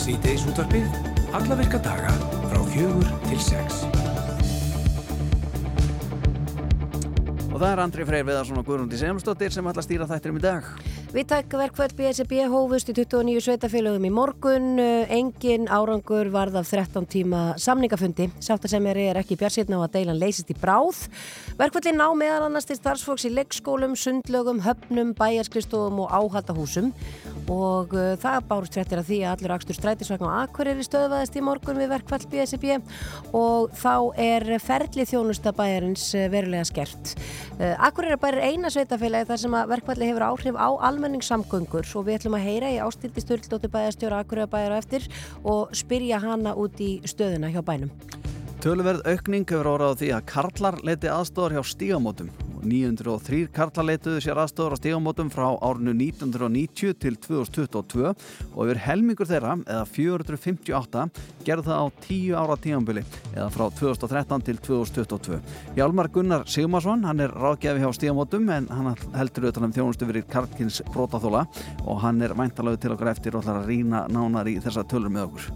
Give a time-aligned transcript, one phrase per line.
[0.00, 0.86] Sýteis útvarpið,
[1.36, 2.08] alla virka daga
[2.48, 3.82] frá fjögur til sex.
[7.50, 10.44] Og það er Andri Freyr Viðarsson og Guðrundi Semstóttir sem ætla að stýra þættirum í
[10.46, 10.70] dag.
[11.10, 14.78] Viðtæk verkvöld BSB hófust í 29 sveitafélögum í morgun.
[15.10, 18.28] Engin árangur varð af 13 tíma samningafundi.
[18.38, 21.08] Sáttasemjari er ekki björnsýtna á að deilan leysist í bráð.
[21.58, 26.92] Verkvöldin ná meðal annars til starfsfólks í leikskólum, sundlögum, höfnum, bæjarskristóðum og áhaldahúsum.
[27.50, 31.42] Og uh, það bárst fréttir að því að allur akstur strætisvagn og akkurir stöðvaðist í
[31.42, 32.76] morgun við verkvöld BSB
[33.34, 37.16] og þá er ferli þjónusta bæjarins uh, verulega skert.
[37.58, 40.68] Uh, er bara eina sveitafélagi þar sem að verkvöldi hefur áhrif á
[41.00, 45.06] almenningssamgöngur og við ætlum að heyra í ástildi Sturldóttir bæjarstjóra Akureyra bæjar á eftir
[45.48, 47.92] og spyrja hana út í stöðuna hjá bænum.
[48.60, 52.28] Töluverð aukning hefur órað á því að karlar leiti aðstofar hjá stígamótum
[52.64, 59.28] 903 karlar leituðu sér aðstofar á stígamótum frá árinu 1990 til 2022 og yfir helmingur
[59.28, 61.04] þeirra, eða 458,
[61.46, 65.40] gerði það á 10 ára tígambili eða frá 2013 til 2022.
[65.78, 70.28] Hjálmar Gunnar Sigmarsson, hann er ráðgjafi hjá stígamótum en hann heldur auðvitað um þjónustu verið
[70.32, 71.46] Karkins Brótaþóla
[71.86, 75.12] og hann er væntalögu til okkur eftir og ætlar að rína nánar í þessa tölur
[75.12, 75.48] með okkur.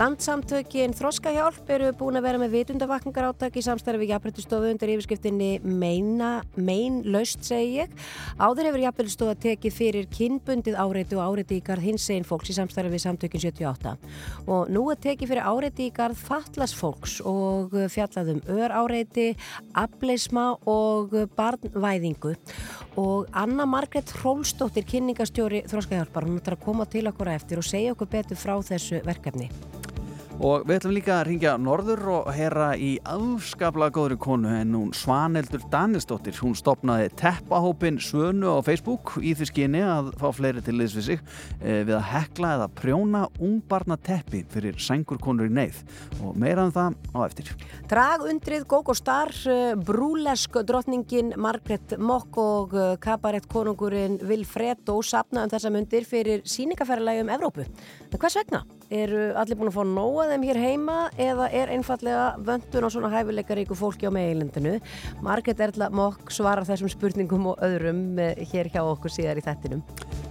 [0.00, 6.42] Landsamtökin Þroskahjálp eru búin að vera með vitundavakningar áttak í samstarfi jafnbryttustofu undir yfirskriftinni meina,
[6.56, 7.92] mein löst segi ég.
[8.38, 12.56] Áður hefur jafnbryttustofa tekið fyrir kinnbundið áreiti og áreiti í garð hins einn fólks í
[12.56, 13.94] samstarfi við samtökin 78
[14.46, 19.32] og nú er tekið fyrir áreiti í garð fatlas fólks og fjallaðum ör áreiti,
[19.78, 22.34] ableisma og barnvæðingu
[23.00, 27.96] og Anna Margret Rólstóttir kynningastjóri Þroskahjálpar, hún ætlar að koma til okkur eftir og segja
[27.96, 29.50] okkur betur frá þessu verkefni.
[30.40, 34.94] Og við ætlum líka að ringja norður og heyra í afskaplega góðri konu en hún
[34.96, 36.38] Svaneldur Danisdóttir.
[36.40, 41.06] Hún stopnaði teppahópin Svönu á Facebook í því skyni að fá fleiri til liðs við
[41.10, 41.20] sig
[41.60, 45.82] eh, við að hekla eða prjóna ungbarna teppi fyrir sengurkonur í neyð.
[46.24, 47.52] Og meira um það á eftir.
[47.92, 55.74] Dragundrið Gógó Star, eh, brúlesk drottningin Margret Mokk og eh, kabarett konungurinn Vilfredo sapnaðum þessa
[55.76, 57.68] myndir fyrir síningaferðalagi um Evrópu.
[58.08, 58.64] En hvers vegna?
[58.92, 63.10] Eru allir búin að fá nóa þeim hér heima eða er einfallega vöndun á svona
[63.14, 64.74] hæfileikaríku fólki á meilindinu?
[65.24, 68.20] Margret Erla Mokk svarar þessum spurningum og öðrum
[68.52, 69.80] hér hjá okkur síðar í þettinum.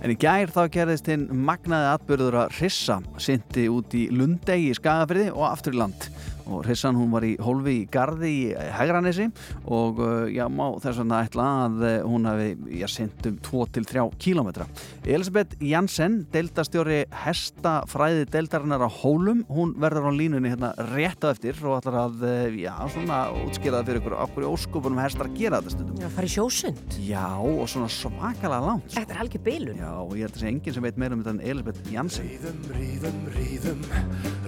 [0.05, 4.77] En í gær þá gerðist hinn magnaði atbyrður að Rissa syndi út í Lundegi í
[4.77, 6.11] Skagafriði og aftur í land
[6.45, 8.41] og Rissan hún var í hólfi í Garði í
[8.77, 9.27] Hegranesi
[9.65, 12.49] og uh, já, má þess vegna ætla að uh, hún hafi,
[12.81, 14.67] já, synd um 2-3 kílometra.
[15.05, 21.57] Elisabeth Janssen deildastjóri hestafræði deildarinnar á hólum, hún verður á línunni hérna rétt á eftir
[21.65, 22.25] og ætlar að,
[22.59, 25.99] já, svona útskýraða fyrir ykkur okkur í óskupunum hestar að gera þetta stundum.
[26.01, 26.97] Já, það fari sjósund.
[27.05, 28.89] Já, og svona svakalega langt.
[28.95, 29.81] Þetta er algjör beilun.
[29.81, 31.93] Já, og ég held að það sé enginn sem veit meira um þetta en Elisabeth
[31.95, 32.31] Janssen.
[32.31, 33.85] Ríðum, ríðum, ríðum,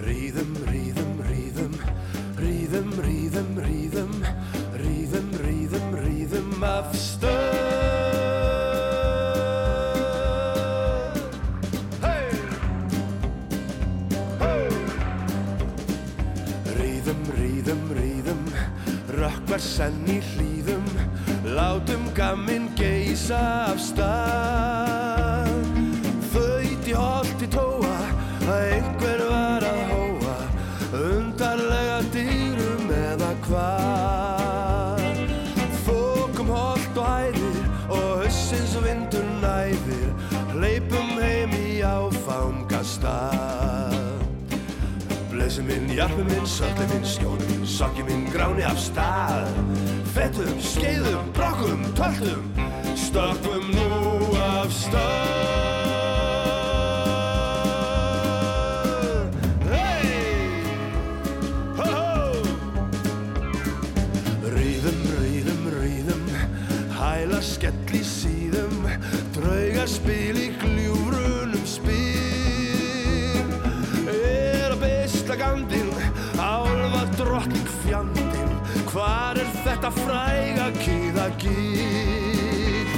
[0.04, 0.83] ríðum, ríðum,
[2.74, 4.14] ríðum, ríðum, ríðum,
[4.80, 7.30] ríðum, ríðum, ríðum af stöð.
[12.02, 12.34] Hey!
[14.42, 14.66] Hey!
[16.80, 18.42] Ríðum, ríðum, ríðum,
[19.20, 20.53] rökkvar senn í hlýðum,
[45.94, 49.50] jarpi minn, söldi minn, skjóni minn, sokki minn, gráni af stað.
[50.14, 52.48] Fettum, skeiðum, brokkum, töltum,
[52.98, 55.92] stökkum nú af stað.
[59.70, 60.62] Hey!
[61.78, 62.42] Ho, ho!
[64.56, 66.24] Ríðum, ríðum, ríðum,
[66.98, 68.88] hæla skell í síðum,
[69.38, 70.83] draugaspil í gljúfrunum
[79.84, 82.88] þetta fræga kýða gíl?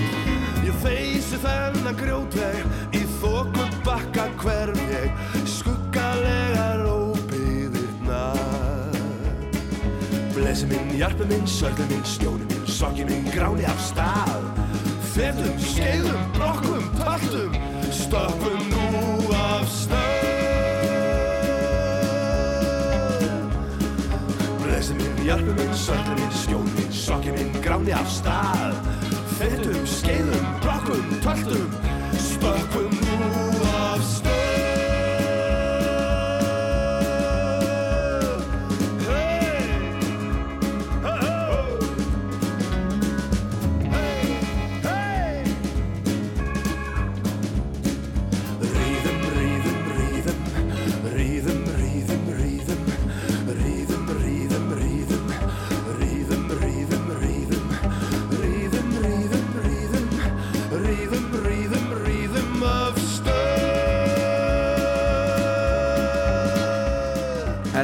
[0.63, 2.63] Ég feysi þennan grjótveg,
[2.95, 5.11] í þoku bakka hverf ég,
[5.51, 8.39] skuggalegar óbyðirnar.
[10.37, 14.47] Blessi minn, jarpi minn, söldi minn, stjóni minn, sokki minn, gráni af stað.
[15.17, 20.06] Fetum, skeiðum, brokkum, töltum, stoppum nú af stað.
[25.27, 28.77] Hjálpum minn, söllum minn, skjólum minn, sokkjum minn, gráni af stað.
[29.41, 31.75] Fettum, skeiðum, brokkum, töltum,
[32.29, 32.96] spökkum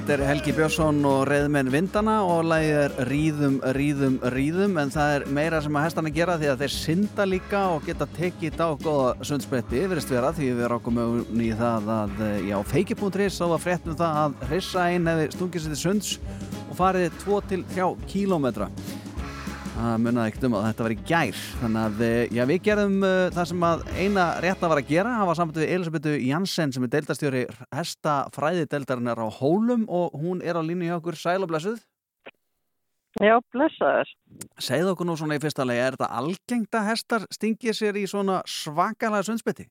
[0.02, 5.10] Þetta er Helgi Björnsson og reyðmenn vindana og lagið er ríðum, ríðum, ríðum en það
[5.14, 8.68] er meira sem að hestana gera því að þeir synda líka og geta tekið á
[8.82, 10.98] góða sundspretti yfirist vera því við rákum
[11.38, 15.76] í það að já, feiki.ris þá var fréttum það að hrissa einn hefði stungið sér
[15.76, 16.10] til sunds
[16.64, 18.72] og farið 2-3 kílómetra
[19.72, 21.38] það munnaði ekkert um að þetta var í gær.
[21.60, 24.90] Þannig að eh, já, við gerðum uh, það sem að eina rétt að var að
[24.92, 27.42] gera það var samt við Elisabethu Janssen sem er deildastjóri
[27.72, 31.18] hesta fræðideildarinnar á Hólum og hún er á línu hjá okkur.
[31.18, 31.80] Sæl og blessuð.
[33.20, 34.08] Já, blessaður.
[34.62, 38.06] Segð okkur nú svona í fyrsta legi, er þetta algengt að hestar stingið sér í
[38.08, 39.66] svona svakalega sundsbytti?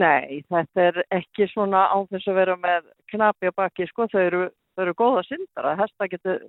[0.00, 4.22] Nei, þetta er ekki svona á þess að vera með knapi á baki, sko, þau
[4.22, 4.42] eru,
[4.76, 6.40] þau eru góða syndara, hesta getur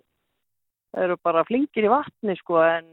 [0.98, 2.86] eru bara flingir í vatni sko en,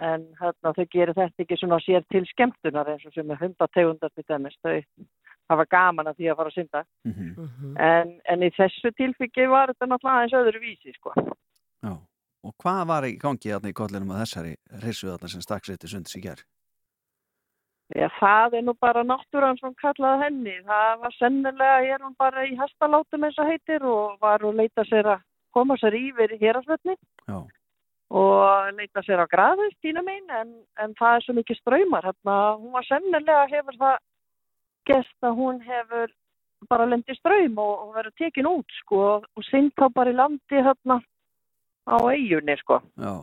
[0.00, 4.12] en hérna, þau gerir þetta ekki svona sér til skemmtunar eins og sem er hundategundar
[4.14, 4.78] til dæmis þau
[5.50, 7.74] hafa gaman að því að fara að synda mm -hmm.
[7.88, 11.12] en, en í þessu tilfyggi var þetta náttúrulega aðeins öðru vísi sko
[11.82, 11.98] Já,
[12.46, 16.46] og hvað var í gangi í kollinum að þessari reysuðarna sem stakksreiti sundis í gerð?
[17.92, 20.54] Já, það er nú bara náttúrann sem kallaði henni.
[20.64, 24.56] Það var sennilega, ég er hún bara í hestalátum eins og heitir og var að
[24.62, 26.96] leita sér að koma sér yfir hérasvöldni
[28.12, 30.50] og leita sér á graðist tína mín en,
[30.82, 33.96] en það er svo mikið ströymar hérna, hún var sennilega hefur það
[34.90, 36.12] gest að hún hefur
[36.70, 40.64] bara lendið ströym og, og verið tekin út sko og synd þá bara í landi
[40.68, 41.00] hérna
[41.88, 42.78] á eigunni sko.
[43.00, 43.14] Já,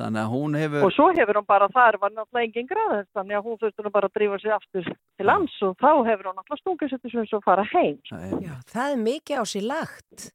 [0.00, 3.38] þannig að hún hefur og svo hefur hún bara þar var náttúrulega engin graðist þannig
[3.38, 6.62] að hún þurftur bara að drífa sér aftur til lands og þá hefur hún náttúrulega
[6.62, 10.30] stungið sér til að fara heim Já, það er mikið á sér lagt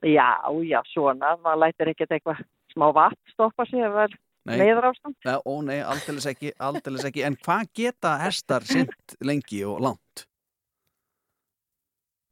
[0.00, 0.32] Já,
[0.64, 2.42] já, svona, maður lætir ekkert eitthvað
[2.72, 4.14] smá vatn stoppa sig er
[4.48, 5.16] meður ástand.
[5.26, 10.24] Nei, ó nei, aldeilis ekki, aldeilis ekki, en hvað geta hestar sint lengi og langt?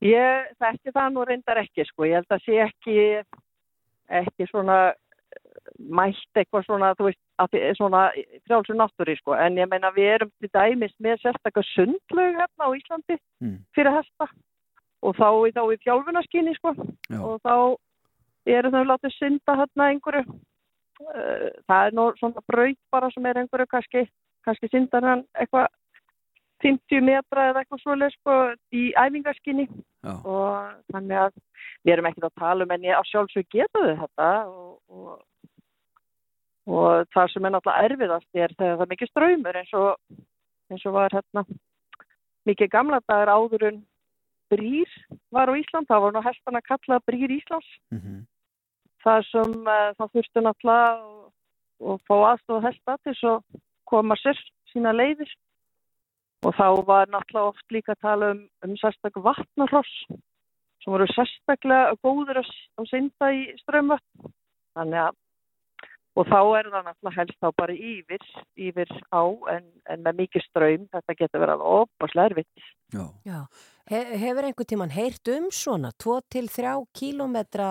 [0.04, 2.96] Ég þekki það nú reyndar ekki, sko, ég held að sé ekki,
[4.22, 4.78] ekki svona
[5.78, 7.20] mætt eitthvað svona, þú veist,
[7.76, 8.04] svona
[8.46, 12.76] frjálsum náttúri, sko, en ég meina við erum til dæmis með sérstaklega sundlög hérna á
[12.78, 13.58] Íslandi mm.
[13.76, 14.30] fyrir hesta
[15.02, 17.18] og þá, þá í fjálfunaskinni sko Já.
[17.18, 17.54] og þá
[18.58, 23.42] eru þau látið synda hérna einhverju uh, það er nú svona braut bara sem er
[23.42, 24.06] einhverju kannski,
[24.46, 25.68] kannski syndar hann eitthvað
[26.64, 28.36] 50 metra eða eitthvað svolítið sko
[28.74, 30.14] í æfingaskinni Já.
[30.26, 31.36] og þannig að
[31.84, 35.12] við erum ekkert að tala um en ég á sjálfsög getaðu þetta og, og,
[36.66, 40.18] og það sem er náttúrulega erfiðast er þegar það er mikið ströymur eins og,
[40.72, 41.44] eins og var hérna
[42.48, 43.80] mikið gamla dagar áður en
[44.52, 44.90] brýr
[45.34, 47.70] var á Ísland, það var nú hestan að kalla brýr Íslands.
[47.92, 48.20] Mm -hmm.
[49.04, 50.88] það sem uh, það þurftu náttúrulega
[51.80, 53.42] og fá aðstofa hesta til að
[53.84, 54.38] koma sér
[54.72, 55.30] sína leiðir.
[56.46, 59.94] Og þá var náttúrulega oft líka að tala um, um sérstaklega vatnarross
[60.82, 64.30] sem voru sérstaklega góður að synda í strömmvöld
[64.78, 65.16] þannig að
[66.18, 68.24] og þá er það náttúrulega helst þá bara yfir,
[68.68, 69.22] yfir á
[69.54, 72.66] en, en með mikið ströym, þetta getur verið opaslega erfitt.
[72.94, 73.04] Já.
[73.28, 73.38] Já.
[73.88, 77.70] He, hefur einhvern tíman heyrt um svona 2-3 kílometra,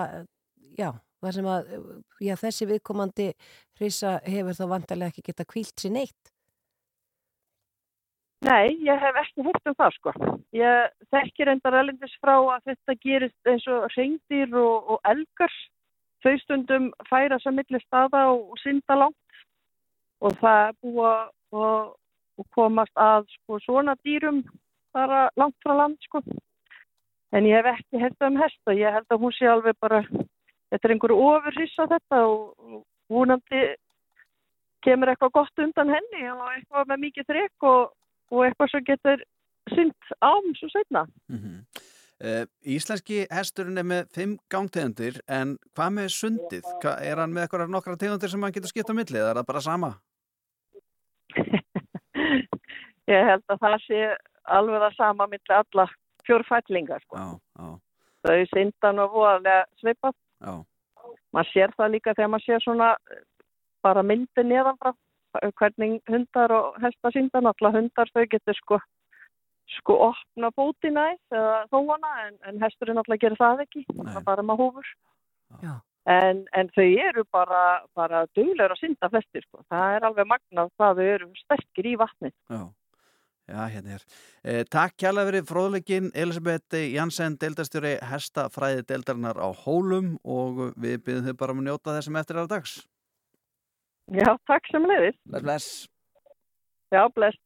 [0.78, 0.90] já,
[1.22, 1.70] þar sem að
[2.24, 3.28] já, þessi viðkomandi
[3.78, 6.34] hrisa hefur þá vantarlega ekki geta kvílt sér neitt?
[8.46, 10.12] Nei, ég hef ekki heyrt um það sko.
[10.54, 15.54] Ég þekkir endar elindis frá að þetta gerist eins og reyndir og, og elgar
[16.24, 19.42] þau stundum færa sér millir staða og synda langt
[20.20, 21.10] og það er búið
[21.62, 24.42] að komast að sko, svona dýrum
[24.94, 26.22] bara langt frá land sko.
[27.34, 30.00] En ég hef ekki hert um hesta, ég held að hún sé alveg bara,
[30.70, 33.64] þetta er einhverju ofurhys á þetta og húnandi
[34.86, 37.92] kemur eitthvað gott undan henni og eitthvað með mikið þrek og,
[38.32, 39.24] og eitthvað sem getur
[39.74, 41.04] synd ám svo setna.
[41.28, 41.77] Mm -hmm.
[42.18, 46.64] Uh, íslenski hesturinn er með fimm gangtegundir en hvað með sundið?
[46.82, 49.38] Hva, er hann með eitthvað nokkra tegundir sem hann getur skipt á millið eða er
[49.38, 49.90] það bara sama?
[53.14, 54.00] Ég held að það sé
[54.58, 55.86] alveg það sama millið alla
[56.26, 57.22] fjórfællingar sko.
[58.26, 60.18] þau syndan og voðalega svipað
[61.32, 62.90] maður sér það líka þegar maður sér svona
[63.86, 64.94] bara myndi neðanfra
[65.60, 68.82] hvernig hundar og hesta syndan alla hundar þau getur sko
[69.76, 74.64] sko opna bótina eða þóana en, en hesturinn alltaf gerir það ekki það bara maður
[74.64, 74.90] hófur.
[76.08, 77.62] En, en þau eru bara,
[77.96, 79.60] bara duglegur að synda flestir sko.
[79.68, 82.62] það er alveg magnað það þau eru sterkir í vatni Já,
[83.48, 84.06] Já hérna er.
[84.44, 91.28] Eh, Takk kjærlega verið fróðleikin Elisabeth Janssen, deildastjóri hestafræði deildarinnar á Hólum og við byrjum
[91.28, 92.78] þau bara um að njóta þessum eftir aðra dags.
[94.08, 95.68] Já, takk sem leiðis Bless, bless.
[96.88, 97.36] Já, bless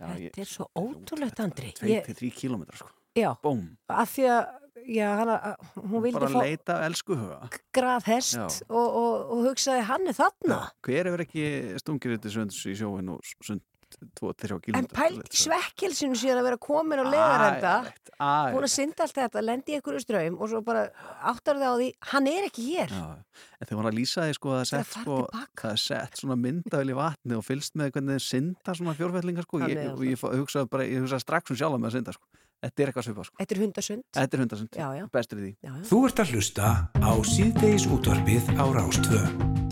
[0.00, 1.74] Þetta er svo ótrúlegt, Andri.
[1.80, 2.90] 2-3 kílometrar, sko.
[3.18, 3.64] Já, Bóm.
[3.90, 4.42] að því að
[4.88, 5.36] já, hana,
[5.76, 8.46] hún vildi bara fá leita elsku huga graðhest Já.
[8.70, 10.60] og, og, og hugsaði hann er þarna.
[10.86, 11.44] hver hefur ekki
[11.82, 13.64] stungir þetta sunds í sjóin og sund
[14.20, 17.72] 2-3 km En pælt í svekkelsinu sér að vera komin á legarenda,
[18.54, 20.86] hún að synda allt þetta, lendi í einhverju ströym og svo bara
[21.32, 22.92] áttar það á því, hann er ekki hér.
[22.94, 23.06] Já,
[23.60, 25.16] en þegar hún að lýsa því sko að það er Það sett, sko,
[25.62, 29.62] það sett svona myndavel í vatni og fylgst með hvernig þeir synda svona fjórfellingar sko
[29.64, 32.28] Hann ég, ég fa- hugsaði bara, ég hugsaði strax um sjálf með að synda sko
[32.60, 34.04] þetta er eitthvað svipað sko Þetta er hundasund.
[34.12, 35.06] þetta er hundasund, Já, já.
[35.16, 35.82] bestur í því Já, já.
[35.88, 39.69] Þú ert að hlusta á síðdeis útvarpið á Rástvö.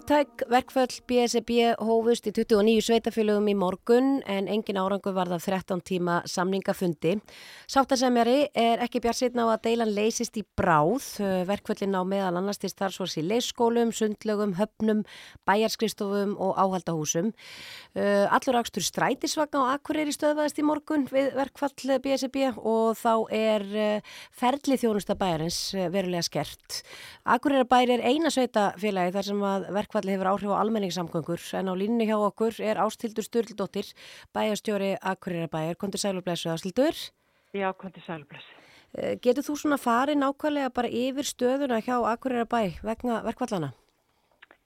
[0.00, 5.82] Víðtæk verkföll BSB hófust í 29 sveitafélögum í morgun en engin árangur varð af 13
[5.84, 7.18] tíma samningafundi.
[7.68, 11.04] Sáttasemjari er ekki bjart sitna á að deilan leysist í bráð.
[11.50, 15.04] Verkföllin á meðal annars til starfsvors í leysskólum, sundlögum, höfnum,
[15.44, 17.34] bæjarskristofum og áhaldahúsum.
[17.90, 23.64] Uh, Allur ákstur strætisvagn á Akureyri stöðvaðist í morgun við verkfall BSB og þá er
[23.66, 26.84] uh, ferli þjónusta bæjarins uh, verulega skert.
[27.26, 31.74] Akureyri bæri er eina sveitafélagi þar sem að verkfalli hefur áhrif á almenningssamgöngur en á
[31.74, 33.90] línni hjá okkur er Ástildur Sturldóttir,
[34.38, 35.74] bæjarstjóri Akureyri bæjar.
[35.82, 36.94] Kontur sælublesu Ástildur.
[37.50, 38.46] Já, kvönti sælbless.
[38.94, 43.74] Uh, Getur þú svona farið nákvæmlega bara yfir stöðuna hjá Akureyri bæ vegna verkfallana?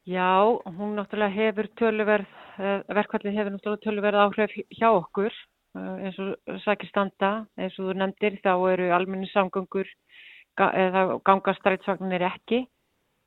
[0.04, 0.44] Já,
[0.76, 5.32] hún náttúrulega hefur töluverð, verkvallið hefur náttúrulega töluverð áhrif hjá okkur
[5.78, 9.90] uh, eins og sækir standa, eins og þú nefndir þá eru almenni samgöngur
[10.58, 12.64] ga eða gangastrætsvagnir ekki.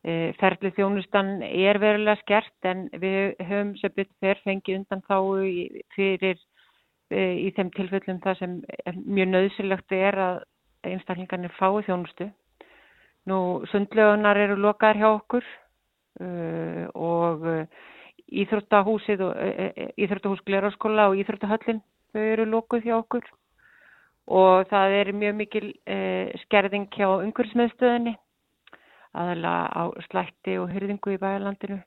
[0.07, 5.17] Uh, ferli þjónustan er verulega skert en við höfum sem betur fer fengið undan þá
[5.95, 8.59] fyrir uh, í þeim tilfellum það sem
[9.03, 10.43] mjög nöðsilegt er að
[10.87, 12.29] einstaklingarnir fái þjónustu.
[13.27, 13.37] Nú,
[13.73, 15.47] sundlögunar eru lokaðar hjá okkur
[16.23, 17.87] uh, og uh,
[18.27, 23.27] íþróttahúsið og uh, íþróttahús Glerarskóla og íþróttahöllin þau eru lokuð hjá okkur
[24.27, 28.17] og það er mjög mikil uh, skerðing hjá umhverfismiðstöðinni
[29.17, 31.79] aðalega á slætti og hyrðingu í bæjarlandinu.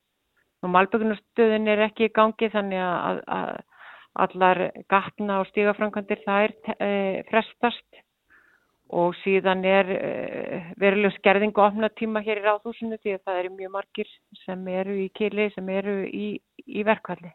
[0.61, 3.52] Og malbyggunarstöðin er ekki í gangi þannig að, að
[4.25, 8.00] allar gatna og stígafrankandir það er uh, frestast
[8.90, 13.42] og síðan er uh, veruleg skerðing og opna tíma hér í ráðhúsinu því að það
[13.42, 14.11] eru mjög margir
[14.44, 16.32] sem eru í kili, sem eru í,
[16.66, 17.30] í verkvalli.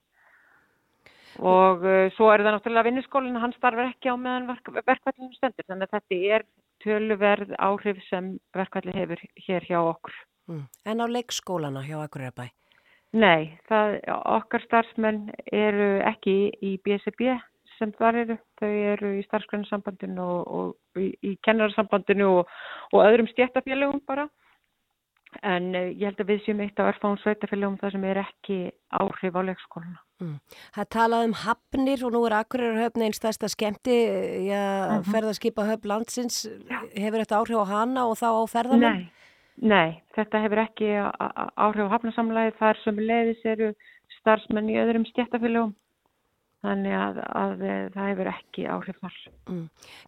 [1.39, 5.67] Og uh, svo er það náttúrulega vinnuskólinn, hann starfar ekki á meðan verk, verkvallinu stendur
[5.69, 6.47] þannig að þetta er
[6.83, 10.21] töluverð áhrif sem verkvalli hefur hér hjá okkur.
[10.51, 10.67] Mm.
[10.85, 12.51] En á leikskólana hjá Akureyrabæ?
[13.15, 17.38] Nei, það, okkar starfsmenn eru ekki í BSB
[17.79, 18.38] sem þar eru.
[18.62, 22.58] Þau eru í starfsgrunnsambandinu og, og í, í kennararsambandinu og,
[22.94, 24.27] og öðrum stjættafélögum bara.
[25.44, 28.60] En uh, ég held að við séum eitt af erfáum sveitafélögum þar sem er ekki
[28.96, 30.00] áhrif á leikskóluna.
[30.24, 30.38] Mm.
[30.77, 33.98] Það talaði um hafnir og nú er Akureyrarhöfn einn stærsta skemmti
[34.48, 35.12] já, mm -hmm.
[35.12, 36.46] ferðarskipa höfn landsins.
[36.46, 36.79] Já.
[36.96, 38.96] Hefur þetta áhrif á hana og þá á ferðarmenn?
[38.96, 39.12] Nei.
[39.55, 40.88] Nei, þetta hefur ekki
[41.55, 43.74] áhrif á hafnasamlæði þar sem leiðis eru
[44.20, 45.75] starfsmenn í öðrum stjættafélögum
[46.66, 49.22] þannig að, að, að það hefur ekki áhrif þar.
[49.50, 49.68] Mm.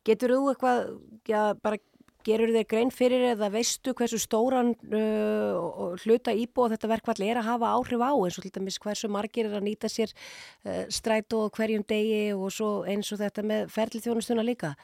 [0.10, 0.82] Getur þú eitthvað,
[1.30, 1.82] já bara
[2.28, 7.50] gerur þér grein fyrir eða veistu hversu stóran uh, hluta íbúa þetta verkvall er að
[7.52, 11.46] hafa áhrif á eins og til dæmis hversu margir er að nýta sér uh, strætó
[11.56, 14.76] hverjum degi og svo eins og þetta með ferlithjónustuna líka?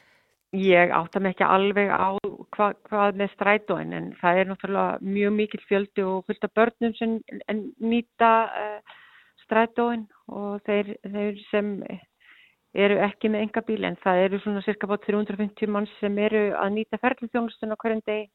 [0.54, 2.14] Ég átta mig ekki alveg á
[2.54, 7.18] hva, hvað með strætóin en það er náttúrulega mjög mikil fjöldi og af börnum sem
[7.82, 9.00] nýta uh,
[9.54, 11.74] strætóin og þeir, þeir sem
[12.74, 16.48] eru ekki með enga bíl en það eru svona cirka bát 350 manns sem eru
[16.58, 18.30] að nýta ferlithjónustuna hverjum degi.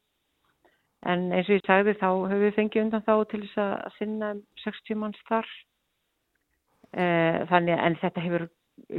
[1.07, 4.31] En eins og ég sagði þá höfum við fengið undan þá til þess að sinna
[4.63, 5.51] 60 manns þar.
[7.51, 8.47] Þannig en þetta hefur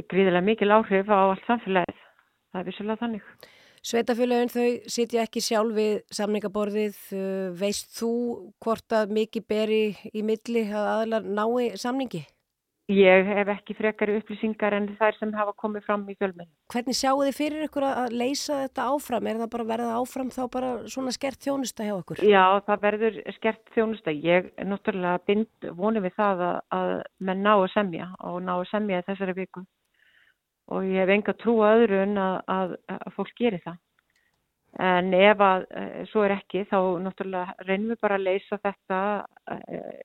[0.09, 2.05] gríðilega mikil áhrif á allt samfélagið.
[2.51, 3.27] Það er vissulega þannig.
[3.81, 6.97] Sveitafélagin þau sitja ekki sjálf við samningaborðið.
[7.57, 8.11] Veist þú
[8.61, 9.81] hvort að mikið beri
[10.13, 12.21] í milli að aðlar nái samningi?
[12.91, 16.49] Ég hef ekki frekari upplýsingar en þær sem hafa komið fram í fjölmenn.
[16.73, 19.29] Hvernig sjáu þið fyrir ykkur að leysa þetta áfram?
[19.31, 22.21] Er það bara verða áfram þá bara svona skert þjónusta hjá okkur?
[22.21, 24.13] Já, það verður skert þjónusta.
[24.13, 28.57] Ég er náttúrulega bind vonið við það að, að menn ná að semja og ná
[28.59, 29.65] að semja þessari viku
[30.71, 33.79] og ég hef enga trú að öðru en að, að, að fólk gerir það.
[34.79, 35.65] En ef að
[36.07, 38.99] svo er ekki þá náttúrulega reynum við bara að leysa þetta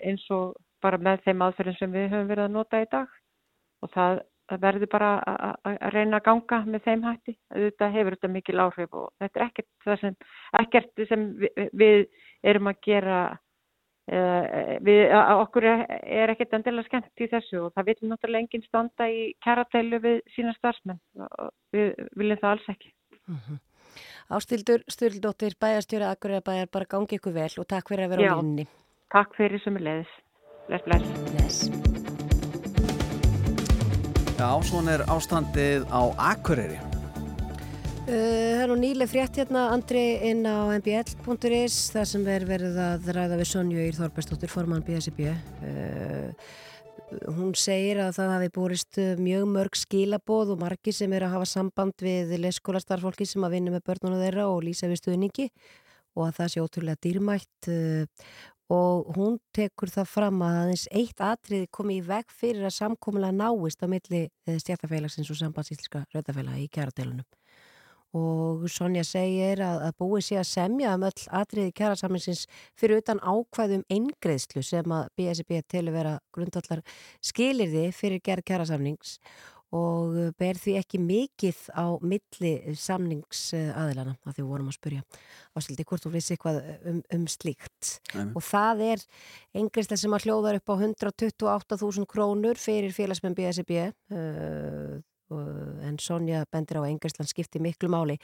[0.02, 3.12] eins og bara með þeim aðferðin sem við höfum verið að nota í dag
[3.84, 4.20] og það,
[4.62, 7.36] verður bara að reyna að ganga með þeim hætti.
[7.54, 10.18] Þetta hefur þetta mikil áhrif og þetta er ekkert sem,
[10.60, 12.04] ekkert sem við, við
[12.46, 13.20] erum að gera
[14.06, 15.00] Við,
[15.42, 19.32] okkur er, er ekkert endilega skemmt í þessu og það vil náttúrulega enginn standa í
[19.42, 21.00] kæratælu við sína starfsmenn.
[21.74, 22.92] Við viljum það alls ekki.
[23.26, 23.58] Mm -hmm.
[24.28, 28.38] Ástildur Sturldóttir bæjarstjóri Akureyra bæjar bara gangi ykkur vel og takk fyrir að vera á
[28.42, 28.66] línni
[29.14, 30.12] Takk fyrir sem er leiðis
[30.66, 31.58] Bless, bless, bless.
[34.36, 36.02] Já, svona er ástandið á
[36.34, 36.95] Akureyri
[38.06, 43.08] Það er nú nýlega frétt hérna Andri inn á mbl.is þar sem er verið að
[43.16, 46.52] ræða við Sonju Ír Þorbergsdóttir, formann BSB uh,
[47.34, 51.48] hún segir að það hafi búrist mjög mörg skilaboð og margi sem er að hafa
[51.50, 55.48] samband við leskólastarfólki sem að vinna með börnunum þeirra og lýsa við stuðningi
[56.14, 58.28] og að það sé ótrúlega dýrmætt uh,
[58.76, 63.34] og hún tekur það fram að aðeins eitt atrið komi í veg fyrir að samkomulega
[63.34, 67.26] náist á milli stjæftafélagsins og sambandsísliska rötafélag í kjæradelunum
[68.16, 72.46] og Sonja segir að, að búið sé að semja um öll atriði kjærasamlingsins
[72.78, 76.82] fyrir utan ákvæðum eingreðslu sem að BSB til að vera grundallar
[77.24, 79.18] skilirði fyrir gerð kjærasamlings
[79.74, 85.02] og ber því ekki mikið á milli samningsaðilana að því vorum að spurja
[85.58, 88.30] ásildi hvort þú vissi eitthvað um, um slíkt Nei.
[88.30, 89.04] og það er
[89.58, 96.78] eingreðsla sem að hljóðar upp á 128.000 krónur fyrir félagsmenn BSB uh, en Sonja bendir
[96.78, 98.16] á Engersland skipti miklu máli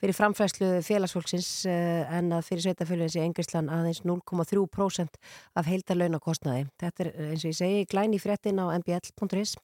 [0.00, 5.20] fyrir framfæslu félagsfólksins en að fyrir sveitafélagins í Engersland aðeins 0,3%
[5.54, 6.68] af heildarlaunakostnaði.
[6.80, 9.56] Þetta er eins og ég segi glæn í fréttin á mbl.is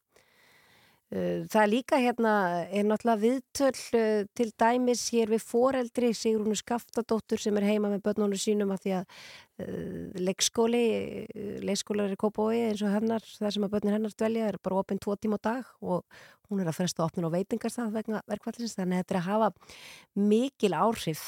[1.06, 2.30] Það er líka hérna,
[2.66, 8.40] er náttúrulega viðtöl til dæmis hér við foreldri Sigrúnu Skaftadóttur sem er heima með börnunum
[8.42, 9.20] sínum að því að
[9.56, 10.84] leikskóli,
[11.64, 15.00] leikskólar er kópói eins og hennar, það sem að börnun hennar dvelja er bara opinn
[15.00, 16.04] tvo tíma á dag og
[16.50, 19.48] hún er að fresta opnun og veitingarstað vegna verkvallins þannig að þetta er að hafa
[20.28, 21.24] mikil áhrif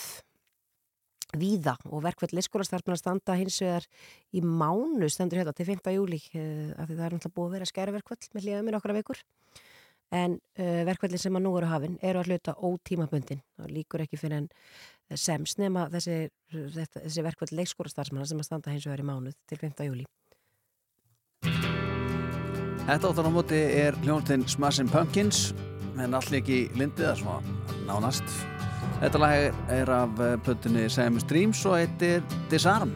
[1.36, 3.88] víða og verkveld leyskólastarfna standa hins vegar
[4.32, 5.90] í mánu stendur hérna til 5.
[5.96, 8.96] júli uh, af því það er náttúrulega búið að vera skæraverkveld með hlýðum í nokkra
[8.96, 9.24] vikur
[10.12, 13.42] en uh, verkveldin sem að nú eru hafin eru að hluta ótímabundin.
[13.58, 14.48] Það líkur ekki fyrir en
[15.16, 19.58] sems nema þessi, þetta, þessi verkveld leikskólastarfsmanna sem að standa hins vegar í mánuð til
[19.60, 19.84] 5.
[19.88, 20.04] júli
[22.88, 25.50] Þetta áttan á móti er hljónutinn Smashing Pumpkins
[26.00, 28.24] en allir ekki lindið að svona nánast.
[29.02, 32.92] Þetta lag er- er af eh, plötunni Sam Streams og heitir Disarm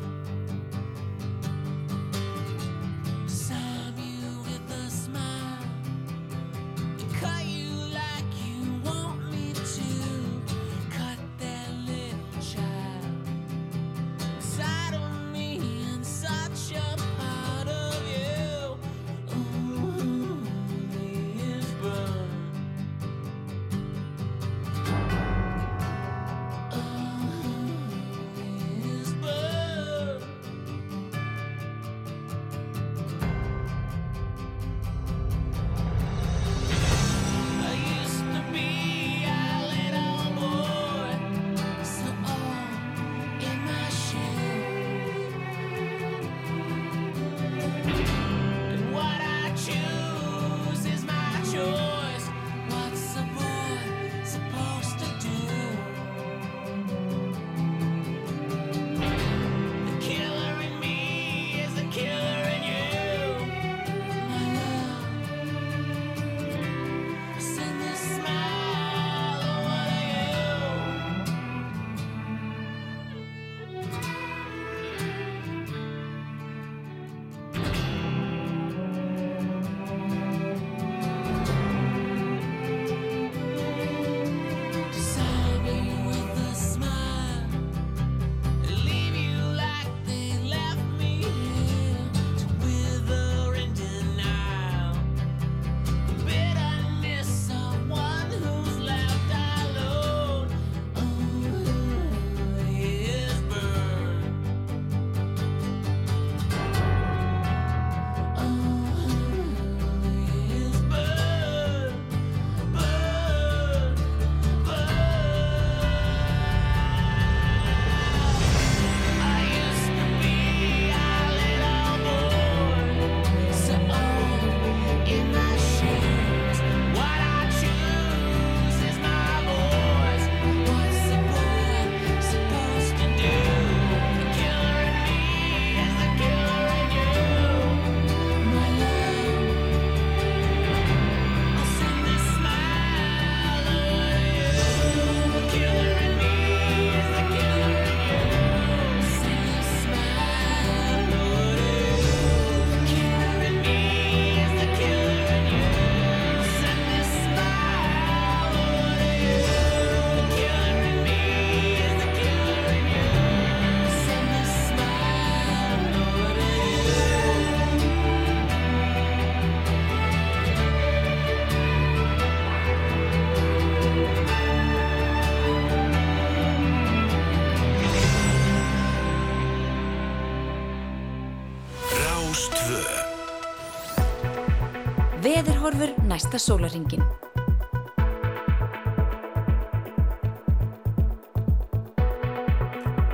[186.13, 187.05] næsta sólaringin.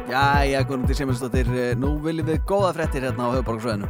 [0.08, 3.87] Jæja, Guðmundur Simundsdóttir, eh, nú viljum við góða fréttir hérna á höfuborgarsvæðinu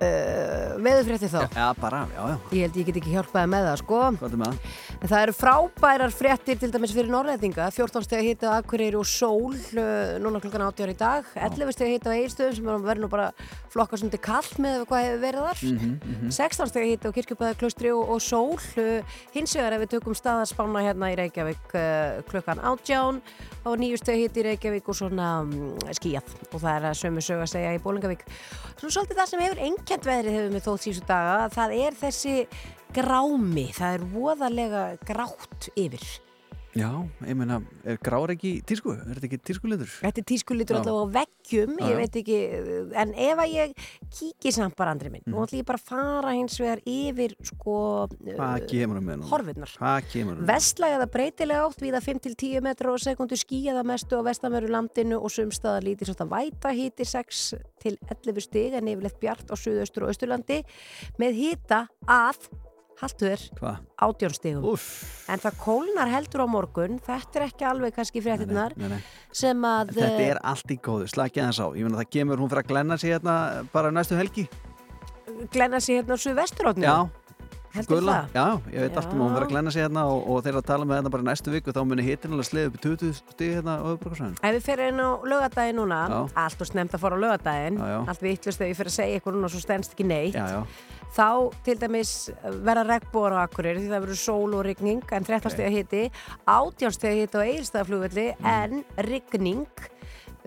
[0.00, 3.80] uh, Veðurfrétti þá Já, bara, já, já, Ég held ég get ekki hjálpaði með það
[3.82, 4.65] sko hvað er með það?
[5.06, 9.06] En það eru frábærar fréttir til dæmis fyrir norðlætinga 14 steg hitta á Akureyri og
[9.06, 11.28] Sól uh, núna klukkan 80 í dag.
[11.38, 13.28] 11 steg hitta á Eirstöðum sem verður nú bara
[13.70, 15.62] flokkast undir kall með hvað hefur verið þar.
[15.70, 18.58] Mhm, 16 steg hitta á Kirkjubæði klustri og, og Sól.
[18.74, 23.22] Uh, hins vegar ef við tökum staðarspána hérna í Reykjavík uh, klukkan 18
[23.62, 27.22] og nýju steg hitt í Reykjavík og svona um, skíjað og það er að sömu
[27.22, 28.26] sög að segja í Bólingavík
[28.76, 31.36] Svo svolítið það sem hefur einkjent veðrið hefur við þótt síðustu daga.
[31.54, 32.34] Það er þessi
[32.94, 36.06] grámi, það er voðalega grátt yfir.
[36.76, 36.90] Já,
[37.24, 38.92] ég meina, er grár ekki tísku?
[38.92, 39.88] Er þetta ekki tískulitur?
[40.02, 42.36] Þetta er tískulitur allavega á veggjum, ég veit ekki,
[43.00, 43.72] en ef að ég
[44.12, 45.32] kíki samt bara andri minn, Mhm.
[45.32, 49.24] nú ætlum ég bara að fara hins vegar yfir sko Hvað kemur með nú?
[49.24, 49.72] horfurnar.
[50.44, 55.80] Vestlægaða breytilega átt viða 5-10 metrar á sekundu skíjaða mestu á vestamöru landinu og sumstaða
[55.80, 60.62] lítið svona væta híti 6 til 11 stig en yfirleitt bjart á suðaustur og austurlandi
[61.18, 62.36] með hýta að
[62.96, 63.82] Hvað?
[64.06, 64.64] átjónstigum
[65.28, 66.96] en það kólnar heldur á morgun.
[67.04, 69.02] Þetta er ekki alveg kannski fréttinnar Nei, nei.
[69.36, 71.66] sem að Þetta eh, er allt í góðu, slakið þess á.
[71.76, 73.36] Ég meina það kemur hún fyrir að glenna sig hérna
[73.74, 74.48] bara næstu helgi.
[75.52, 76.96] Glenna sig hérna á suðvesturotnum Já,
[77.76, 78.30] það?
[78.32, 80.68] já, ég veit allt um hún verður að glenna sig hérna og, og þeir að
[80.70, 81.74] tala með hérna bara næstu viku.
[81.76, 84.94] Þá muni hitin alveg sleið upp í 20 stig hérna á öðbrukarsvæðinu Ef við fyrir
[84.94, 86.18] inn á lögadaginn núna, Já.
[86.46, 87.76] allt og snemt að fara á lögadaginn,
[91.16, 91.36] Já, já.
[91.36, 92.30] Já, já, þá til dæmis
[92.62, 96.10] verða regnbóra á Akureyri því það verður sól og rigning en 13 steg að hiti,
[96.46, 98.46] 18 steg að hiti á Egilstaðaflugvelli Mm.
[98.46, 99.66] en rigning.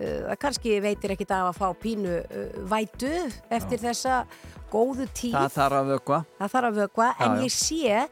[0.00, 3.10] Uh, kannski veitir ekki það að fá pínu uh, vætu
[3.50, 4.24] eftir þessa
[4.72, 5.34] góðu tíð.
[5.34, 7.42] það þarf að vökva Það þarf að vökva, en Já, já.
[7.44, 8.08] ég sé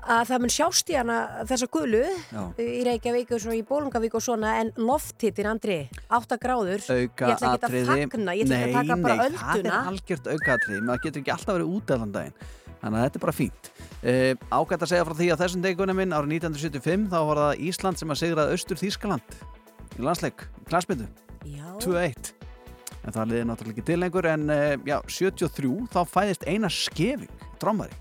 [0.00, 1.16] að það mun sjást í hana
[1.48, 2.42] þessa gulu Já.
[2.60, 7.34] í Reykjavík og í Bólungavík og svona en lofthittin, Andri, 8 gráður auka ég ætla
[7.34, 9.76] ekki að atriði fagna, ég ætla ekki að taka bara nei, það ölduna.
[9.76, 12.36] er algjört auka atriði maður getur ekki alltaf verið út allan daginn
[12.80, 13.70] þannig að þetta er bara fínt.
[14.00, 17.64] Uh, ágætt að segja frá því að þessum degunum minn árið 1975 þá var það
[17.68, 19.34] Ísland sem að sigraði Östur Þískaland
[19.98, 21.10] í landsleik, klassmyndu
[21.84, 22.32] 2-1
[23.00, 27.44] en það liði náttúrulega ekki til lengur en uh, já, 73 þá fæðist eina skefing,
[27.60, 27.92] trommari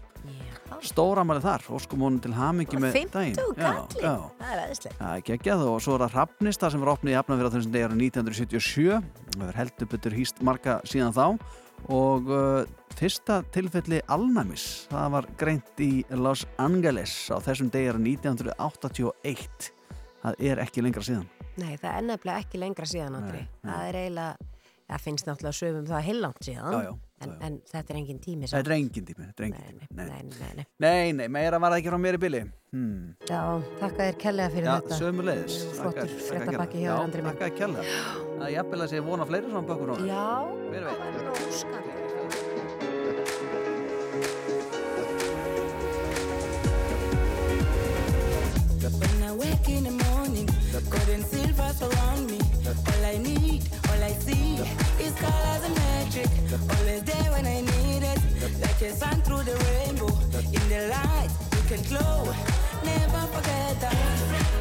[0.86, 3.38] stóramæli þar, óskum honum til hamingi með daginn.
[3.38, 4.14] 50 Já, kalli, já.
[4.40, 7.18] það er aðeinslega Það er geggjað og svo er það Hrafnista sem var opnið í
[7.20, 11.26] Hafnarfjörð á þessum degi árið 1977 og er heldur betur hýst marga síðan þá.
[11.96, 12.64] Og uh,
[13.00, 19.74] fyrsta tilfelli alnæmis það var greint í Los Angeles á þessum degi árið 1981
[20.24, 21.28] það er ekki lengra síðan.
[21.60, 23.44] Nei, það er nefnilega ekki lengra síðan, Andri.
[23.66, 24.50] Það er eiginlega,
[24.90, 26.92] það finnst náttúrulega sögum það heilangt síðan Já, já,
[27.26, 28.50] en, en þetta er engin tími.
[28.50, 29.90] Þetta er engin tími, er engin tími.
[30.00, 32.42] Nei, nei, nei Nei, nei, meira var það ekki frá mér í bili.
[32.74, 33.14] Hmm.
[33.30, 33.42] Já,
[33.82, 35.00] þakka þér kellega fyrir Já, þetta.
[35.04, 35.58] sömuleiðis.
[35.80, 36.14] Flottur.
[36.30, 37.40] fréttabakki hjá þér, Andri minn.
[37.40, 40.28] Takk að kella Það er jafnvel að sé vona fleiri svona bökkur á Já,
[40.70, 42.09] það er óskar
[55.20, 56.30] colors and magic.
[56.74, 58.20] Always there when I need it,
[58.62, 60.12] like a sun through the rainbow.
[60.58, 62.34] In the light, you can glow.
[62.84, 64.59] Never forget that.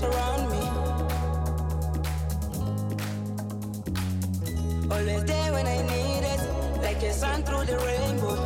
[0.00, 0.62] Surround me.
[4.90, 6.42] Always there when I need it,
[6.80, 8.36] like a sun through the rainbow.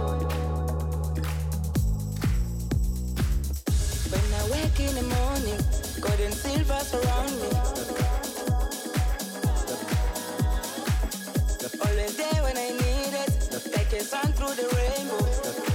[4.12, 5.60] When I wake in the morning,
[6.02, 7.50] gold and silver surround me.
[11.86, 13.30] Always there when I need it,
[13.76, 15.73] like a sun through the rainbow.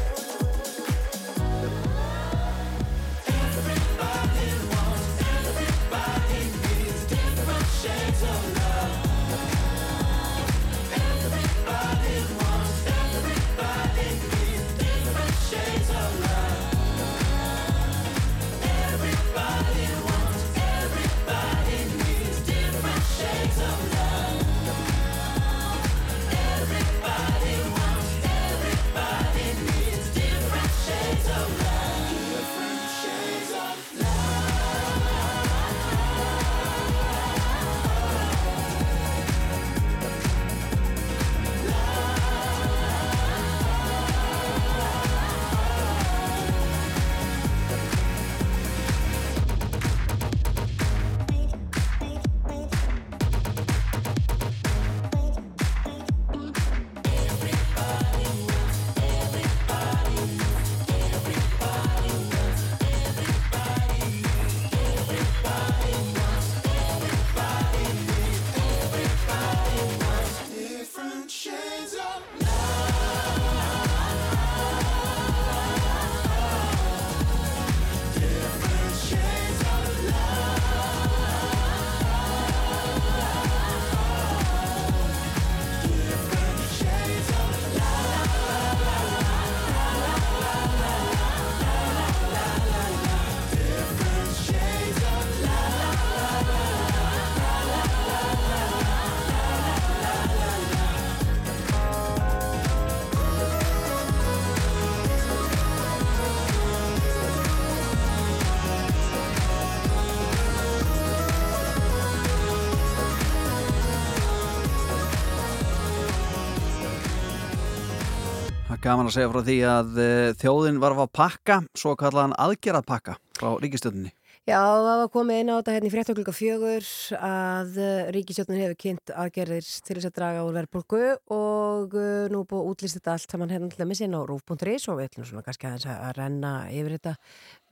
[118.89, 123.52] Gaman að segja frá því að uh, þjóðin var að pakka, svo kallaðan aðgerðapakka frá
[123.62, 124.10] ríkistjóninni.
[124.49, 126.88] Já, það var komið inn á þetta hérna í fréttu klukka fjögur
[127.28, 127.78] að
[128.15, 131.04] ríkistjónin hefur kynnt aðgerðir til þess að draga úr verðbólgu
[131.36, 134.89] og uh, nú búið að útlýst þetta allt saman hérna til að missin á rúf.is
[134.89, 137.13] og við ætlum svona kannski aðeins að renna yfir þetta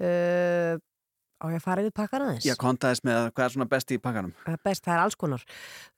[0.06, 0.86] uh,
[1.38, 2.48] á ég að fara yfir pakkan aðeins.
[2.48, 4.34] Já, kontaðist með hvað er svona best í pakkanum.
[4.66, 5.46] Best, það er alls konar.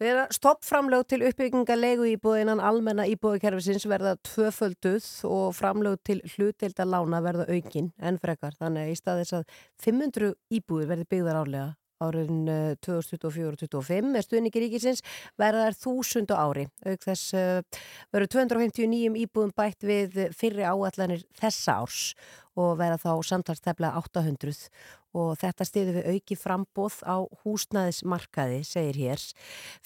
[0.01, 6.87] Við erum stoppframlög til uppbygginga leigu íbúðinan almenna íbúðikerfisins verða tvöfölduð og framlög til hlutdelda
[6.87, 8.57] lána verða aukin en frekar.
[8.59, 12.47] Þannig að í staðis að 500 íbúðir verði byggðar árlega árin
[12.85, 15.01] 2024-2025 með stuðningi ríkisins
[15.39, 16.65] verða þær þúsund á ári.
[16.87, 17.81] Auk þess uh,
[18.13, 22.13] verður 259 íbúðum bætt við fyrri áallanir þessa árs
[22.59, 24.69] og verða þá samtalstefla 800
[25.17, 29.23] og þetta stiður við auki frambóð á húsnæðismarkaði, segir hér.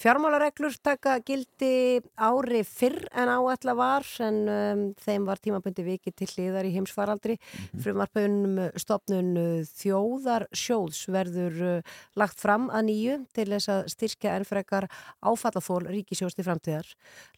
[0.02, 6.28] Fjármálareglur taka gildi ári fyrr en áætla var en um, þeim var tímabundi vikið til
[6.34, 7.38] hliðar í heimsfaraldri.
[7.38, 7.84] Mm -hmm.
[7.84, 9.32] Frumarpunum stopnun
[9.64, 14.88] þjóðar sjóðs verður uh, lagt fram að nýju til þess að styrkja ennfrekar
[15.22, 16.86] áfallathól ríkisjóðs til framtíðar.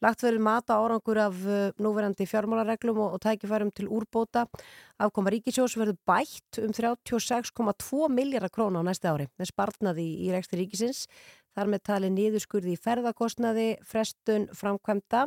[0.02, 4.46] Lagt verður mata árangur af uh, núverandi fjármálareglum og, og tækifærum til úrbóta.
[4.96, 10.56] Afkoma ríkisjós verður bætt um 36,2 miljardar króna á næsta ári með spartnaði í reksti
[10.56, 11.02] ríkisins.
[11.56, 15.22] Þar með tali niðurskurði í ferðarkostnaði, frestun framkvæmda,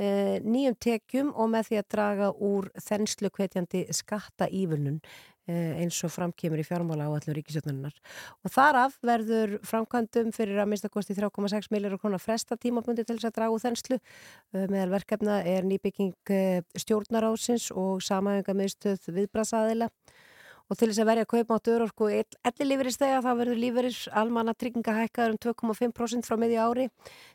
[0.00, 0.10] e,
[0.44, 5.00] nýjum tekjum og með því að draga úr þenslu hvetjandi skatta ívilnun
[5.48, 7.96] eins og framkemur í fjármála áallum ríkisjötnunar.
[8.44, 13.16] Og þar af verður framkvæmdum fyrir að mista kosti 3,6 miljórar krónar fresta tímabundi til
[13.16, 14.00] þess að draga úr þenslu.
[14.54, 16.14] Meðal verkefna er nýbygging
[16.78, 19.90] stjórnarásins og samæðinga miðstöð viðbrasaðila.
[20.68, 25.32] Og til þess að verja kaupmátt örorku elli lífeyristega þá verður lífeyrir almanna trygginga hækkaður
[25.32, 26.90] um 2,5% frá miðja ári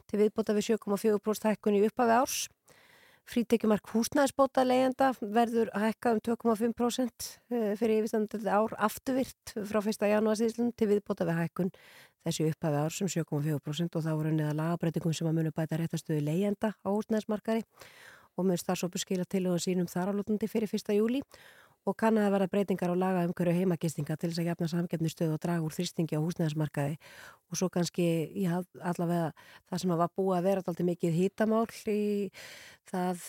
[0.06, 2.44] til viðbóta við 7,4% hækkun í upphafi árs.
[3.24, 7.28] Frítekjumark húsnæðisbóta leiðenda verður hækkað um 2,5%
[7.80, 10.10] fyrir yfirstandandi ár afturvirt frá 1.
[10.12, 11.72] janúarsíðslun til viðbóta við hækkun
[12.28, 16.20] þessi upphafi ár sem 7,4% og þá voru neða lagabrætingum sem að munu bæta réttastöðu
[16.28, 17.64] leiðenda á húsnæðismarkari
[18.36, 20.92] og mun starfsópu skila til og sínum þaraflutandi fyrir 1.
[20.98, 21.24] júli
[21.84, 25.42] og kann að vera breytingar á laga umhverju heimagistinga til þess að gefna samgefnistöð og
[25.44, 26.98] draga úr þrýstingi á húsnæðismarkaði.
[27.52, 28.08] Og svo kannski,
[28.40, 29.32] já, allavega
[29.70, 32.04] það sem var búið að vera alltaf mikið hýtamál í
[32.92, 33.26] það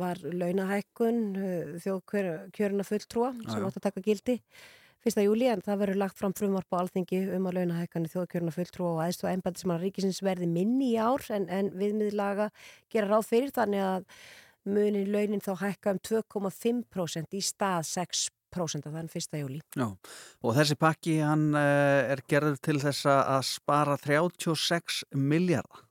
[0.00, 1.20] var launahækkun
[1.84, 4.40] þjóðkjöruna fulltrúa sem átt að taka gildi
[5.04, 8.92] fyrsta júli en það verður lagt fram frumvarp á alþingi um að launahækkanu þjóðkjöruna fulltrúa
[8.94, 12.48] og aðstu að embætismann ríkisins verði minni í ár en, en viðmiðlaga
[12.92, 14.06] gera ráð fyrir þannig að
[14.68, 19.38] munin launin þá hækka um 2,5% í stað 6% af þann 1.
[19.40, 19.60] júli.
[19.76, 19.88] Já,
[20.42, 25.84] og þessi pakki hann uh, er gerður til þess að spara 36 miljardar.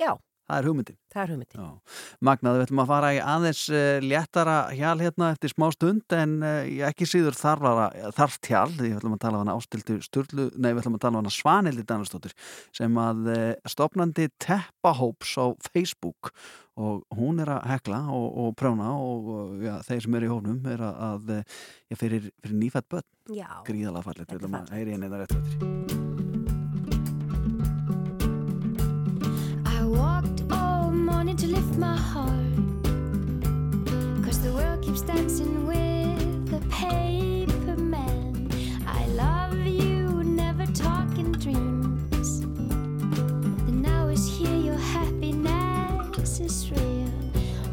[0.00, 0.14] Já.
[0.50, 0.96] Það er hugmyndin.
[1.10, 1.60] Það er hugmyndin.
[1.60, 1.98] Já.
[2.26, 6.32] Magnaði, við ætlum að fara í aðeins uh, léttara hjál hérna eftir smá stund en
[6.42, 10.82] uh, ekki síður þarft hjál, við ætlum að tala um hana ástildu sturlu, nei við
[10.82, 12.34] ætlum að tala um hana Svanildi Danastóttir
[12.76, 16.32] sem að uh, stopnandi teppahóps á Facebook
[16.80, 20.70] og hún er að hekla og, og prjóna og ja, þeir sem eru í hónum
[20.70, 23.06] er að, að ja, fyrir, fyrir nýfætt börn.
[23.30, 23.50] Já.
[23.68, 25.60] Gríðalega fallet, við ætlum að heyri henni það rétt fyrir.
[25.60, 25.79] walked
[31.80, 32.56] my heart.
[34.22, 38.50] Cause the world keeps dancing with the paper man.
[38.86, 42.40] I love you, never talking dreams.
[43.66, 47.14] The now is here, your happiness is real.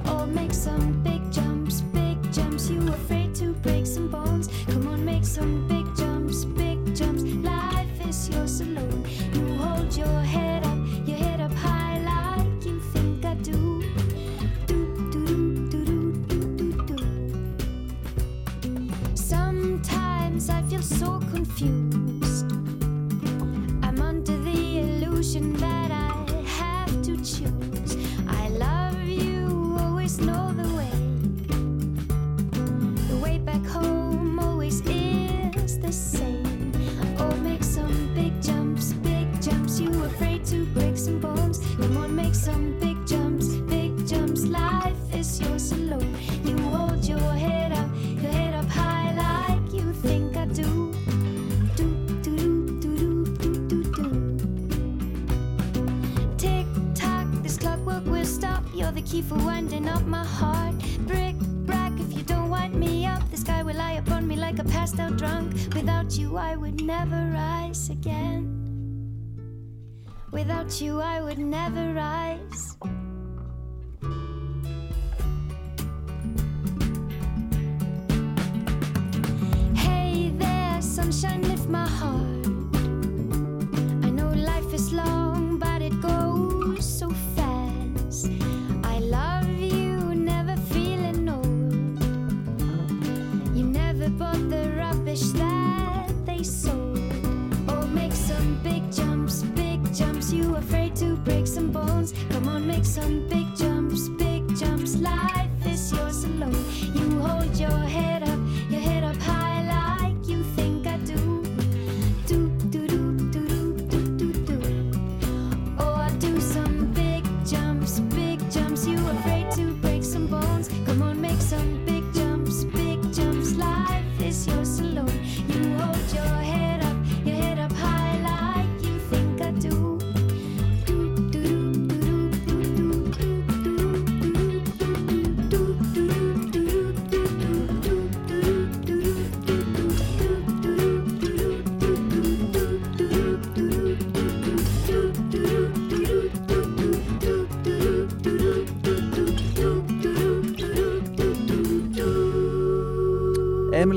[0.06, 2.70] Oh, make some big jumps, big jumps.
[2.70, 4.48] You afraid to break some bones?
[4.70, 7.24] Come on, make some big jumps, big jumps.
[7.24, 9.06] Life is your saloon.
[9.34, 10.47] You hold your head
[20.40, 22.52] Sometimes I feel so confused.
[23.82, 26.14] I'm under the illusion that I
[26.46, 27.98] have to choose.
[28.28, 30.92] I love you, always know the way.
[33.08, 36.72] The way back home always is the same.
[37.18, 39.80] Oh, make some big jumps, big jumps.
[39.80, 41.60] You afraid to break some bones?
[41.78, 42.87] Come on, make some big
[59.08, 60.76] keep for winding up my heart.
[61.08, 61.36] Brick,
[61.66, 64.66] brack, if you don't wind me up, the sky will lie upon me like a
[64.66, 65.54] passed out drunk.
[65.74, 68.44] Without you, I would never rise again.
[70.32, 72.76] Without you, I would never rise.
[79.76, 82.46] Hey there, sunshine, lift my heart.
[84.06, 87.27] I know life is long, but it goes so fast.
[95.18, 97.00] fish that they sold.
[97.68, 100.32] Oh, make some big jumps, big jumps.
[100.32, 102.14] You afraid to break some bones?
[102.30, 104.96] Come on, make some big jumps, big jumps.
[104.98, 106.64] Life is yours alone.
[106.94, 108.17] You hold your head.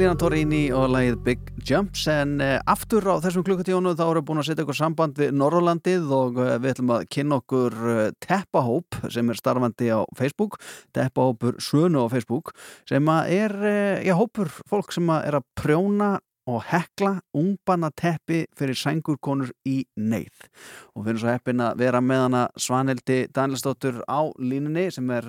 [0.01, 4.29] Emilina Torrini og lagið Big Jumps en uh, aftur á þessum klukkutíjónu þá erum við
[4.31, 8.01] búin að setja ykkur samband við Norrlandið og uh, við ætlum að kynna okkur uh,
[8.25, 10.57] teppahóp sem er starfandi á Facebook
[10.97, 12.55] teppahópur Sönu á Facebook
[12.89, 13.53] sem er,
[14.01, 16.15] já, hópur fólk sem er að prjóna
[16.49, 20.49] og hekla ungbanna teppi fyrir sængurkonur í neyð.
[20.97, 25.29] Og við erum svo heppin að vera með hana Svanhildi Danielsdóttur á línunni sem er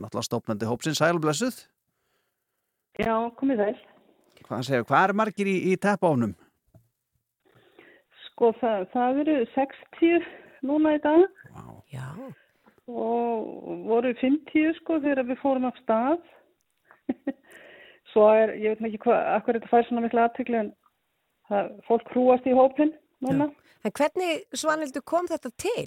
[0.00, 1.04] náttúrulega stofnandi hópsins.
[1.04, 1.66] Sælblessuð
[2.98, 3.87] Já, komið þær.
[4.48, 6.30] Hvað segir, hvað er margir í, í teppáfnum?
[8.22, 10.28] Sko, það, það eru 60
[10.64, 11.24] núna í dag.
[11.52, 11.74] Wow.
[11.92, 12.06] Já.
[12.88, 16.24] Og voru 50 sko þegar við fórum af stað.
[18.14, 20.72] Svo er, ég veit ekki hvað, akkur þetta fær svona mikla aðtökli en
[21.50, 22.94] það, fólk hrúast í hópin
[23.24, 23.50] núna.
[23.84, 25.84] En hvernig, Svanhildur, kom þetta til?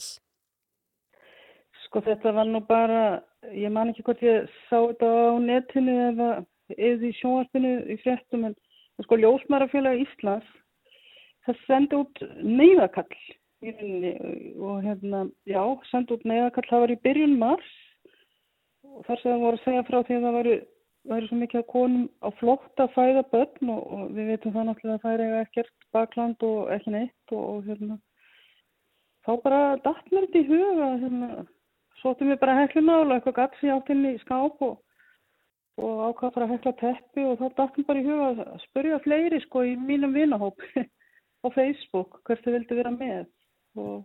[1.87, 3.01] Sko þetta var nú bara,
[3.57, 6.31] ég man ekki hvort ég sá þetta á netinu eða
[6.77, 8.57] eða í sjónvarpinu í fréttum en
[9.05, 10.49] sko Ljósmarafélag Íslands
[11.45, 13.21] það sendi út neyðakall
[13.61, 14.11] í rauninni
[14.61, 17.71] og hérna, já, sendi út neyðakall, það var í byrjun mars
[18.85, 20.55] og þar sem það voru að segja frá því að það væri,
[21.11, 24.67] væri svo mikið að konum á flótt að fæða börn og, og við veitum það
[24.69, 27.99] náttúrulega að það er eiga ekkert bakland og ekki neitt og, og hérna
[29.25, 31.45] þá bara datt mér þetta í huga hérna,
[32.01, 34.79] sóttum við bara hekluna og eitthvað gatt sér átt inn í skáp og
[35.81, 39.41] og ákvað bara að hekla teppi og þá dættum bara í huga að spyrja fleiri
[39.45, 40.63] sko í mínum vinahóp
[41.45, 43.27] á Facebook hvert þau vildi vera með
[43.81, 44.01] og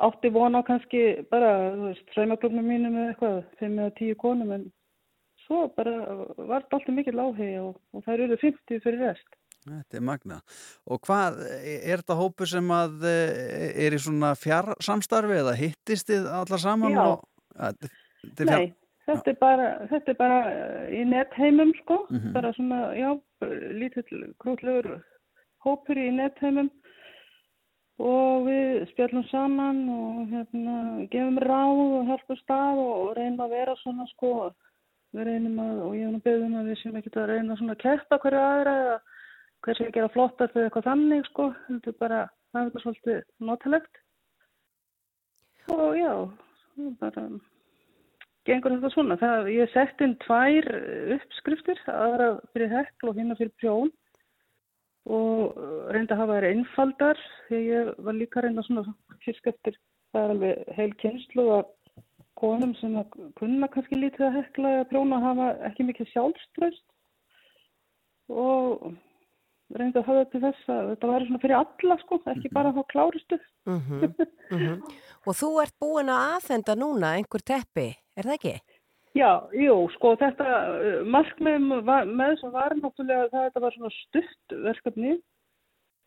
[0.00, 4.54] átti vona á kannski bara, þú veist, saumaklubnum mínum eða eitthvað, fimm eða tíu konum
[4.56, 4.64] en
[5.44, 5.94] svo bara
[6.38, 9.38] var þetta alltaf mikill áhegi og, og það eru 50 fyrir rest.
[9.60, 10.38] Þetta er magna.
[10.88, 16.30] Og hvað, er þetta hópu sem að eh, er í svona fjársamstarfi eða hittist þið
[16.38, 16.96] allar saman?
[16.96, 17.02] Já.
[17.04, 17.26] Og,
[17.68, 17.90] að.
[18.48, 18.70] Nei,
[19.10, 22.32] þetta er bara, þetta er bara eh, í netheimum sko, Mhm.
[22.32, 23.10] bara svona, já,
[23.80, 25.02] lítill krútlegur
[25.64, 26.70] hópur í netheimum
[28.00, 33.50] og við spjallum saman og hérna gefum ráð og hjálpum stað og, og reynum að
[33.56, 34.32] vera svona sko,
[35.14, 37.74] við reynum að, og ég hef nú beðum að við séum ekki að reyna svona
[37.76, 39.00] að keppa hverju aðra eða
[39.60, 42.20] hver sem gera flottast eða eitthvað þannig sko, þetta er bara,
[42.52, 43.18] það er þetta svolítið
[43.50, 43.96] notalegt.
[45.70, 46.12] Og já,
[47.00, 47.26] bara
[48.48, 49.16] gengur þetta svona.
[49.20, 50.70] Það, ég sett inn tvær
[51.16, 53.92] uppskriftir, aðra fyrir hekl og hérna fyrir prjón.
[55.10, 55.56] Og
[55.94, 58.84] reyndi að hafa þær einfaldar því ég var líka reynda svona
[59.24, 59.78] fyrst eftir,
[60.12, 61.70] það er alveg heil kynslu að
[62.40, 66.84] konum sem að kunna kannski lítið að hekla eða prjóna hafa ekki mikið sjálfströst
[68.30, 68.92] og
[69.76, 72.74] reyndi að hafa þetta til þess að þetta væri svona fyrir alla sko, ekki bara
[72.76, 73.40] þá kláristu.
[73.68, 74.02] Mm
[75.28, 78.54] Og þú ert búin að aðfenda núna einhver teppi, er það ekki?
[79.18, 83.62] Já, jú, sko þetta uh, markmiðum var, með þess að var náttúrulega það að þetta
[83.64, 85.16] var svona stutt verkefni.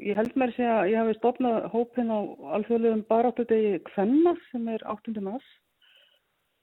[0.04, 2.20] Ég held mér segja að ég hafi stopnað hópin á
[2.58, 5.14] alþjóðlegum baráttudegi Kvenna sem er 8.
[5.22, 5.46] mars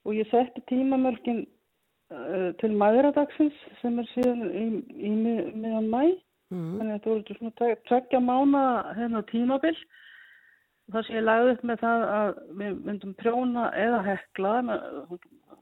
[0.08, 4.66] og ég setti tímamörkin uh, til maðuradagsins sem er síðan í,
[4.96, 6.02] í mið- miðan mæ.
[6.50, 6.70] Mm.
[6.80, 8.62] Þannig að þetta voru svona tveggja mána
[8.96, 9.76] hérna tímabil.
[10.90, 12.30] Það sem ég lagði upp með það að
[12.60, 14.54] við myndum prjóna eða hekla,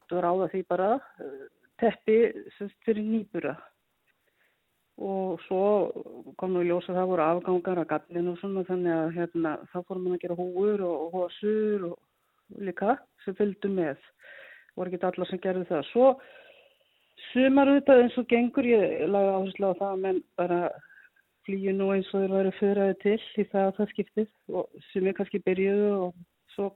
[0.09, 1.43] þú ráða því bara, eh,
[1.83, 2.19] teppi
[2.57, 3.57] sem sagt fyrir nýbura.
[4.99, 5.65] Og svo
[6.41, 9.53] kom nú í ljós að það voru afgangar að gallinu og svona þannig að hérna,
[9.71, 13.99] þá fórum við að gera húur og, og hósur og líka sem fylgdu með.
[14.79, 15.87] voru ekki allar sem gerðu það.
[15.93, 16.09] Svo
[17.33, 20.61] sumar auðvitað eins og gengur, ég lagði áherslu á það að menn bara
[21.49, 25.09] flýju nú eins og þeir væri fyrraði til í það að það skiptið og sem
[25.09, 26.19] ég kannski byrjuðu og
[26.55, 26.69] svo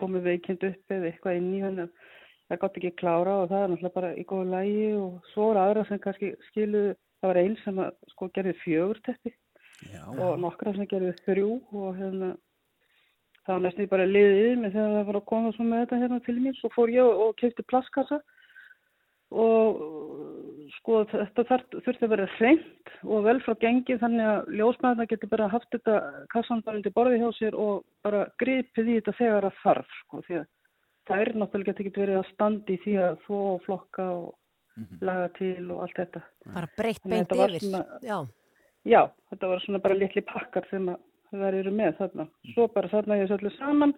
[0.00, 3.72] komið veikind upp eða eitthvað inn í hann það gátt ekki klára og það er
[3.72, 7.56] náttúrulega bara í góðu lægi og svo er aðra sem kannski skiluðu, það var einn
[7.62, 9.34] sem að, sko gerði fjögur teppi
[9.90, 10.02] Já.
[10.06, 12.32] og nokkra sem gerði þrjú og hérna
[13.42, 16.20] það var næstu bara liðið með þegar það var að koma svo með þetta hérna
[16.26, 18.20] til mér svo fór ég og, kefti plastkassa
[19.32, 19.82] og
[20.78, 25.48] sko þetta þurfti að vera hreint og vel frá gengi þannig að ljósmaðurna getur bara
[25.52, 25.96] haft þetta
[26.32, 30.22] kassan bara undir borði hjá sér og bara gripið í þetta þegar það þarf sko
[30.26, 30.46] því að
[31.10, 34.30] það er náttúrulega getur ekki verið að standi því að þó og flokka og
[35.04, 36.20] laga til og allt þetta.
[36.54, 37.58] Bara breytt beint yfir.
[37.60, 38.18] svona- Já.
[38.88, 40.96] Já, þetta var svona bara litli pakkar sem að
[41.32, 42.28] það eru með þarna.
[42.54, 43.92] Svo bara þarna ég öllu saman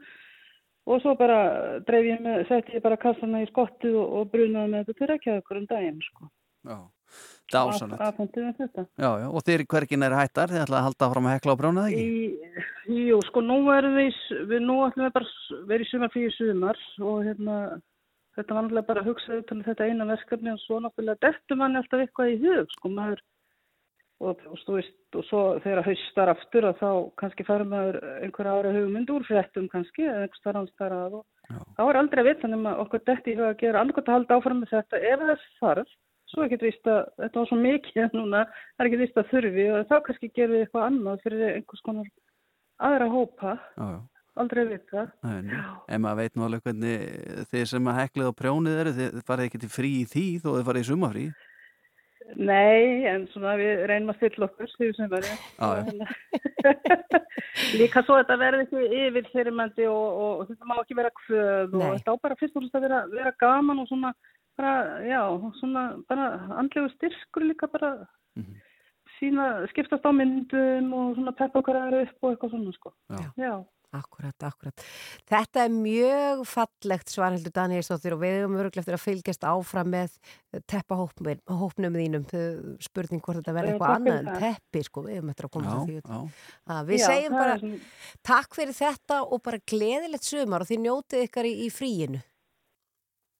[0.86, 4.70] og svo bara dreif ég með, setti ég bara kassana í skottið og, og brunaði
[4.74, 6.28] með þetta til Reykjavíkur um daginn, sko.
[6.64, 6.78] Já.
[8.98, 11.60] Já, já, og þeir hvergin er hættar, þið ætlaði að halda fram að hekla á
[11.60, 12.04] brjónað ekki?
[12.88, 14.16] Í, jú, sko, nú erum við,
[14.50, 16.80] við nú ætlum við bara í sumar fyrir sumar.
[17.04, 17.58] Og hérna,
[18.38, 21.80] þetta var náttúrulega bara að hugsa um þetta eina verkefni og svo náttúrulega dettur manni
[21.80, 23.22] alltaf eitthvað í hug, sko, maður,
[24.24, 26.90] og, og, veist, og svo þegar haustar aftur að þá
[27.20, 31.20] kannski fara maður einhverja ára hugmynd úr fréttum kannski, eða einhvers þar hans þar að.
[31.20, 34.18] Og þá er aldrei að vita nema okkur detti í hug að gera annarkvæmt að
[34.18, 35.94] halda áfram með þetta ef þess þarf,
[36.34, 38.42] svo er ekkert víst að þetta var svo mikið núna,
[38.74, 41.84] það er ekkert víst að þurfi og þá kannski gerum við eitthvað annað fyrir einhvers
[41.86, 42.10] konar
[42.90, 43.98] aðra hópa, Já, já.
[44.42, 45.06] aldrei að vita.
[45.30, 47.08] En maður veit nú alveg hvernig
[47.54, 50.48] þið sem að heklið á prjónið eru, þið farið ekki til frí í því þó
[50.56, 51.26] þið farið í sumafrí.
[52.40, 55.38] Nei, en svona við reynum að stilla okkur, því sem verður.
[57.78, 61.74] Líka svo þetta verði ekki yfir fyrirmændi og, og, og þetta má ekki vera kvöð
[61.78, 64.14] og þetta á bara fyrst og fyrst að vera, vera gaman og svona,
[64.58, 64.74] bara,
[65.06, 65.20] já,
[65.60, 66.30] svona, bara
[66.60, 67.94] andlegu styrkur líka bara
[69.18, 72.94] sína, skiptast á myndum og svona peppa okkar aðra upp og eitthvað svona, sko.
[73.14, 73.24] Já.
[73.38, 73.54] Já.
[73.94, 74.80] Akkurat, akkurat.
[75.30, 80.16] Þetta er mjög fallegt svarheldur Danielsdóttir og við höfum öruglega eftir að fylgjast áfram með
[80.70, 82.26] teppahópnum þínum.
[82.82, 85.76] Spurning hvort þetta verði eitthvað annað en teppi, sko, við höfum eftir að koma Já,
[85.78, 86.18] að því.
[86.74, 87.88] Að við Já, segjum bara er
[88.32, 92.24] takk fyrir þetta og bara gleðilegt sumar og þið njótið ykkar í, í fríinu.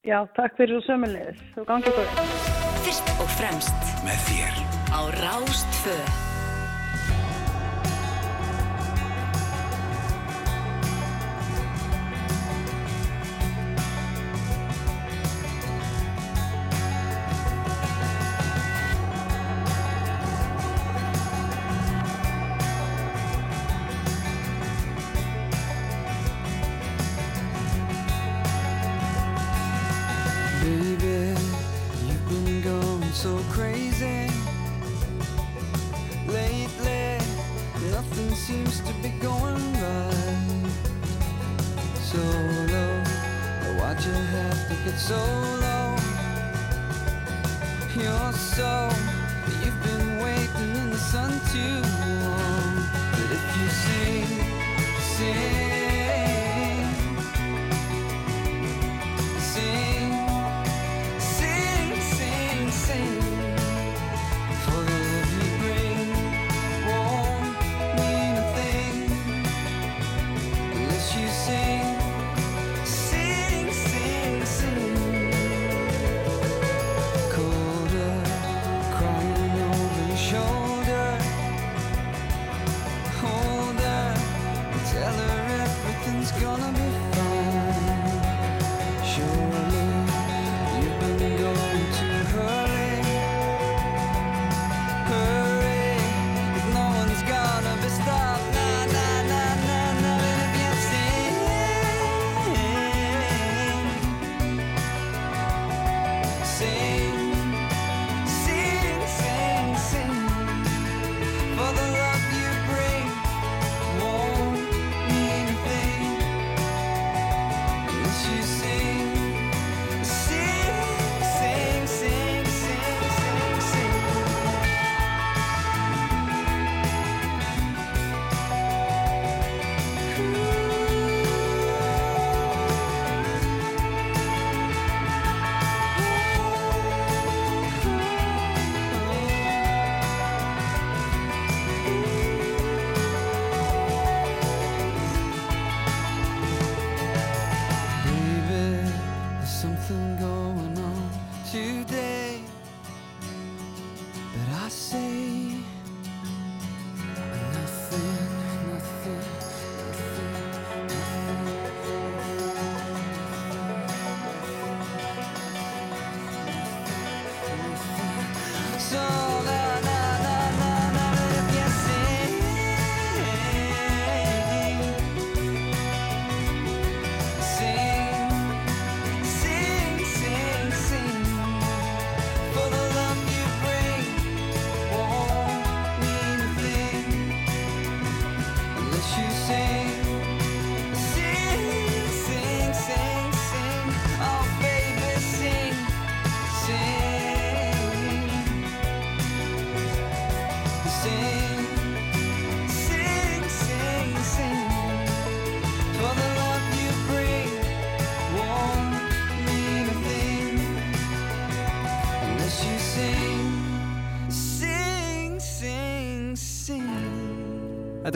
[0.04, 2.42] Já, takk fyrir og sömulegis og gangið góð.
[2.84, 4.60] Fyrst og fremst Með þér
[4.92, 5.96] á Rástfö.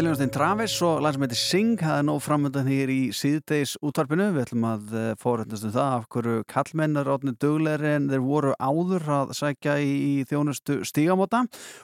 [0.09, 3.11] Þetta er Ljónstein Travis og lag sem heitir Sing það er nóg framöndan hér í
[3.13, 4.31] síðdeis útvarpinu.
[4.33, 8.55] Við ætlum að fóröndast um það af hverju kallmenn er átni duglegri en þeir voru
[8.57, 11.43] áður að sækja í, þjónustu stígamóta.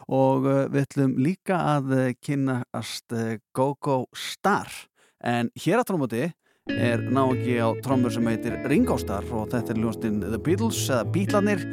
[0.08, 4.72] Og eh, við ætlum líka að eh, kynnast eh, Go-Go Star.
[5.20, 6.24] En hér að trómóti
[6.72, 11.04] er náki á trómur sem heitir Ringo Star og þetta er Ljónstein The Beatles eða
[11.12, 11.68] Beatlanir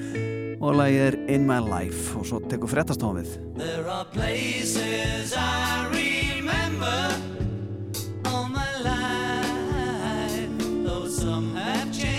[0.60, 2.12] og lagið er In My Life.
[2.20, 5.72] Og svo tekur frettastofið There are places I
[6.52, 7.16] remember
[8.26, 10.50] all my life,
[10.84, 12.11] though some have changed,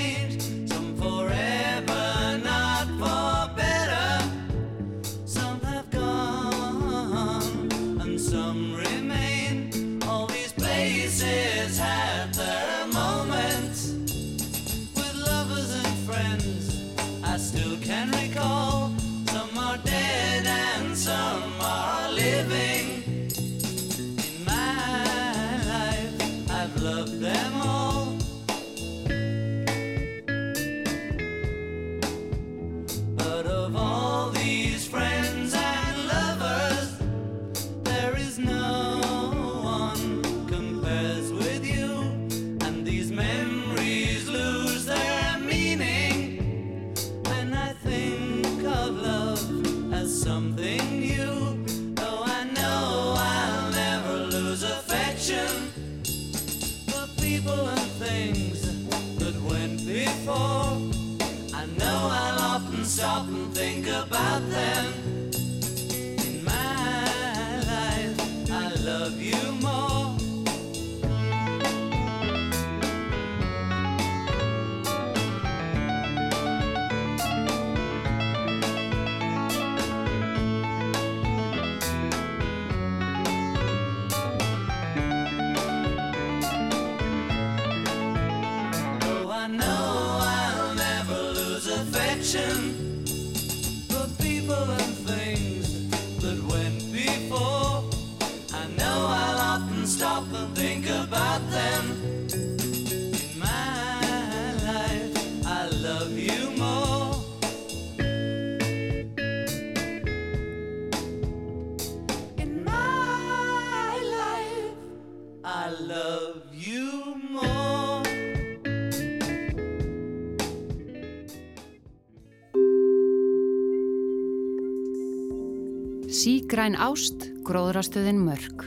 [126.52, 128.60] Sígræn ást, gróðrastöðin mörg.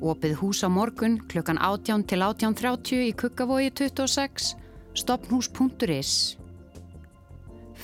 [0.00, 4.54] Opið hús á morgun klukkan 18 til 18.30 í Kukkavogi 26,
[4.96, 6.14] stopnhús.is.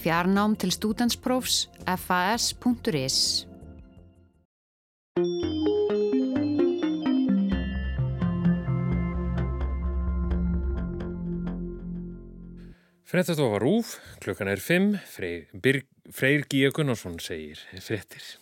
[0.00, 3.20] Fjarnám til stúdensprófs fas.is.
[13.04, 18.38] Fréttastofa Rúf, klukkan er 5, Freyr, Freyr Gíja Gunnarsson segir fréttir.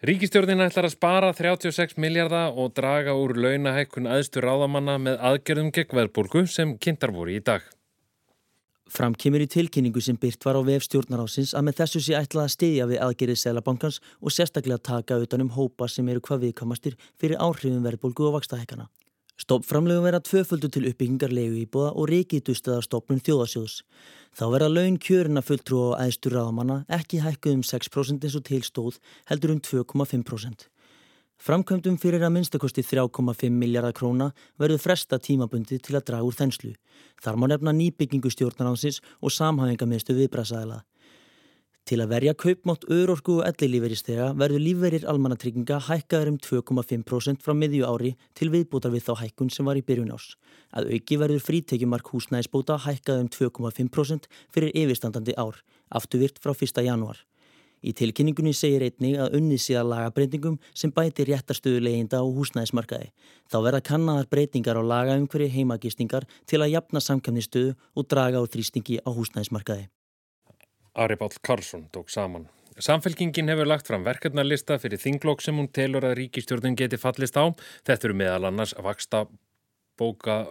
[0.00, 5.98] Ríkistjórnin ætlar að spara 36 miljardar og draga úr launahækkun aðstu ráðamanna með aðgerðum gegn
[5.98, 7.66] veðbólgu sem kynntar voru í dag.
[8.88, 12.46] Fram kemur í tilkynningu sem byrt var á vef stjórnarásins að með þessu sé ætlað
[12.46, 17.36] að stiðja við aðgerið Selabankans og sérstaklega taka utanum hópa sem eru hvað viðkamastir fyrir
[17.36, 18.88] áhrifum verðbólgu og vakstahækana.
[19.40, 23.78] Stoppframlegum verða tvöföldu til uppbyggingar leigu íbúða og reykitustaða stopnum þjóðasjóðs.
[24.36, 28.60] Þá verða laun kjörina fulltrú á æðstur ráðamanna ekki hækkuð um 6% eins og til
[28.66, 28.98] stóð
[29.30, 30.68] heldur um 2,5%.
[31.40, 34.28] Framkvæmdum fyrir að minnstakosti 3,5 miljardar króna
[34.60, 36.74] verður fresta tímabundi til að draga úr þenslu.
[37.24, 40.82] Þar má nefna nýbyggingu stjórnaránsins og samhæfingameðstu viðbrasaðila.
[41.90, 47.88] Til að verja kaupmátt örorku og ellilíferistega verður lífverir almannatrygginga hækkaður um 2,5% frá miðju
[47.88, 50.28] ári til viðbútar við þá hækkun sem var í byrjun ás.
[50.70, 55.58] Að auki verður frítekjumark húsnæðisbóta hækkaður um 2,5% fyrir yfirstandandi ár,
[55.90, 56.78] afturvirt frá 1.
[56.86, 57.24] janúar.
[57.82, 63.10] Í tilkynningunni segir einnig að unnið sé að lagabreitingum sem bæti réttarstöðu leyinda á húsnæðismarkaði.
[63.50, 69.02] Þá verða kannaðar breytingar á lagaumhverju heimagistingar til að jafna samkæmnistöðu og draga úr þrýstingi
[69.02, 69.90] á húsnæðismarkaði.
[70.94, 72.48] Ari Páll Karlsson tók saman.
[72.80, 77.44] Samfélkingin hefur lagt fram verkefnarlista fyrir þinglokk sem hún telur að ríkistjórnin geti fallist á.
[77.84, 79.26] Þetta eru meðal annars vaksta
[80.00, 80.46] bóka,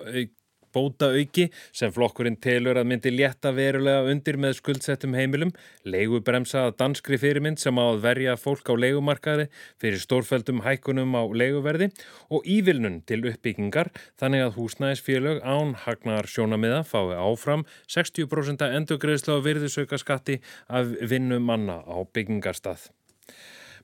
[0.75, 5.53] bóta auki sem flokkurinn telur að myndi létta verulega undir með skuldsettum heimilum,
[5.83, 9.49] leigubremsa að danskri fyrirmynd sem á að verja fólk á leigumarkaði
[9.81, 11.89] fyrir stórfældum hækkunum á leiguverði
[12.29, 13.91] og ívilnun til uppbyggingar
[14.21, 21.41] þannig að húsnæðisfélög án hagnar sjónamiða fái áfram 60% endurgreðslu á virðisauka skatti af vinnu
[21.43, 22.89] manna á byggingarstað.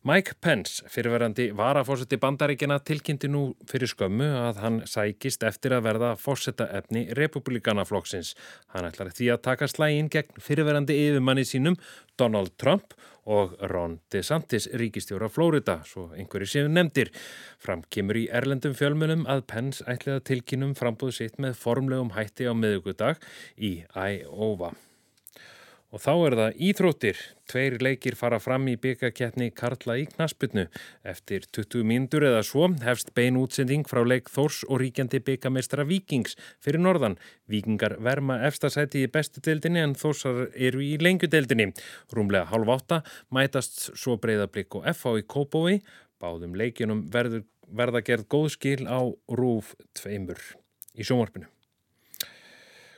[0.05, 6.11] Mike Pence, fyrirverandi varafósetti bandaríkjana, tilkynnti nú fyrir skömmu að hann sækist eftir að verða
[6.21, 8.35] fósetta efni republikanaflokksins.
[8.75, 11.79] Hann ætlar því að taka slægin gegn fyrirverandi yfirmanni sínum
[12.21, 12.93] Donald Trump
[13.25, 17.09] og Ron DeSantis ríkistjóra Flórida, svo einhverju séu nefndir.
[17.57, 22.53] Fram kemur í erlendum fjölmunum að Pence ætliða tilkynnum frambúð sitt með formlegum hætti á
[22.53, 23.17] miðugudag
[23.57, 24.75] í Iowa.
[25.95, 27.19] Og þá er það íþróttir.
[27.47, 30.65] Tveir leikir fara fram í byggakeppni Karla í knasputnu.
[31.07, 36.35] Eftir 20 mínútur eða svo hefst bein útsending frá leik Þórs og ríkjandi byggamestara Víkings
[36.59, 37.15] fyrir norðan.
[37.47, 41.71] Víkingar verma efstasæti í bestu deildinni en Þórsar eru í lengjudeildinni.
[42.11, 42.99] Rúmlega halv átta
[43.31, 45.79] mætast svo breyðablík og FH í Kópói.
[46.19, 48.99] Báðum verður, verða gerð góð skil á
[49.31, 50.43] rúf tveimur
[50.91, 51.54] í sjónvarpinu.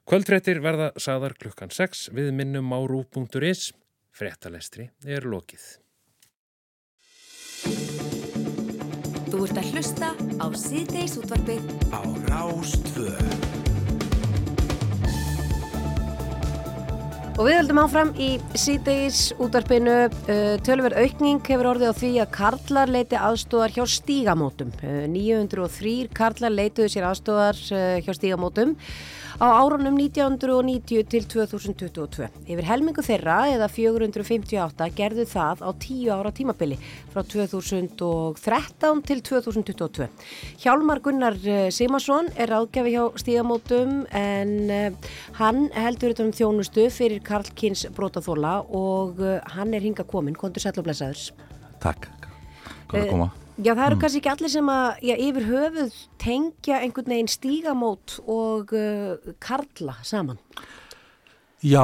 [0.07, 3.73] Kvöldrættir verða sagðar klukkan 6 við minnum á rú.is.
[4.15, 5.65] Frettalestri er lokið.
[9.27, 11.99] Þú ert að hlusta á síðdeis útvarpið á
[12.31, 13.35] Rástvöð.
[17.35, 19.99] Og við höldum áfram í síðdeis útvarpinu.
[20.23, 24.71] Uh, Tölver aukning hefur orðið á því að karlar leiti aðstóðar hjá stígamótum.
[24.79, 28.77] Uh, 903 karlar leituðu sér aðstóðar uh, hjá stígamótum
[29.37, 32.25] á árunum 1990 til 2022.
[32.49, 36.79] Yfir helmingu þeirra eða 458 gerðu það á 10 ára tímabili
[37.13, 40.09] frá 2013 til 2022.
[40.63, 46.89] Hjálmar Gunnar eh, Simarsson er ráðgjafi hjá stígamótum en uh, hann heldur þetta um þjónustu
[46.93, 50.37] fyrir Karl Kins Brótaþóla og uh, hann er hinga komin.
[50.37, 51.29] Kondur sæl og blessaður.
[51.83, 52.09] Takk,
[52.89, 53.35] að koma?
[53.57, 58.19] Já, það eru kannski ekki allir sem að já, yfir höfuð tengja einhvern veginn stígamót
[58.29, 60.37] og uh, karla saman.
[61.65, 61.81] Já,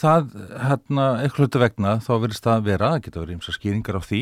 [0.00, 0.30] það,
[0.62, 4.02] hérna, eitthvað vegna þá verðist það að vera, það getur verið eins og skýringar á
[4.06, 4.20] því,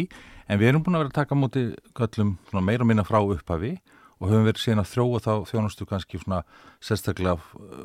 [0.50, 1.62] en við erum búin að vera að taka móti
[2.00, 2.32] göllum
[2.66, 3.76] meira og minna frá upphafi
[4.18, 6.40] og höfum verið síðan að þróa þá þjónustu kannski svona
[6.82, 7.38] sérstaklega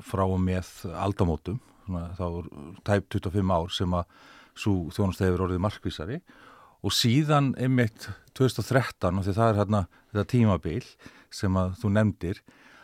[0.09, 2.49] frá og með aldamótum, svona, þá er
[2.89, 4.18] tæp 25 ár sem að
[4.57, 6.53] svo þjónustu hefur orðið markvísari og
[6.91, 10.84] síðan einmitt 2013 og því það er hérna þetta tímabil
[11.34, 12.41] sem að þú nefndir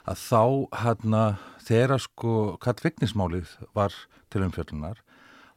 [0.09, 0.43] að þá
[0.85, 1.23] hérna
[1.65, 3.95] þegar sko kattviknismálið var
[4.31, 5.01] til umfjöllunar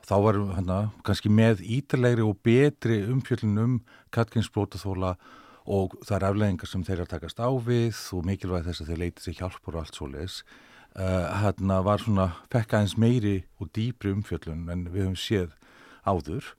[0.03, 3.79] þá var hérna kannski með ítalegri og betri umfjöllun um
[4.15, 5.15] kattkinsbrótaþóla
[5.71, 8.91] og það er afleggingar sem þeir eru að takast á við og mikilvæg þess að
[8.91, 10.41] þeir leiti sér hjálpur og allt svo leis
[10.99, 15.55] uh, hérna var svona fekka eins meiri og dýpri umfjöllun en við höfum séð
[16.03, 16.51] áður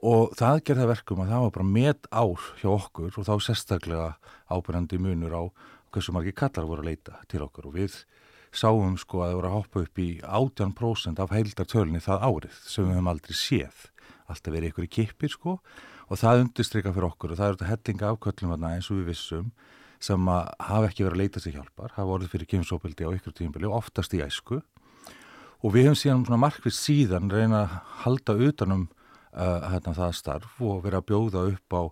[0.00, 4.08] og það gerði verkum að það var bara met ár hjá okkur og þá sérstaklega
[4.48, 5.42] ábyrjandi munur á
[5.92, 8.00] hversu margi kallar voru að leita til okkur og við
[8.52, 12.86] sáum sko að það voru að hoppa upp í 18% af heildartölunni það árið sem
[12.86, 13.86] við höfum aldrei séð.
[14.28, 15.54] Alltaf verið ykkur í kipir sko.
[16.12, 19.52] Og það undirstryka fyrir okkur og það eru þetta hellinga afköllum eins og við vissum
[20.02, 23.36] sem að hafa ekki verið að leita sér hjálpar hafa orðið fyrir kemsópildi á ykkur
[23.38, 24.60] tímbili og oftast í æsku.
[25.62, 28.88] Og við höfum síðan markvist síðan reyna að halda utanum
[29.32, 31.82] uh, hérna, það starf og vera að bjóða upp á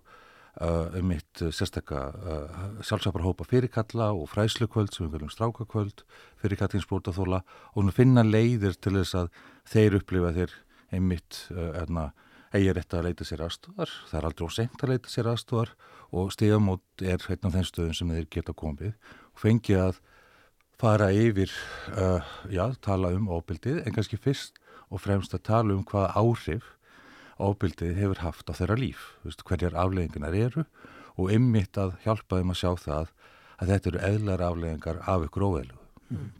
[0.61, 6.03] um mitt sérstakka uh, sjálfsæparhópa fyrirkalla og fræslukvöld sem við kallum strákakvöld
[6.43, 7.38] fyrirkallinsbrótaþóla
[7.70, 9.30] og nú finna leiðir til þess að
[9.70, 10.57] þeir upplifa þeir
[10.91, 12.11] einmitt hérna,
[12.51, 15.72] eigi rétt að leita sér aðstofar það er aldrei ósengt að leita sér aðstofar
[16.11, 18.97] og stigamót er einn af þeim stöðum sem þeir geta komið
[19.30, 20.01] og fengi að
[20.80, 21.53] fara yfir
[21.95, 24.59] uh, já, tala um óbildið en kannski fyrst
[24.91, 26.72] og fremst að tala um hvaða áhrif
[27.41, 30.64] ofbildið hefur haft á þeirra líf, veist, hverjar afleggingarnar eru
[31.16, 33.12] og ymmit að hjálpa þeim að sjá það
[33.61, 35.80] að þetta eru eðlar afleggingar af ykkur óeðlu.
[36.11, 36.31] Mm.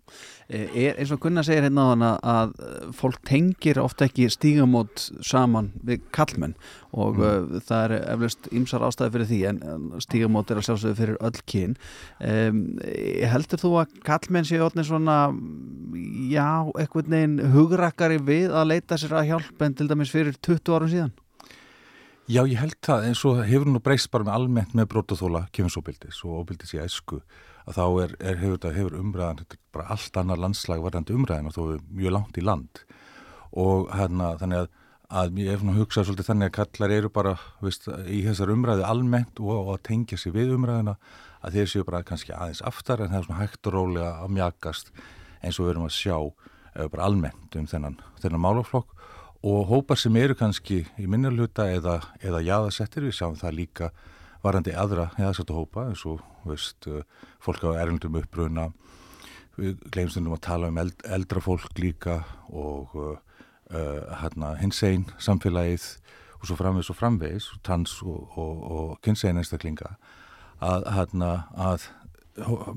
[0.51, 2.55] Er, eins og Gunnar segir hérna á hana að
[2.99, 6.57] fólk tengir ofta ekki stígamót saman við kallmenn
[6.91, 7.55] og mm.
[7.55, 9.61] uh, það er eflust ymsar ástæði fyrir því en
[10.03, 11.77] stígamót er að sjálfsögðu fyrir öll kyn
[12.18, 12.61] um,
[13.31, 15.18] heldur þú að kallmenn séu orðin svona
[16.33, 20.75] já, eitthvað neginn hugrakkari við að leita sér að hjálp en til dæmis fyrir 20
[20.75, 21.14] árum síðan?
[22.31, 26.21] Já, ég held það, en svo hefur nú breyst bara með almennt með brótaþóla kemursobildis
[26.27, 27.18] og óbildis í æsku
[27.71, 31.62] að þá er, er, hefur, hefur umræðan, bara allt annar landslag varðandi umræðin og þó
[31.77, 32.83] er mjög langt í land.
[33.51, 34.68] Og hérna þannig að,
[35.21, 39.57] að ég hugsað svolítið þannig að kallar eru bara veist, í þessar umræði almennt og,
[39.57, 40.97] og að tengja sig við umræðina
[41.41, 44.33] að þeir séu bara kannski aðeins aftar en það er svona hægt og rólega að
[44.37, 44.93] mjagast
[45.41, 48.97] eins og við erum að sjá uh, bara almennt um þennan, þennan málaflokk.
[49.41, 53.89] Og hópar sem eru kannski í minnarluta eða, eða jáðasettir, við sjáum það líka
[54.45, 56.88] varandi aðra jáðasettu hópa eins og veist,
[57.43, 58.70] fólk á erlendum uppruna.
[59.61, 63.18] Við glemum stundum að tala um eld, eldra fólk líka og uh,
[64.22, 65.86] hérna, hins einn samfélagið
[66.41, 69.97] og svo framvegis og framvegis, tans og, og, og kynsegin einstaklinga.
[70.61, 71.88] Að, hana, að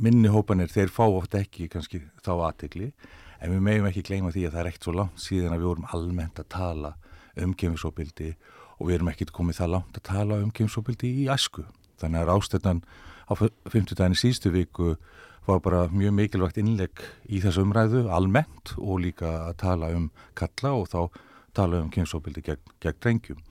[0.01, 2.91] minni hópanir, þeir fá oft ekki kannski þá aðtegli,
[3.39, 5.69] en við meðum ekki gleyma því að það er ekkert svo langt síðan að við
[5.69, 6.93] vorum almennt að tala
[7.39, 11.65] um kemursobildi og við erum ekkert komið það langt að tala um kemursobildi í æsku.
[12.01, 12.83] Þannig að ástöðnan
[13.29, 14.95] á 50 daginn í síðustu viku
[15.47, 20.09] var bara mjög mikilvægt innlegg í þessu umræðu almennt og líka að tala um
[20.39, 20.99] kalla og þá
[21.53, 23.41] tala um kynnsóbildi gegn, gegn drengjum.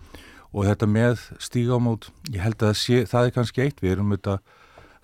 [0.53, 4.39] Og þetta með stígámót, ég held að sé, það er kannski eitt, við erum þetta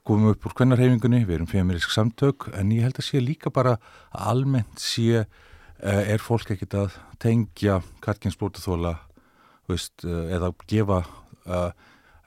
[0.09, 3.76] komum upp úr kvennarhefingunni, við erum feminisk samtök, en ég held að sé líka bara
[4.12, 8.97] að almennt sé, uh, er fólk ekkit að tengja karkinsbótaþóla,
[9.68, 11.70] veist, uh, eða gefa uh,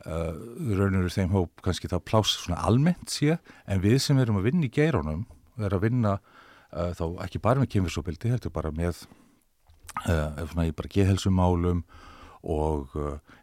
[0.05, 0.33] uh,
[0.77, 4.67] raunur þeim hóp kannski það pláss svona almennt sé en við sem erum að vinna
[4.67, 5.25] í geirónum
[5.61, 9.05] er að vinna uh, þá ekki bara með kynfyrsóbildi, heldur bara með
[9.91, 11.81] svona í bara geðhelsumálum
[12.47, 12.93] og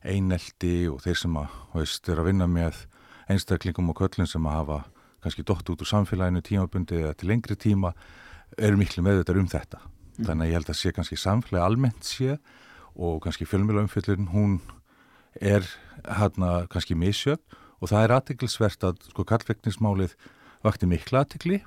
[0.01, 2.79] eineldi og þeir sem að, veist, er að vinna með
[3.29, 4.79] einstaklingum og köllin sem að hafa
[5.25, 7.93] kannski dótt út úr samfélaginu tímabundi eða til lengri tíma
[8.57, 9.81] eru miklu með þetta um þetta.
[10.19, 12.39] Þannig að ég held að sé kannski samfélagi almennt sé
[12.99, 14.59] og kannski fjölmjölaumfjöldun hún
[15.41, 15.65] er
[16.05, 20.17] hérna kannski misjöfn og það er aðtiklisvert að sko kallvegnismálið
[20.67, 21.61] vakti mikla aðtikli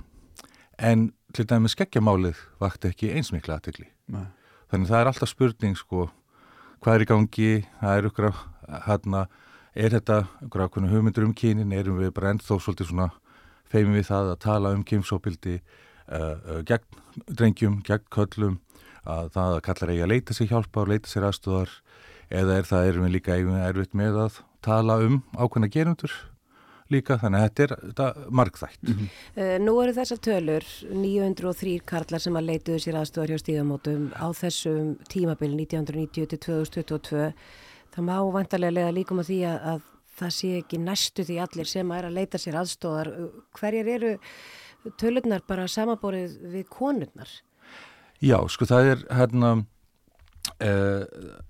[0.78, 3.88] en til dæmis skeggjamálið vakti ekki eins mikla aðtikli.
[4.72, 6.10] Þannig það er alltaf spurning sko
[6.82, 8.28] hvað er í gangi, það er ykkur
[8.88, 9.26] hérna,
[9.78, 10.18] er þetta
[10.48, 13.12] ykkur ákveðna hugmyndur um kynin, erum við bara ennþá svolítið svona
[13.72, 18.60] feimum við það að tala um kynfsópildi uh, uh, gegn drengjum, gegn köllum
[19.06, 21.78] að það að kallar eigi að leita sér hjálpa og leita sér aðstöðar
[22.32, 26.14] eða er það erum við líka eigin erfitt með að tala um ákveðna gerundur
[26.92, 28.08] líka, þannig að þetta er þetta
[28.40, 28.90] margþætt.
[28.92, 34.28] Uh, nú eru þessar tölur 903 karlar sem að leituðu sér aðstofar hjá stígamótum á
[34.36, 37.30] þessum tímabil 1990 til 2022.
[37.92, 39.88] Það má vantarlega lega líkum á því að, að
[40.22, 43.14] það sé ekki næstu því allir sem er að leita sér aðstofar.
[43.58, 44.12] Hverjar eru
[45.00, 47.32] tölurnar bara samaborið við konurnar?
[48.22, 49.52] Já, sko það er hérna,
[50.62, 51.06] uh,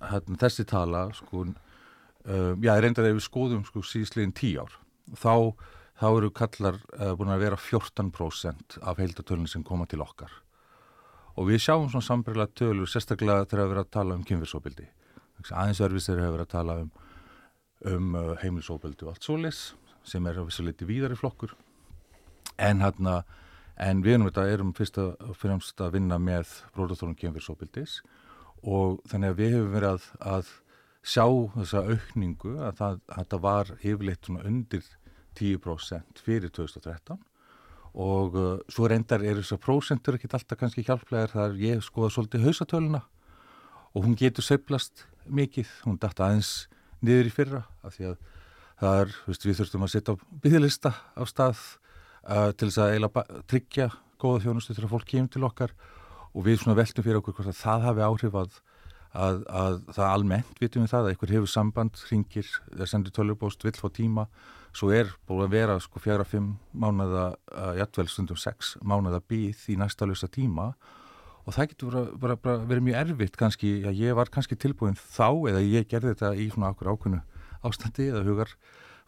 [0.07, 4.77] hérna þessi tala sko, uh, já, reyndar ef við skoðum sko síðsliðin tí ár
[5.19, 5.51] þá,
[5.99, 10.31] þá eru kallar uh, búin að vera 14% af heildatölun sem koma til okkar.
[11.35, 14.87] Og við sjáum svona sambriðlega tölur sérstaklega þegar við erum að tala um kynfyrsóbildi
[15.49, 16.89] aðeins erfis þegar við erum að tala um,
[17.89, 19.61] um heimilsóbildi og allt svolis
[20.07, 21.53] sem er að vissu liti víðari flokkur.
[22.61, 23.21] En hérna
[23.81, 28.01] en við erum þetta erum fyrst og fremst að vinna með bróðarþórun kynfyrsóbildis
[28.61, 30.51] og þannig að við hefum verið að, að
[31.01, 31.25] sjá
[31.55, 34.89] þessa aukningu að það, að það var yfirleitt undir
[35.39, 37.21] 10% fyrir 2013
[37.91, 42.45] og uh, svo reyndar er þessar prósentur ekkit alltaf kannski hjálplegar þar ég skoða svolítið
[42.47, 43.01] hausatöluna
[43.91, 46.69] og hún getur seiflast mikið, hún datt aðeins
[47.03, 48.21] niður í fyrra af því að
[48.81, 50.15] það er, veist, við þurftum að setja
[50.45, 51.65] byggðlista á stað
[52.27, 53.87] uh, til þess að eiginlega tryggja
[54.21, 55.73] góða þjónustu til að fólk kemur til okkar.
[56.31, 58.55] Og við svona veltum fyrir okkur hvort að það hafi áhrif að,
[59.11, 62.53] að, að það almennt vitum við það að einhver hefur samband, ringir,
[62.87, 64.27] sendur tölvubóst, vill fá tíma.
[64.71, 69.65] Svo er búin að vera sko fjara, fimm mánuða, uh, jættvel stundum sex mánuða býð
[69.73, 70.71] í næsta lausa tíma.
[71.41, 75.49] Og það getur bara, bara, verið mjög erfitt kannski, já ég var kannski tilbúin þá
[75.49, 77.21] eða ég gerði þetta í svona okkur ákveðnu
[77.65, 78.53] ástandi eða hugar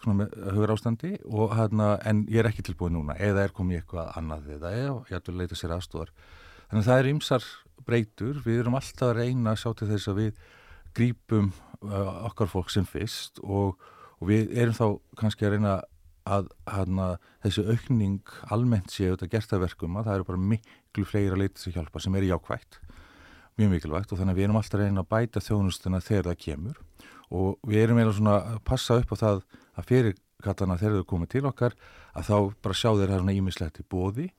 [0.03, 3.15] hugar ástandi og hérna en ég er ekki tilbúin núna.
[3.15, 6.11] Eða er komið eitthvað annað eða eða ég ætla að leita sér aðstóðar
[6.69, 7.47] þannig að það er ymsar
[7.87, 8.41] breytur.
[8.43, 10.43] Við erum alltaf að reyna að sjá til þess að við
[10.93, 11.49] grípum
[11.85, 13.79] uh, okkar fólk sem fyrst og,
[14.19, 14.87] og við erum þá
[15.19, 15.79] kannski að reyna
[16.23, 17.07] að hana,
[17.43, 21.41] þessi aukning almennt séu þetta gert að verkum að það eru bara miklu fleiri að
[21.41, 22.79] leita sér hjálpa sem er jákvægt
[23.59, 26.39] mjög mikilvægt og þannig að við erum alltaf að reyna að bæta þjónustuna þegar það
[26.45, 26.79] kemur
[27.31, 29.43] og við erum eiginlega svona að passa upp á það
[29.73, 31.75] að fyrir kallana þegar þau komið til okkar
[32.13, 34.29] að þá bara sjá þeir hérna ímislegt í bóði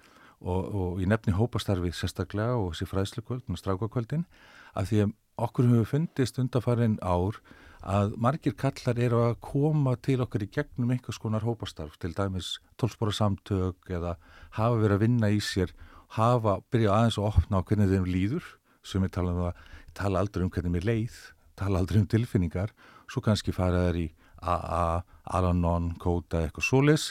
[0.45, 4.26] og, og ég nefni hópastarfið sérstaklega og þessi fræðslukvöld og strákakvöldin
[4.74, 5.14] að því að
[5.45, 7.41] okkur hefur fundist undarfærin ár
[7.85, 12.59] að margir kallar eru að koma til okkar í gegnum einhvers konar hópastarf til dæmis
[12.80, 14.16] tólspóra samtök eða
[14.57, 15.74] hafa verið að vinna í sér
[16.16, 18.47] hafa byrjað aðeins að opna á hvernig þeim líður.
[18.85, 19.61] Sem ég tala um að
[19.97, 21.18] tala aldrei um hvernig mér leið
[21.59, 22.75] tala aldrei um tilfinningar
[23.11, 24.09] svo kannski fara þær í
[24.45, 25.05] AA,
[25.37, 27.07] Alanon, Kóta eitthvað solis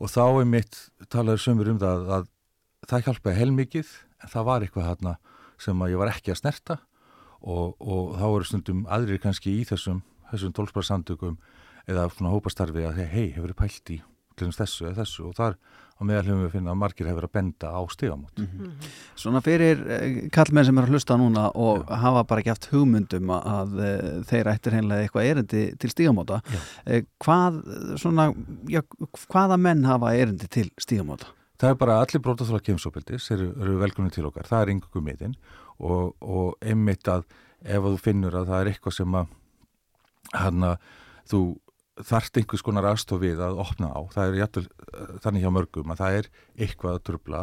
[0.00, 0.78] og þá er mitt
[1.12, 2.28] talaður sömur um það að
[2.88, 5.16] það hjálpaði heilmikið en það var eitthvað hérna
[5.60, 6.78] sem ég var ekki að snerta.
[7.40, 11.38] Og, og þá eru stundum aðrir kannski í þessum, þessum tólspara samtökum
[11.88, 14.00] eða svona hópastarfi að hei, hefur þið pælt í
[14.40, 15.56] til þess þessu eða þessu og þar
[16.00, 18.40] á meðal höfum við að finna að margir hefur að benda á stigamót.
[19.20, 23.32] Svona fyrir eh, kallmenn sem eru að hlusta núna og hafa bara ekki haft hugmyndum
[23.36, 26.40] að, að eh, þeir ættir heimlega eitthvað erindi til stígamóta
[26.86, 27.60] eh, hvað,
[28.00, 28.30] svona,
[28.72, 28.80] já,
[29.28, 31.34] hvaða menn hafa erindi til stígamóta?
[31.60, 35.36] Það er bara allir brótaþóla kemsópildis eru, eru velkunni til okkar, það er yngur miðin
[35.76, 37.26] og, og einmitt að
[37.60, 39.34] ef að þú finnur að það er eitthvað sem að
[40.40, 40.88] hann að
[41.28, 41.40] þú
[41.98, 44.66] þarft einhvers konar aðstof við að opna á, það er jættul
[45.24, 47.42] þannig hjá mörgum að það er eitthvað að trubla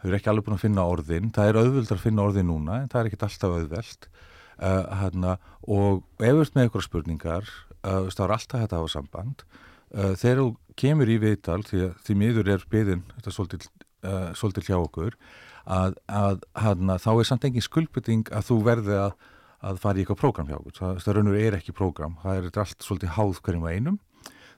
[0.00, 1.30] þau eru ekki alveg búin að finna orðin.
[1.34, 5.36] Það er auðvöldar að finna orðin núna en það er ekkit alltaf auðveld uh, hana,
[5.62, 9.46] og ef ert með eitthvað spurningar uh, þá er alltaf þetta hafa samband.
[9.94, 13.70] Uh, þegar þú kemur í viðtal því, því miður er byðin þetta svolítil,
[14.04, 15.16] uh, svolítil hjá okkur
[15.64, 19.16] að, að hana, þá er samt engin skuldbytting að þú verði að,
[19.62, 20.76] að fara í eitthvað prógram hjá okkur.
[20.78, 23.98] Það, það raunur er ekki prógram, það er allt svolítið háð hverjum og einum.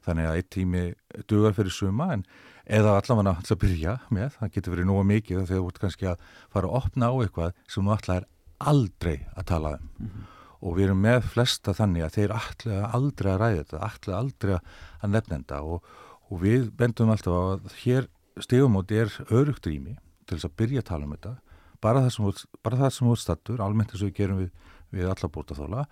[0.09, 0.83] Þannig að eitt tími
[1.29, 2.23] dugar fyrir suma en
[2.69, 6.27] eða allavega að byrja með, það getur verið nóga mikið þegar þú ert kannski að
[6.55, 8.27] fara að opna á eitthvað sem þú allar
[8.59, 10.13] aldrei að tala um.
[10.59, 14.55] Og við erum með flesta þannig að þeir allar aldrei að ræða þetta, allar aldrei
[14.59, 15.91] að nefnenda og,
[16.31, 18.09] og við bendum alltaf að hér
[18.43, 19.95] stegumóti er örugt rými
[20.27, 21.35] til þess að byrja að tala um þetta.
[21.83, 24.41] Bara það sem, þú- bara það sem þú ert stattur, almennt eins og við gerum
[24.43, 24.51] við,
[24.95, 25.85] við alla bótaþóla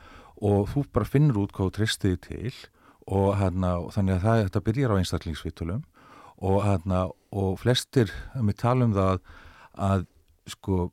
[0.46, 2.52] og þú bara finnur út hvað þú treystið til
[3.06, 5.82] og, hana, og þannig að það, þetta byrjar á einstaklingsvitulum
[6.36, 9.20] og, hana, og flestir með tala um það
[9.86, 10.06] að
[10.50, 10.90] sko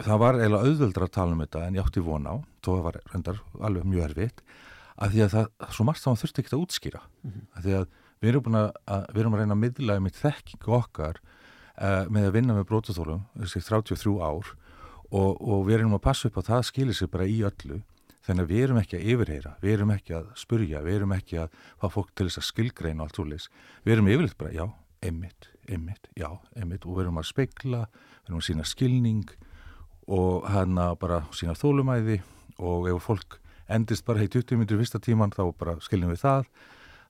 [0.00, 2.34] það var eiginlega auðvöldra að tala um þetta en ég átti von á,
[2.64, 4.44] þó það var reyndar alveg mjög erfitt,
[5.00, 7.02] að því að það svo margt þá þurfti ekki að útskýra.
[7.56, 7.84] Að því að
[8.20, 8.70] við erum að,
[9.12, 13.22] við erum að reyna að miðla um þekkingu okkar uh, með að vinna með brótaþólum
[13.40, 14.52] þessi 33 ár
[15.10, 17.80] og, og við erum að passa upp að það skilir sig bara í öllu.
[18.26, 21.38] Þannig að við erum ekki að yfirheyra við erum ekki að spurja, við erum ekki
[21.40, 23.46] að fá fólk til þess að skilgreina og allt úrleis
[23.86, 24.66] við erum yfirleitt bara, já,
[25.00, 29.32] einmitt, einmitt já, einmitt og við erum að spekla við erum að sína skilning
[30.10, 32.20] og hana bara sína þólumæði
[32.60, 33.40] og ef fólk
[33.72, 36.48] endist bara heitt 20 minnir fyrsta tíman þá bara skiljum við það.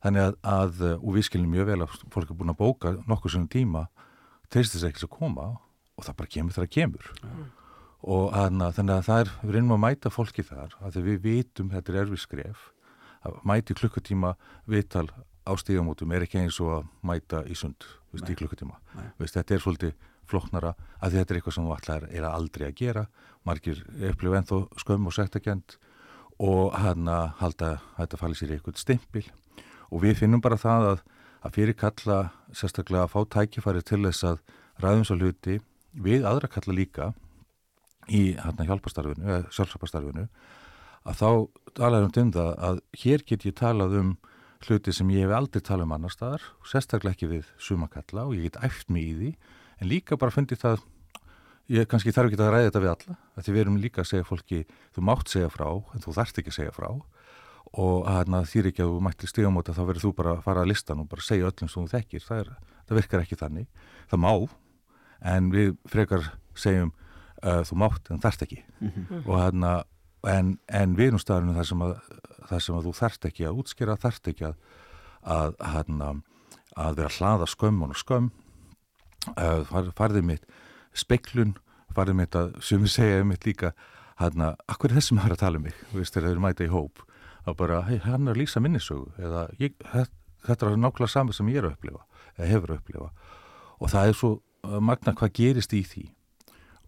[0.00, 3.34] Þannig að, að og við skiljum mjög vel að fólk er búin að bóka nokkur
[3.34, 3.88] svona tíma
[4.48, 5.48] treystir þess ekki að koma
[5.98, 7.10] og það bara kemur þegar það kemur
[8.00, 11.18] og hana, þannig að það er, við reynum að mæta fólki þar að því við
[11.26, 12.62] vitum þetta er erfið skref.
[13.20, 14.34] Að mæti klukkutíma
[14.70, 15.08] viðtal
[15.44, 17.84] á stígamótum er ekki eins og að mæta í sund
[18.16, 18.78] í klukkutíma.
[19.20, 22.76] Veist, þetta er svolítið flóknara að því þetta er eitthvað sem allar er aldrei að
[22.80, 23.06] gera.
[23.44, 25.76] Margir upplifu ennþá skömm og sektakend
[26.40, 29.26] og hann að halda að þetta fali sér eitthvað stimpil.
[29.90, 31.02] Og við finnum bara það að,
[31.44, 32.20] að fyrir kalla
[32.56, 34.44] sérstaklega að fá tækifæri til þess að
[34.80, 35.58] ræðum svo hluti
[35.92, 37.10] við aðra kalla líka
[38.08, 40.26] í hérna hjálpastarfinu eða sjálfsapastarfinu
[41.08, 41.30] að þá
[41.78, 44.14] talaðum um það að hér get ég talað um
[44.66, 48.48] hluti sem ég hef aldrei talað um annar staðar sérstaklega ekki við sumakalla og ég
[48.48, 49.30] get æft mig í því
[49.80, 50.82] en líka bara fundið það
[51.70, 54.26] ég kannski þarf ekki að ræða þetta við alla því við erum líka að segja
[54.28, 54.60] fólki
[54.96, 56.88] þú mátt segja frá en þú þarft ekki að segja frá
[57.80, 60.72] og að þýr ekki að þú mætti stígamóta þá verður þú bara að fara að
[60.72, 62.48] listan og bara segja öllum sem þú þekkir það, er,
[62.88, 63.68] það virkar ekki þannig
[64.10, 64.32] það má
[65.30, 66.26] en við frekar
[66.58, 66.90] segjum
[67.44, 68.60] uh, þú mátt en þarft ekki.
[68.80, 69.22] Mhm.
[69.26, 69.74] og hana,
[70.28, 71.94] en, en við erum staðurinn þar sem, að,
[72.50, 74.58] þar sem að þú þarft ekki að útskýra þarft ekki að,
[75.22, 76.10] að, hana,
[76.76, 78.30] að vera að hlaða skömm og skömm.
[79.36, 80.46] Uh, far, farðið mitt
[80.96, 81.56] speiklun,
[81.92, 83.74] farðið mitt að sem við segja mitt líka
[84.20, 85.76] hana, akkur er þessi maður að tala um mig?
[85.90, 87.02] Þú veist þegar þeir eru mæta í hóp
[87.48, 90.16] að bara, hei, hann er að lýsa minnisögu eða ég, þetta,
[90.46, 92.02] þetta er nákvæmlega saman sem ég er að upplifa
[92.36, 93.10] eða hefur að upplifa.
[93.80, 96.06] Og það er svo uh, magna hvað gerist í því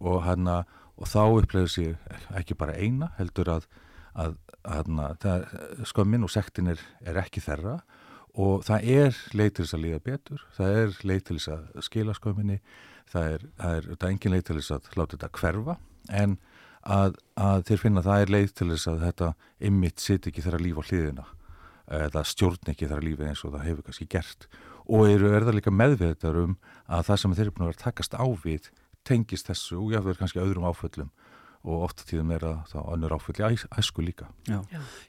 [0.03, 0.61] og, hana,
[0.99, 3.67] og þá upplifir sér ekki bara eina heldur að,
[4.13, 5.45] að hana, það,
[5.89, 7.81] skömmin og sektin er, er ekki þeirra.
[8.33, 11.85] Og það er leið til þess að líða betur, það er leið til þess að
[11.85, 12.55] skila skömminni,
[13.11, 15.75] það er, það er, það engin leið til þess að láta þetta hverfa.
[16.23, 16.35] En
[16.81, 19.29] að, að þeir finna að það er leið til þess að þetta
[19.69, 21.27] ymmit sitt ekki þeirra líf á hliðina
[21.93, 24.47] eða stjórn ekki þeirra lífi eins og það hefur kannski gert.
[24.83, 26.55] Og eru er það líka meðveðar um
[26.87, 28.69] að það sem þeir eru búin að vera að takast á við
[29.07, 31.11] tengist þessu og jáfnveg kannski öðrum áföllum
[31.63, 34.27] og ofta tíðum er að það önnur áföll í æsku líka.
[34.49, 34.59] Já.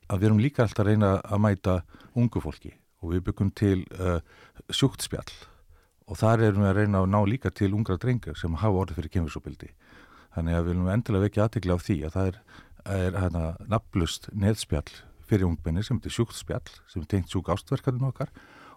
[0.07, 1.81] Að við erum líka alltaf að reyna að mæta
[2.15, 4.21] ungu fólki og við byggum til uh,
[4.71, 5.33] sjúktspjall
[6.05, 9.01] og þar erum við að reyna að ná líka til ungra drengar sem hafa orðið
[9.01, 9.73] fyrir kemursobildi.
[10.37, 12.39] Þannig að við viljum endilega vekja aðtegla á því að það er,
[12.95, 18.31] er hana, nafnlust neðspjall fyrir ungmenni sem er sjúktspjall sem er tengt sjúk ástverkarinn okkar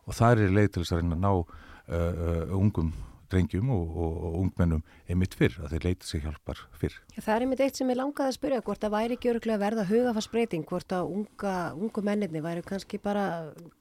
[0.08, 1.46] og það er leið til þess að reyna að ná uh,
[1.94, 2.94] uh, ungum
[3.32, 6.98] drengjum og, og, og ungmennum einmitt fyrr, að þeir leiti sig hjálpar fyrr.
[7.18, 9.88] Það er einmitt eitt sem ég langaði að spyrja hvort það væri ekki öruglega verða
[9.92, 13.28] hugafarsbreyting hvort að unga, ungu menninni væri kannski bara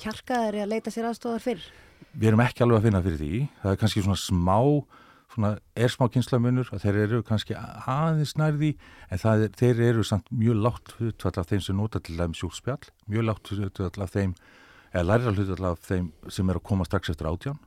[0.03, 1.67] kjarkaðari að leita sér aðstofar fyrr?
[2.17, 3.43] Við erum ekki alveg að finna fyrir því.
[3.63, 4.61] Það er kannski svona smá
[5.37, 8.73] svona er smá kynslamunur að þeir eru kannski aðeins nærði
[9.11, 12.91] en er, þeir eru samt mjög látt hlutfall af þeim sem nota til þeim sjúkspjall
[13.11, 14.35] mjög látt hlutfall af þeim
[14.93, 17.61] eða læra hlutfall af þeim sem er að koma strax eftir átján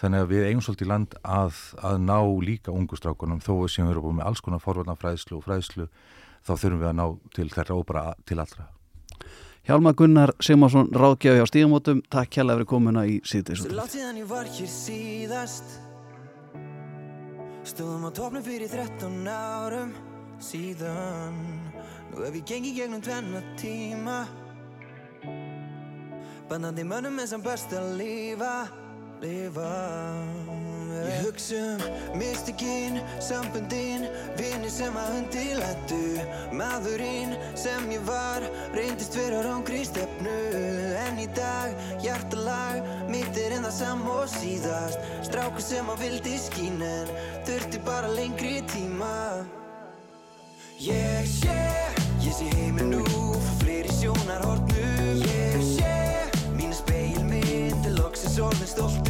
[0.00, 3.86] þannig að við eigum svolítið í land að, að ná líka ungustrákunum þó að sem
[3.86, 5.88] við erum búin með alls konar forvarnar fræðslu og fræðslu
[6.40, 8.68] þá þurfum við að ná til þeirra og bara til allra.
[9.68, 14.22] Hjálmar Gunnar Sigmarsson, ráðgjafi á stígamótum takk hjálpa fyrir komuna í síðdeis Svo látt síðan
[14.22, 15.74] ég var hér síðast.
[17.68, 19.92] Stóðum á topnum fyrir 13 árum
[20.40, 21.36] síðan.
[22.10, 24.22] Nú hef ég gengið gegnum tvenna tíma.
[26.50, 28.54] Bannandi mönnum er sem best að lifa,
[29.20, 29.74] lifa
[31.06, 34.04] Ég hugsa um mystikinn, sambundinn,
[34.36, 36.00] vinni sem að undirlættu
[36.56, 38.44] Maðurinn sem ég var,
[38.76, 40.36] reyndist vera rángri stefnu.
[41.00, 41.72] En í dag,
[42.04, 45.00] hjartalag, mitt er en það sam og síðast.
[45.26, 47.14] Strákur sem að vildi skín en
[47.48, 49.14] þurfti bara lengri tíma.
[50.80, 51.60] Ég sé,
[52.24, 55.94] ég sé heiminn nú, fleiri sjónarhortnum Ég sé,
[56.56, 59.09] mínu speilmynd, loksins orðin stoltur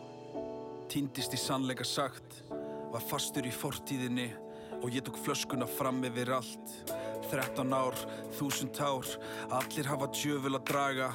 [0.91, 2.41] Týndist í sannleika sagt
[2.91, 4.25] Var fastur í fortíðinni
[4.81, 6.73] Og ég tók flöskuna fram yfir allt.
[7.31, 7.95] 13 ár,
[8.35, 9.07] þúsund ár
[9.55, 11.07] Allir hafa djöful að draga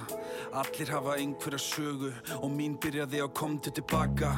[0.63, 4.33] Allir hafa einhverja sögu Og mín byrjaði á komdu tilbaka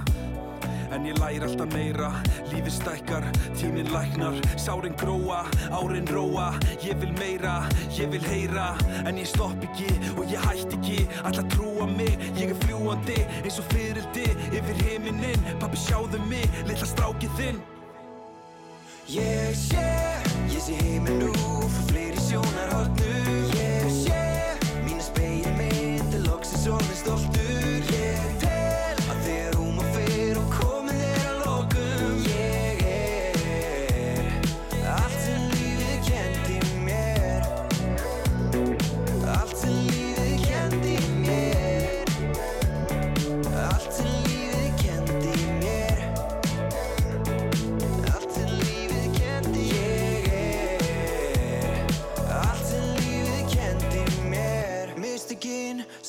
[0.95, 2.09] En ég læri alltaf meira,
[2.49, 3.27] lífið stækkar,
[3.59, 5.43] tíminn læknar, sárin gróa,
[5.77, 6.49] árin róa,
[6.83, 7.59] ég vil meira,
[7.99, 8.71] ég vil heyra,
[9.05, 13.61] en ég stopp ekki og ég hætt ekki, alla trúa mig, ég er fljúandi eins
[13.61, 17.63] og fyrildi yfir heiminin, pappi sjáðu mig, litla strákið þinn.
[19.09, 19.87] Ég sé,
[20.49, 21.33] ég sé heiminn nú
[21.69, 23.18] frá fleiri sjónarhortnum Ég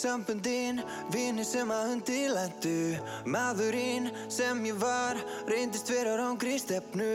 [0.09, 0.79] Sambundinn
[1.13, 2.71] Vinni sem að undirlættu
[3.29, 5.19] Maðurinn sem ég var
[5.49, 7.05] Reyndist vera rángri stefnu.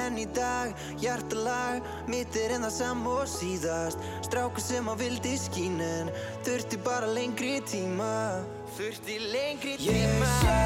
[0.00, 4.02] En í dag, hjartalag Mitt er en það sam og síðast.
[4.26, 6.10] Strákur sem að vildi skín En
[6.42, 8.42] þurfti bara lengri tíma.
[8.74, 9.94] Þurfti lengri tíma.
[9.94, 10.60] Ég sé,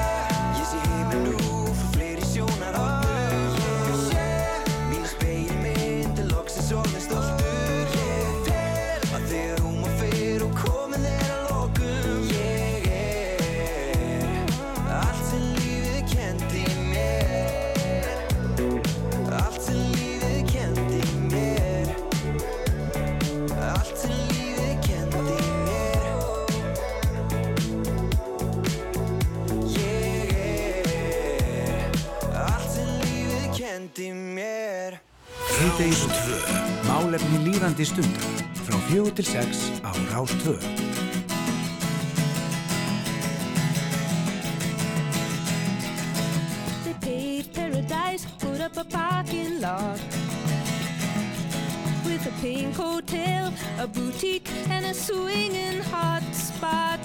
[0.57, 1.68] ég sé heiminn nú
[33.89, 35.01] lífið kendi mér
[35.49, 36.37] Síðdeis 2.
[36.89, 38.45] Málefni líðandi stundar.
[38.67, 40.59] Frá fjögur til sex á Rás 2.
[46.85, 50.01] They paved paradise, put up a parking lot
[52.05, 57.01] with a pink hotel, a boutique, and a swinging hot spot.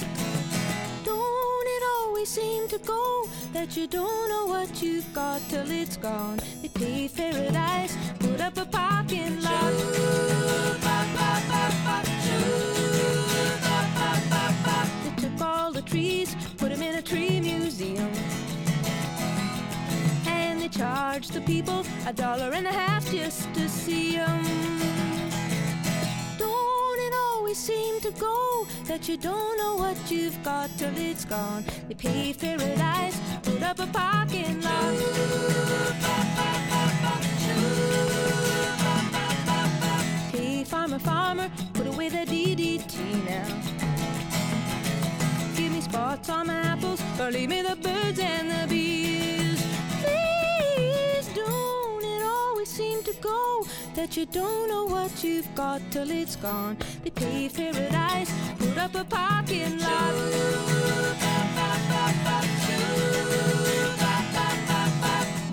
[1.05, 5.97] Don't it always seem to go that you don't know what you've got till it's
[5.97, 6.39] gone?
[6.83, 9.73] Paved paradise, put up a parking lot.
[15.03, 18.11] They took all the trees, put them in a tree museum.
[20.27, 24.43] And they charged the people a dollar and a half just to see 'em.
[26.37, 31.23] Don't it always seem to go that you don't know what you've got till it's
[31.23, 31.63] gone?
[31.87, 36.32] They paved paradise, put up a parking lot.
[40.93, 41.51] I'm a farmer.
[41.73, 43.47] Put away the DDT now.
[45.55, 49.59] Give me spots on my apples, or leave me the birds and the bees.
[50.03, 53.65] Please don't it always seem to go
[53.95, 56.77] that you don't know what you've got till it's gone.
[57.03, 60.13] They paved paradise, put up a parking lot.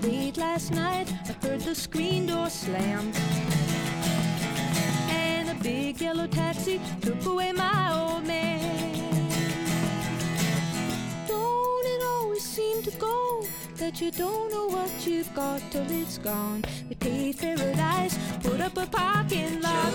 [0.03, 3.11] Late last night, I heard the screen door slam.
[5.61, 9.29] Big yellow taxi took away my old man.
[11.27, 16.17] Don't it always seem to go that you don't know what you've got till it's
[16.17, 16.63] gone?
[16.89, 19.93] They paved paradise, put up a parking lot.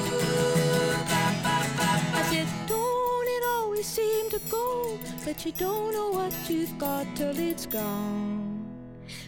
[2.15, 7.07] I said, don't it always seem to go that you don't know what you've got
[7.17, 8.56] till it's gone?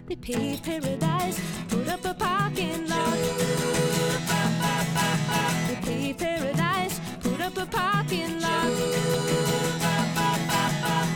[0.06, 3.18] They paved paradise, put up a parking lot.
[5.68, 8.70] They paved paradise, put up a parking lot.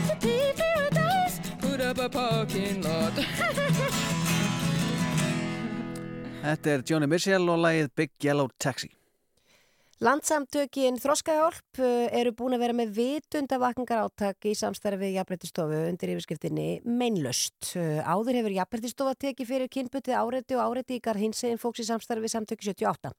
[0.07, 3.13] They paved paradise, put up a parking lot.
[6.43, 9.02] Þetta er Johnny Mitchell og lagið Big Yellow Taxi.
[10.01, 16.81] Landsamtökin Þroskahjálp uh, eru búin að vera með vitundavakningar áttak í samstarfi Jafnbrettistofu undir yfirskriftinni
[16.81, 17.75] Meinlöst.
[17.77, 21.85] Uh, Áður hefur Jafnbrettistofa tekið fyrir kynbutið áreiti og áreiti í garð hinsegin fólks í
[21.91, 23.13] samstarfi samtöki 78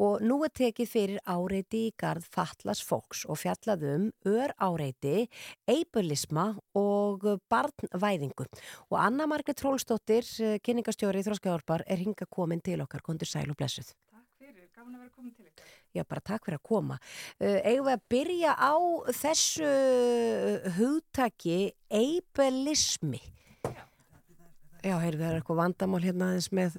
[0.00, 5.28] og nú er tekið fyrir áreiti í garð fatlas fólks og fjallaðum ör áreiti,
[5.68, 8.48] eibulisma og barnvæðingu.
[8.88, 13.60] Og Anna Margret Trólsdóttir, uh, kynningastjóri Þroskahjálpar, er hinga komin til okkar, kontur sæl og
[13.60, 13.92] blessuð.
[14.40, 15.83] fyrir, gaman að vera komin til ykkur.
[15.94, 16.98] Já, bara takk fyrir að koma.
[17.38, 18.74] Uh, eigum við að byrja á
[19.20, 19.70] þessu
[20.78, 21.58] hugtaki
[21.88, 23.22] eibelismi?
[23.64, 23.84] Já.
[24.84, 26.76] Já, heyrðu, það er eitthvað vandamál hérna aðeins með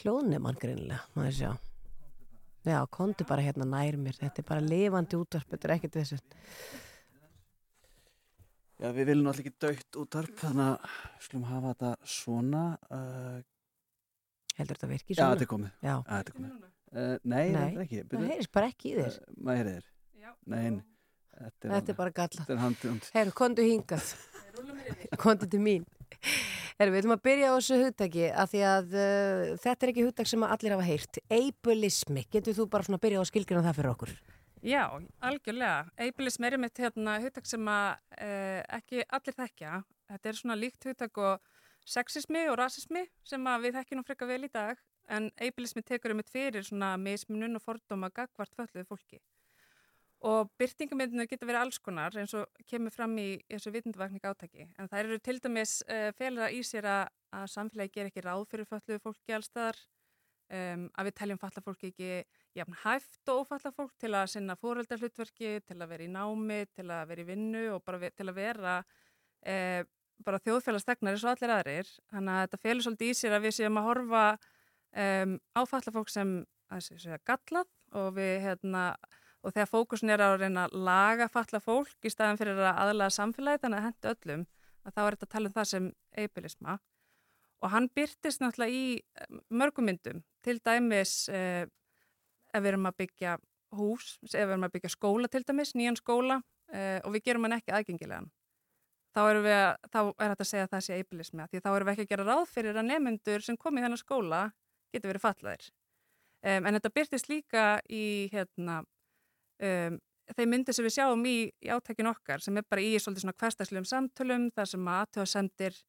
[0.00, 1.52] hljóðnemann greinilega, maður sjá.
[2.68, 6.18] Já, kontu bara hérna nær mér, þetta er bara lifandi útvarp, þetta er ekkert þessu.
[8.78, 12.64] Já, við viljum náttúrulega ekki dögt útarp, þannig að skulum hafa þetta svona.
[12.92, 13.38] Uh,
[14.58, 15.32] Heldur þetta virki Já, svona?
[15.32, 15.72] þetta er komið.
[15.80, 15.94] Já.
[16.10, 16.68] þetta er komið.
[16.88, 18.02] Uh, nei, Nei, þetta er ekki.
[18.14, 19.16] það heyrist bara ekki í þér.
[19.18, 19.88] Uh, maður heyrið þér.
[20.48, 20.84] Nei, nei.
[21.38, 22.44] Þetta Þetta er bara galla.
[22.48, 23.10] Þetta er.
[23.14, 24.08] Herru, kontu hingað.
[25.22, 25.84] kontu til mín.
[26.78, 30.06] Herru, við ætlum að byrja á þessu hugtaki af því að uh, þetta er ekki
[30.06, 31.20] hugtak sem að allir hafa heyrt.
[31.34, 34.14] Eibulismi, getur þú bara svona að byrja á að skilgjuna það fyrir okkur?
[34.66, 34.82] Já,
[35.22, 35.76] algjörlega.
[36.02, 37.88] Eibilism er einmitt hérna hugtak sem að
[38.18, 39.76] eh, ekki allir þekkja.
[40.10, 41.44] Þetta er svona líkt hugtak og
[41.88, 46.12] sexismi og rasismi sem að við þekkjum nú frekar vel í dag en eibilismi tekur
[46.12, 49.20] einmitt fyrir svona mismunun og fordóma gagvart fölluðu fólki.
[50.28, 54.66] Og byrtingamindinu getur verið alls konar eins og kemur fram í þessu vitundavakning átaki.
[54.78, 58.48] En það eru til dæmis uh, felra í sér að, að samfélagi ger ekki ráð
[58.50, 59.78] fyrir fölluðu fólki allstaðar,
[60.50, 62.10] um, að við teljum falla fólki ekki
[62.58, 66.88] jafn hæft og ófalla fólk til að sinna fóreldarhlutverki, til að vera í námi, til
[66.90, 69.80] að vera í vinnu og bara til að vera uh,
[70.26, 71.90] bara þjóðfélagstegnar eins og allir aðrir.
[72.10, 74.22] Þannig að þetta felur svolítið í sér að við séum að horfa
[74.96, 76.36] um, á falla fólk sem
[77.26, 78.90] gallað og við hérna
[79.44, 83.14] og þegar fókusin er að reyna að laga falla fólk í staðan fyrir að aðlaga
[83.14, 84.46] samfélagi þannig að hendu öllum
[84.84, 86.78] að þá er þetta að tala um það sem eibilisma
[87.58, 90.22] og hann byrtist náttúrulega í eh, mörgum myndum.
[90.46, 91.66] Til dæmis eh,
[92.54, 93.36] ef við erum að byggja
[93.78, 96.40] hús, ef við erum að byggja skóla til dæmis, nýjan skóla
[96.72, 98.30] eh, og við gerum hann ekki aðgengilegan
[99.14, 99.48] þá, að,
[99.90, 102.12] þá er þetta að segja að það sé eibilismi því þá erum við ekki að
[102.12, 104.42] gera ráð fyrir að nefnendur sem kom í þennan skóla
[104.94, 108.80] getur verið fallaðir um, en þetta byrtist líka í hérna
[109.62, 109.98] um,
[110.36, 113.38] þeim myndir sem við sjáum í, í átækinu okkar sem er bara í svolítið svona
[113.40, 115.80] hverstagslegum samtölum þar sem að aðtöðasendir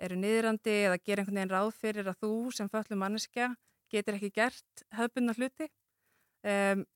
[0.00, 3.50] eru niðrandi eða gera einhvern veginn ráð fyrir að þú sem föllum manneskja
[3.92, 5.68] getur ekki gert höfbunna hluti.
[6.46, 6.86] Um,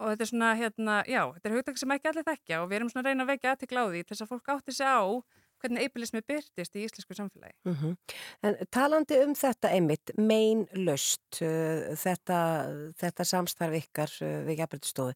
[0.00, 2.78] og þetta er svona hérna, já, þetta er hugtak sem ekki allir þekkja og við
[2.78, 4.88] erum svona að reyna að vekja aðtikla á því til þess að fólk átti sig
[4.88, 5.00] á
[5.62, 7.56] hvernig eibilismi byrtist í íslensku samfélagi.
[7.68, 7.96] Mm
[8.42, 12.38] En talandi um þetta einmitt, meinlöst, uh, þetta,
[13.00, 15.12] þetta samstarf ykkar uh, við jafnbrytstofu,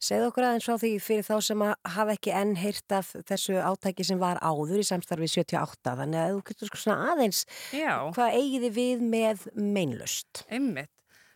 [0.00, 3.60] segð okkur aðeins frá því fyrir þá sem að hafa ekki enn heyrt af þessu
[3.60, 8.10] átæki sem var áður í samstarfi 78, þannig að þú getur svona aðeins, Já.
[8.16, 10.46] hvað eigiði við með meinlöst?
[10.48, 10.92] Einmitt.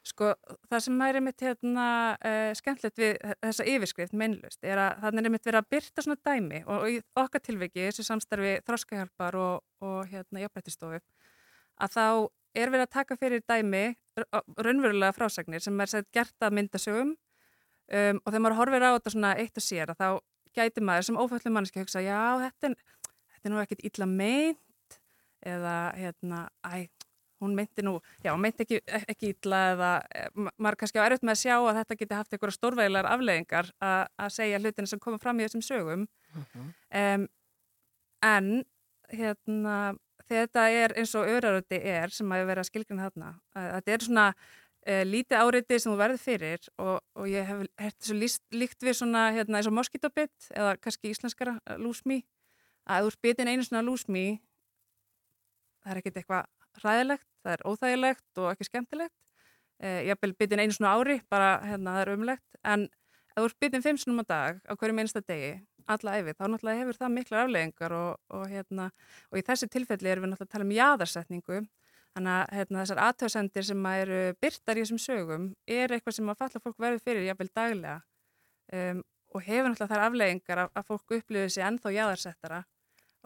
[0.09, 0.30] Sko,
[0.70, 1.85] það sem er einmitt hérna
[2.16, 6.20] uh, skemmtilegt við þessa yfirskrift meinlust er að það er einmitt verið að byrta svona
[6.24, 11.02] dæmi og, og í okkar tilviki, þessu samstarfi þroskahjálpar og, og hérna jafnbrettistofu,
[11.85, 12.05] að þá
[12.56, 13.85] er verið að taka fyrir dæmi
[14.56, 19.14] raunverulega frásagnir sem er sett gert að myndasögum um, og þegar maður horfir á þetta
[19.14, 20.09] svona eitt og sér að þá
[20.59, 22.78] gæti maður sem ófællum manneski að hugsa já, þetta er,
[23.35, 24.98] þetta er nú ekkit illa meint
[25.47, 26.89] eða hérna, æ,
[27.40, 27.94] hún meinti nú,
[28.24, 28.81] já, hún meinti ekki,
[29.12, 29.90] ekki illa eða
[30.35, 33.70] ma- maður kannski á erfitt með að sjá að þetta geti haft einhverja stórvægilegar afleðingar
[33.81, 36.06] að segja hlutina sem koma fram í þessum sögum.
[36.90, 37.28] Um,
[38.27, 38.48] en
[39.12, 39.77] hérna
[40.28, 45.05] þetta er eins og öraröndi er sem að vera skilgrinn þarna þetta er svona uh,
[45.09, 48.98] lítið áreiti sem þú verður fyrir og, og ég hef hert þessu líst, líkt við
[48.98, 52.20] svona hérna eins og moskítobitt eða kannski íslenskara uh, lúsmi
[52.89, 54.27] að þú ert bitin einu svona lúsmi
[55.85, 56.44] það er ekkert eitthvað
[56.82, 59.16] ræðilegt, það er óþægilegt og ekki skemmtilegt.
[59.78, 62.88] Uh, ég hef bitin einu svona ári, bara hérna það er umlegt en
[63.38, 65.52] ef þú bitin fimm snúm á dag á hverju minnsta degi
[65.88, 68.88] alla æfi, þá náttúrulega hefur það miklar afleggingar og, og, hérna,
[69.30, 71.60] og í þessi tilfelli erum við náttúrulega að tala um jáðarsetningu
[72.16, 75.46] þannig að hérna, þessar aðtöðsendir sem að eru byrtar í þessum sögum
[75.78, 77.96] er eitthvað sem að falla fólk verður fyrir jafnvel daglega.
[78.68, 82.62] Um, og hefur náttúrulega þær afleggingar að, að fólk upplifir sig ennþá jáðarsettara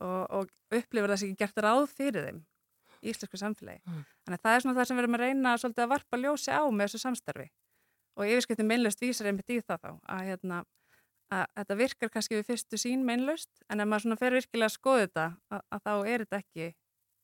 [0.02, 2.40] og, og upplifir það sem ekki gert ráð fyrir þeim
[3.03, 3.83] íslensku samfélagi.
[3.87, 4.05] Mm.
[4.27, 6.55] Þannig að það er svona það sem við erum að reyna svolítið að varpa ljósi
[6.55, 7.49] á með þessu samstarfi
[8.12, 10.62] og yfirskiptin meinlust vísar einmitt í það þá að hérna
[11.33, 14.77] að þetta virkar kannski við fyrstu sín meinlaust en ef maður svona fer virkilega að
[14.77, 15.24] skoða þetta
[15.57, 16.69] að, að þá er þetta ekki,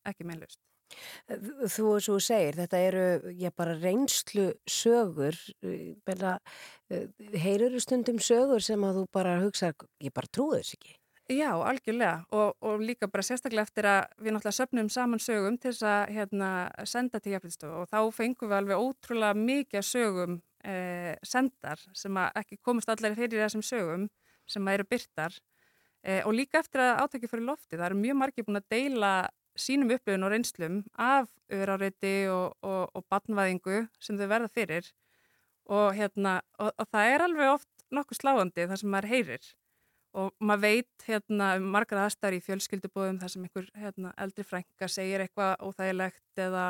[0.08, 0.60] ekki meinlaust.
[1.68, 5.36] Þú og þú segir, þetta eru já, bara reynslu sögur
[6.08, 6.38] bara,
[7.36, 10.96] heyruru stundum sögur sem að þú bara hugsa, ég bara trúi þess ekki
[11.28, 12.24] Já, algjörlega.
[12.32, 16.12] Og, og líka bara sérstaklega eftir að við náttúrulega söpnum saman sögum til þess að
[16.16, 16.48] hérna,
[16.88, 22.56] senda til jafnvegstofu og þá fengum við alveg ótrúlega mikið sögum eh, sendar sem ekki
[22.64, 24.08] komast allir fyrir þessum sögum
[24.48, 25.36] sem eru byrtar
[26.00, 29.12] eh, og líka eftir að átækja fyrir lofti það eru mjög margir búin að deila
[29.60, 34.92] sínum upplifun og reynslum af öðráreiti og, og, og batnvæðingu sem þau verða fyrir.
[35.68, 36.38] Og, hérna,
[36.88, 39.56] það er alveg oft nokkuð sláandi það sem maður heyrir
[40.18, 44.90] og maður veit hérna um margar aðstæður í fjölskyldubóðum þar sem einhver hérna, eldri frænka
[44.90, 46.68] segir eitthvað óþægilegt eða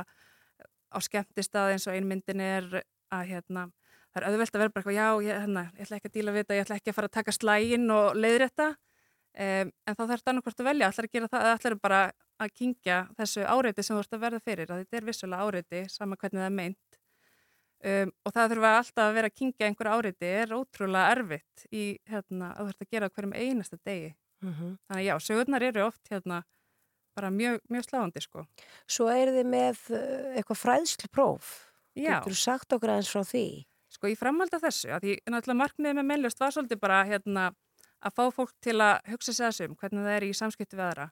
[0.89, 2.69] á skemmtistað eins og einmyndin er
[3.15, 3.69] að hérna
[4.13, 6.35] það er auðvelt að vera bara eitthvað, já, ég, hérna, ég ætla ekki að díla
[6.35, 10.03] við þetta, ég ætla ekki að fara að taka slægin og leiðrétta, um, en þá
[10.03, 12.01] þarf þetta annarkvort að velja, ætlar að gera það, eða ætlar bara
[12.39, 15.85] að kingja þessu áreiti sem þú ert að verða fyrir, að þetta er vissulega áreiti,
[15.93, 16.88] sama hvernig það er meint.
[17.79, 21.83] Um, og það þurfa alltaf að vera að kingja einhver áreiti er ótrúlega erfitt í,
[22.11, 24.15] hérna, að að gera hverjum einasta degi.
[24.43, 24.73] Mhm.
[24.89, 26.43] Þannig að já, sögurnar eru oft hérna
[27.19, 28.45] bara mjög, mjög sláandi, sko.
[28.87, 31.55] Svo er þið með uh, eitthvað fræðslupróf
[31.99, 32.19] Já.
[32.19, 33.47] Getur þú sagt okkur aðeins frá því?
[33.91, 37.47] Sko ég framhald af þessu, að því náttúrulega markmiðið með meinlust var svolítið bara hérna
[37.99, 41.09] að fá fólk til að hugsa sig þessum, hvernig það er í samskipti við aðra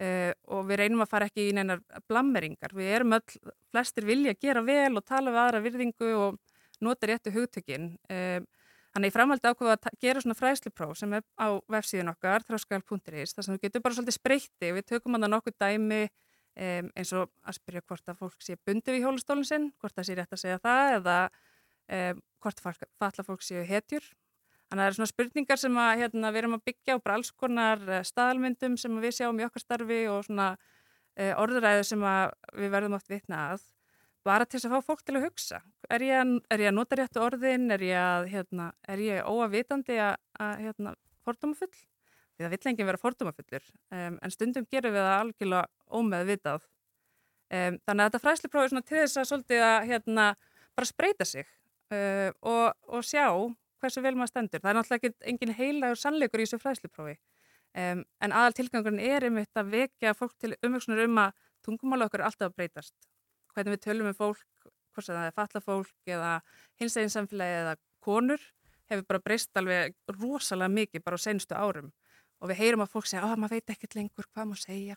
[0.00, 2.74] uh, og við reynum að fara ekki í neinar blammeringar.
[2.76, 3.38] Við erum öll,
[3.74, 6.40] flestir vilja gera vel og tala við aðra virðingu og
[6.84, 7.94] nota réttu hugtökin.
[8.10, 8.42] Uh,
[8.94, 13.46] þannig ég framhaldi ákveða að gera svona fræðslupróf sem er á vefsíðun okkar, þráskal.is, þar
[13.46, 14.74] sem við getum bara svolítið spreytti.
[14.76, 18.96] Við tökum að nokkuð dæmi um, eins og að spyrja hvort að fólk sé bundið
[18.98, 21.16] við hjólastólinn sinn, hvort það sé rétt að segja það eða
[21.98, 24.06] um, hvort falla fólk séu hetjur.
[24.70, 27.18] Þannig að það eru svona spurningar sem að, hérna, við erum að byggja á bara
[27.18, 32.04] alls konar eh, staðalmyndum sem við sjáum í okkar starfi og svona uh, orðuræðu sem
[32.58, 33.66] við verðum oft vitna að
[34.24, 35.60] bara til þess að fá fólk til að hugsa.
[35.92, 37.66] Er ég að, er ég að nota réttu orðin?
[37.74, 40.94] Er ég, að, hérna, er ég óavitandi að, að hérna,
[41.26, 41.74] fordómafull?
[42.34, 46.64] Því það vill enginn vera fordómafullur um, en stundum gerum við það algjörlega ómeðvitað.
[47.54, 50.24] Um, þannig að þetta fræsliprófi er svona til þess að svolítið að hérna,
[50.74, 51.44] bara spreita sig
[51.92, 53.28] uh, og, og sjá
[53.84, 54.62] hversu vel maður stendur.
[54.64, 59.28] Það er náttúrulega ekki engin heilagur sannleikur í þessu fræsliprófi um, en aðal tilgangurinn er
[59.28, 61.36] einmitt að vekja fólk til umvöksunar um að
[61.66, 62.94] tungumála okkar er alltaf að breytast.
[63.54, 64.44] Hvernig við tölum um fólk,
[64.94, 66.34] hvort sem það er falla fólk eða
[66.80, 68.42] hins eginn samfélagi eða konur
[68.90, 71.90] hefur bara breyst alveg rosalega mikið bara á senstu árum
[72.40, 74.96] og við heyrum að fólk segja að maður veit ekkert lengur hvað maður segja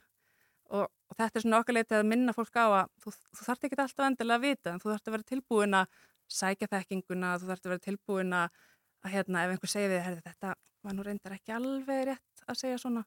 [0.68, 3.68] og, og þetta er svona okkar leitið að minna fólk á að þú, þú þarf
[3.68, 7.52] ekki alltaf endilega að vita en þú þarf að vera tilbúin að sækja þekkinguna, þú
[7.52, 8.58] þarf að vera tilbúin að,
[9.06, 10.54] að hérna, ef einhver segir við herði, þetta
[10.84, 13.04] var nú reyndar ekki alveg rétt að segja svona,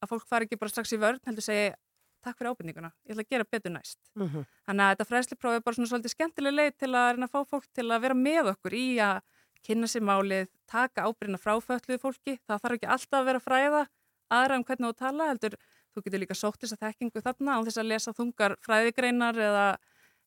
[0.00, 1.76] að fólk fari ekki bara strax í vörn, heldur segja
[2.20, 3.98] takk fyrir ábyrninguna, ég ætla að gera betur næst.
[4.14, 4.44] Mhm.
[4.68, 7.40] þannig að þetta fræðslipróf er bara svona svolítið skemmtileg leið til að reyna að fá
[7.48, 9.22] fólk til að vera með okkur í að
[9.64, 13.82] kynna sér málið, taka ábyrna frá fötluðu fólki, það þarf ekki alltaf að vera fræða
[14.30, 15.56] aðra um hvernig þú tala heldur,
[15.94, 19.66] þú getur líka sótt þess að þekkingu þarna á þess að lesa þungar fræðigreinar eða,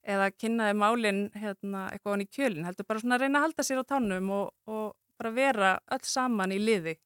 [0.04, 3.64] eða kynnaði málin hérna, eitthvað hann í kjölinn, heldur bara svona að reyna að halda
[3.68, 6.98] sér á tánum og, og bara vera öll saman í liði.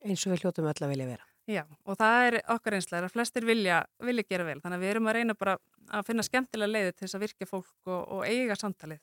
[0.00, 1.26] Eins og við hljótum öll að vilja vera.
[1.50, 4.90] Já, og það er okkar einslega að flestir vilja, vilja gera vel, þannig að við
[4.92, 5.56] erum að reyna bara
[5.90, 9.00] að finna skemmtilega leiði til þess að virkja fólk og, og eiga samtalið.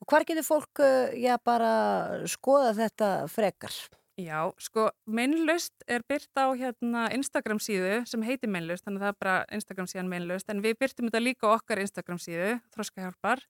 [0.00, 1.74] Og hvar getur fólk uh, já, bara
[2.30, 3.76] skoða þetta frekar?
[4.16, 9.12] Já, sko, meinlaust er byrt á hérna Instagram síðu sem heitir meinlaust, þannig að það
[9.12, 13.42] er bara Instagram síðan meinlaust, en við byrtum þetta líka á okkar Instagram síðu, Þroskahjálpar,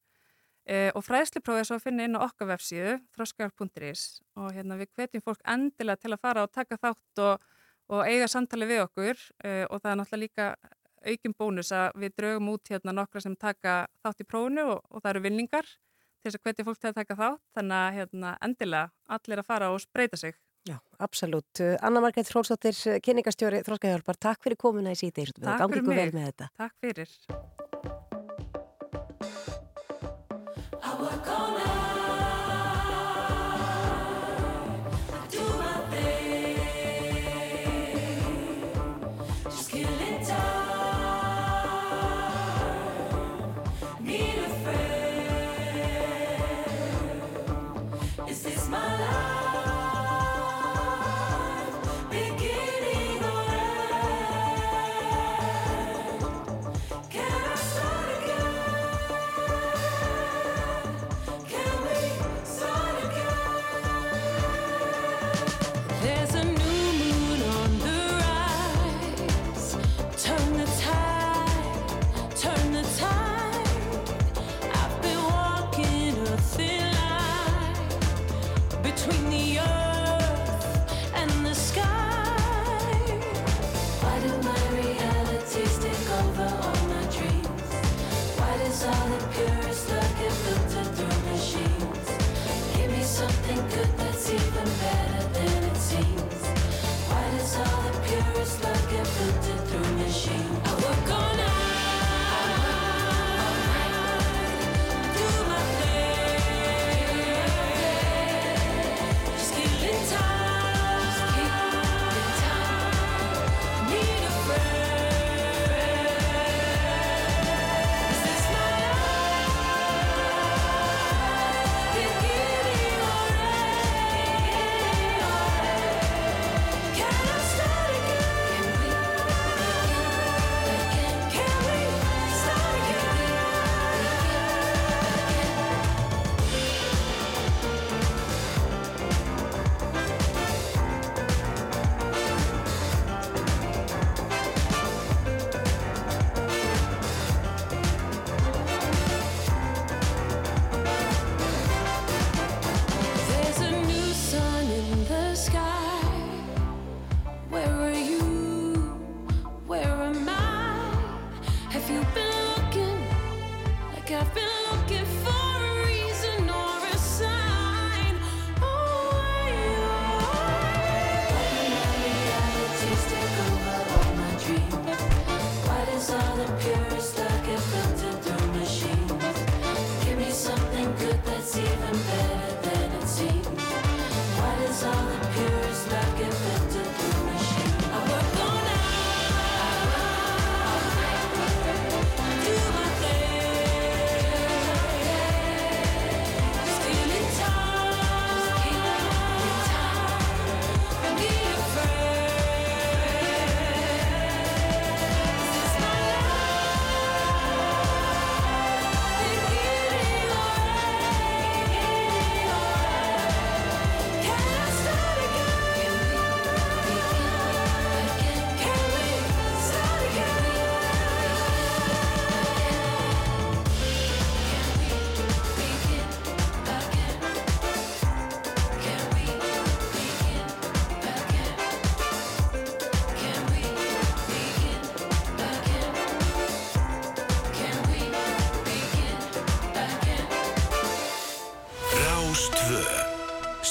[0.64, 4.04] Uh, og fræðsliprófið er svo að finna inn á okkar vefsíðu þroskar.is
[4.40, 7.42] og hérna við hvetjum fólk endilega til að fara og taka þátt og,
[7.92, 9.12] og eiga samtali við okkur
[9.44, 10.46] uh, og það er náttúrulega líka
[11.04, 15.04] aukin bónus að við draugum út hérna nokkra sem taka þátt í prófunu og, og
[15.04, 18.32] það eru vinningar til þess að hvetja fólk til að taka þátt þannig að hérna,
[18.48, 20.38] endilega allir að fara og spreita sig.
[20.64, 21.60] Já, absolutt.
[21.84, 26.16] Anna Margreit Hrósdóttir, eh, kynningastjóri Þróskahjálpar, takk fyrir komuna í síðan og gangið góð vel
[26.16, 26.50] með þetta.
[26.56, 28.02] Takk fyrir.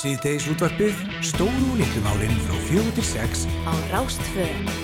[0.03, 4.82] Síðdeis útvarpið stóru og litlumálinn frá 4 til 6 á Rástföðu.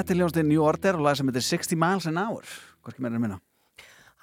[0.00, 2.46] Þetta er ljónstinn New Order og lag sem heitir 60 Miles an Hour.
[2.80, 3.34] Hvorki meira en minna.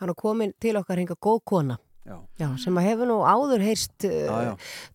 [0.02, 1.76] Hann er komin til okkar hinga góð kona
[2.08, 2.48] Já.
[2.62, 4.52] sem að hefur nú áður heyrst uh, Já, já.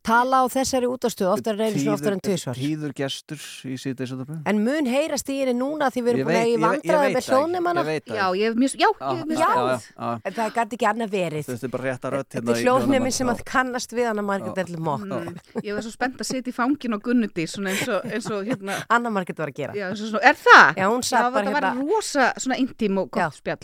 [0.06, 4.46] tala á þessari útastöð oftar en einu sinni, oftar en tvisvar Tíður gestur í síðdeisöldurbröð
[4.48, 7.90] En mun heyrast í henni núna því við erum búin að ég- vandraði með það
[8.12, 9.82] Já, ég hef mjög, já, ég hef mjög já, spennað.
[9.82, 10.20] já, já.
[10.24, 12.56] En það gæti ekki annað verið Þetta er bara rétt að rödd Þetta hérna er
[12.56, 13.16] í hljóðnumin hljóðnumann.
[13.18, 15.36] sem að kannast við hann að Margrét Erlu Mokk Mm,
[15.66, 18.46] Ég var svo spennt að setja í fangin á Gunnudi svona eins og, eins og
[18.46, 20.78] hérna Anna Margrét var að gera Já, og er það?
[20.78, 23.58] Já, Já, þetta var hérna- rosa intím og gott spjall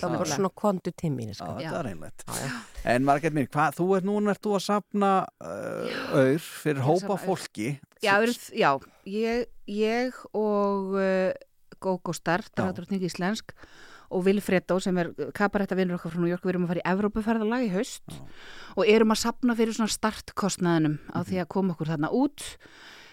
[2.84, 5.10] Já, En Margrét mér, hvað, þú ert núna ert þú að sapna
[5.42, 7.74] uh, auður fyrir hópa fólki?
[8.04, 8.70] Já, við já
[9.08, 11.32] ég, ég og uh,
[11.82, 12.62] Gógó Start, Já.
[12.62, 13.54] drátturning íslensk
[14.08, 17.66] og Vilfredo sem er kabarettavinnur okkar frá New York, við erum að fara í Evrópuferðalag
[17.66, 18.14] í haust
[18.78, 22.46] og erum að sapna fyrir svona startkostnaðinum á því að koma okkur þarna út.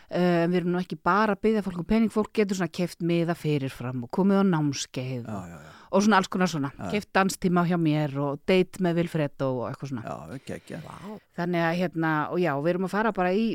[0.05, 3.01] Uh, við erum nú ekki bara að byggja fólk um pening, fólk getur svona keft
[3.01, 5.71] miða fyrirfram og komið á námskeið já, og, já, já.
[5.95, 6.89] Og svona alls konar svona, Já.
[6.91, 11.15] keft danstíma hjá mér og date með Vilfredo og eitthvað svona Já, ekki, ekki wow.
[11.39, 13.47] Þannig að hérna, og já, við erum að fara bara í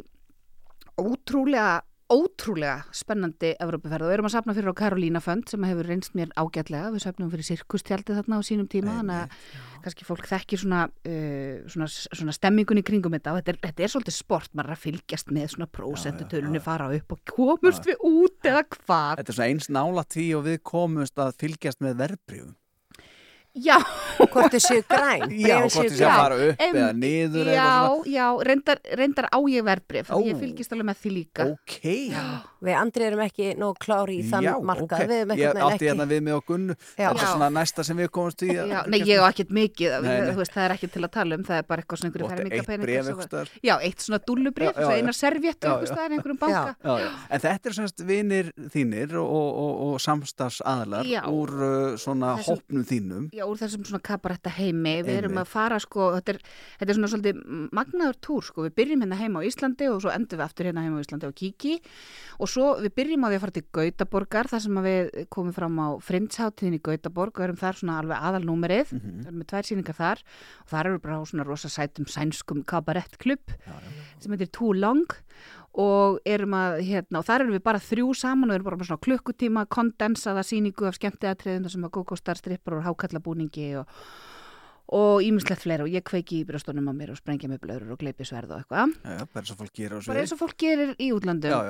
[1.01, 1.81] ótrúlega
[2.11, 6.17] ótrúlega spennandi Evrópuferð og við erum að sapna fyrir á Karolína Fönd sem hefur reynst
[6.19, 9.37] mér ágætlega, við sapnum fyrir sirkustjaldi þarna á sínum tíma, þannig að
[9.85, 13.87] kannski fólk þekkir svona, uh, svona, svona stemmingun í kringum þetta og þetta er, þetta
[13.87, 18.07] er svolítið sport, maður er að fylgjast með svona prósentutölunni fara upp og komust við
[18.11, 19.21] út eða hvað.
[19.23, 22.57] Þetta er svona eins nála því og við komumst að fylgjast með verbrifum
[23.65, 23.77] Já
[24.21, 27.55] Hvort þið séu græn Já, hvort þið séu að fara upp em- eða niður eða
[27.57, 30.19] Já, eitthvað já, reyndar, reyndar á ég verbrif Ó.
[30.25, 31.77] ég fylgist alveg með því líka Ok
[32.61, 35.07] Við andri erum ekki nóg klári í þann Já, markað ok.
[35.09, 35.31] Við erum
[35.71, 37.07] ekki hérna við mig og Gunnu Já.
[37.09, 37.31] Það er Já.
[37.33, 40.29] svona næsta sem við komumst í Já, nei, ég á ekkert mikið, Nei, nei.
[40.35, 42.29] þú veist, það er ekkert til að tala um, það er bara eitthvað svona einhverju
[42.29, 43.49] átti eitt einhvers var- staðar.
[43.65, 44.99] Já, eitt svona Já, já, já.
[45.01, 45.17] einar
[45.65, 45.95] Já, einhvers já.
[45.97, 46.41] staðar einhverjum
[53.51, 56.39] úr Þessum- svona kabaretta heimi, við erum að fara sko, þetta er,
[56.81, 57.41] þetta er svona svolítið
[57.77, 60.85] magnaður túr sko, við byrjum hérna heima á Íslandi og svo endum við aftur hérna
[60.87, 61.81] heima á Íslandi og kíki.
[62.41, 65.77] Og svo við byrjum á því að fara til Gautaborgar þar sem við komum fram
[65.83, 69.27] á Frindsháttíðin í Gautaborg og erum þar svona alveg aðalnúmerið, mm Mhm.
[69.27, 70.19] erum með tvær síningar þar.
[70.65, 73.45] Og þar eru bara svona rosa sætum sænskum kabarettklubb
[74.21, 75.05] sem heitir Too Long
[75.75, 78.89] og erum að, hérna, og þar erum við bara þrjú saman og erum bara með
[78.91, 83.87] svona klukkutíma kondensaða sýningu af skemmtiðatriðum sem að gókostar strippar og hákallabúningi og
[84.91, 88.01] og ímislegt fleira og ég kveiki í brjóstunum á mér og sprengja með blöður og
[88.01, 90.19] gleipi sverð og eitthvað já, bara eins og fólk gerir á bara sviði.
[90.25, 91.11] eins og fólk gerir í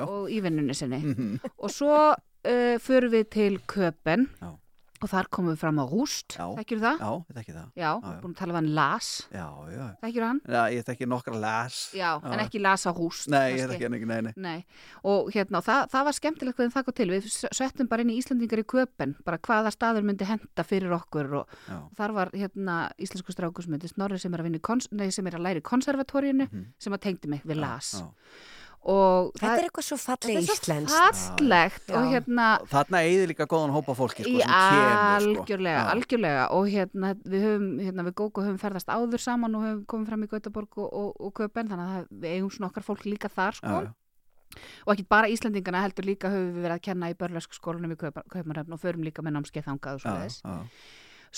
[0.00, 0.06] já.
[0.08, 1.40] og í vinnunni sinni Mhm.
[1.58, 4.56] og svo uh, förum við til Köpen Já.
[5.00, 6.98] Og þar komum við fram á Rúst þekkir það?
[7.00, 7.68] Já, ég þekki það.
[7.80, 8.20] Já, já.
[8.20, 9.86] búin að tala við hann Las Já, já.
[10.04, 10.40] þekkir hann?
[10.44, 11.78] Já, ég þekki nokkra las.
[11.96, 14.32] Já, en ekki Las á Rúst Nei, ég þekki hann ekki, nei, nei.
[14.36, 14.64] Nei,
[15.04, 18.18] og hérna, það, það var skemmtilegt hvernig það kom til, við settum bara inn í
[18.20, 21.76] Íslandingar í köpen, bara hvaða staður myndi henda fyrir okkur og, Já.
[21.80, 25.26] og þar var hérna íslensku strákur sem myndi Snorri sem er að, kons, nei, sem
[25.26, 26.48] er að læra í konservatóriinu
[26.78, 28.04] sem að tengdi mig við las Mhm.
[28.04, 28.14] já.
[28.82, 31.30] Og Þetta er eitthvað svo falleg Þetta er svo íslenskt.
[31.36, 35.42] fallegt hérna Þarna eigði líka góðan hópa fólki, sko, í sem kemur, sko.
[35.44, 35.90] algjörlega, Já.
[35.94, 40.06] algjörlega og hérna við höfum, hérna við Góko höfum ferðast áður saman og höfum komið
[40.12, 43.28] fram í Gautaborg og, og, og Köpen þannig að við eigum svona okkar fólk líka
[43.28, 43.92] þar sko Já, já.
[44.86, 48.00] og ekki bara Íslandingana heldur líka höfum við verið að kenna í börlösku skólanum í
[48.00, 50.58] Kaupanöfn og förum líka með námskeið þangað og svo Já, þess já.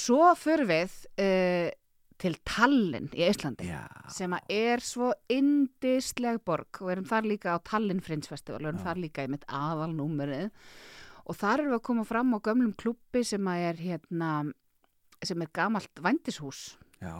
[0.06, 1.70] svo förum við uh,
[2.18, 3.86] til Tallinn í Íslandi Já.
[4.12, 8.68] sem er svo indisleg borg og við erum þar líka á Tallinn Fringe Festival og
[8.72, 8.86] erum Já.
[8.89, 10.51] þar líka í mitt aðalnúmerið
[11.26, 14.32] og þar erum við að koma fram á gömlum klubbi sem er hérna
[15.22, 17.14] sem er gamalt vændishús Já.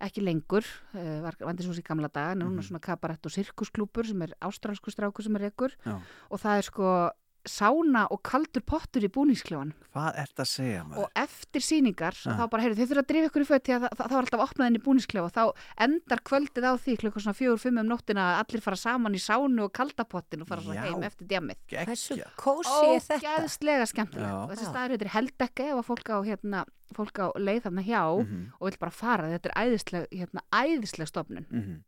[0.00, 2.66] ekki lengur, uh, var vændishús í gamla daga en núna Mhm.
[2.68, 6.00] svona kabarett og sirkusklúpur sem er ástralsku stráku sem er ekkur Já.
[6.30, 7.10] og það er sko
[7.48, 11.04] sána og kaldur pottur í búningskljóan Hvað ert að segja maður?
[11.04, 12.36] og eftir síningar Ja.
[12.36, 14.16] þá bara, heyrðu, þið þurfa að drífa ykkur í föt því að það, það, það
[14.16, 15.44] var alltaf opnað inn í búningsklefa og þá
[15.86, 19.22] endar kvöldið á því klukkan svona fjögur, fimm um nóttina að allir fara saman í
[19.22, 20.84] sánu og kaldapottin og fara svona Já.
[20.90, 21.56] heim eftir djammið
[21.86, 23.34] Hversu kósi er þetta?
[23.36, 24.36] Ógæðslega skemmtilegt Já.
[24.42, 26.64] og þessi staður heitir Heldekki ef að fólk á, hérna,
[26.94, 28.52] fólk á leið þarna hjá Mhm.
[28.60, 31.82] og vil bara fara, þetta er æðisleg, hérna, æðisleg stofnun Mhm.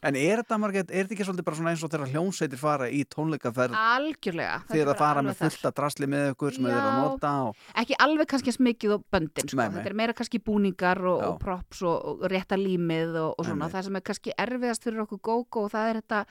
[0.00, 2.86] En er þetta, Margrét, er þetta ekki svolítið bara svona eins og þegar hljómsveitir fara
[2.88, 5.50] í tónleikaferð algjörlega bara það fara með þar.
[5.50, 7.00] fullt að drasli með ykkur sem þeir að Já.
[7.04, 7.66] nota og...
[7.82, 9.58] ekki alveg kannski eins mikið og böndin sko.
[9.60, 9.74] Nei, nei.
[9.76, 11.26] þetta er meira kannski búningar og, Já.
[11.28, 13.74] og props og, og rétta límið og, og svona, Einmitt.
[13.76, 16.22] það sem er kannski erfiðast fyrir okkur góko og það er þetta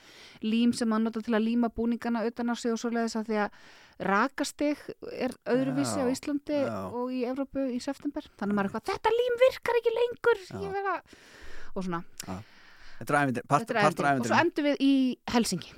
[0.49, 3.41] lím sem maður nota til að líma búningana utan á sig og svoleiðis að því
[3.45, 3.61] að
[4.09, 4.79] rakastig
[5.11, 6.77] er öðruvísi Já, á Íslandi já.
[6.87, 10.61] og í Evrópu í september þannig að maður eitthvað, þetta lím virkar ekki lengur Já.
[10.63, 10.93] ég vera
[11.75, 12.01] og svona,
[12.99, 14.93] Þetta er ævindir, partur ævintýri og svo ævindir endum við í
[15.33, 15.71] Helsingi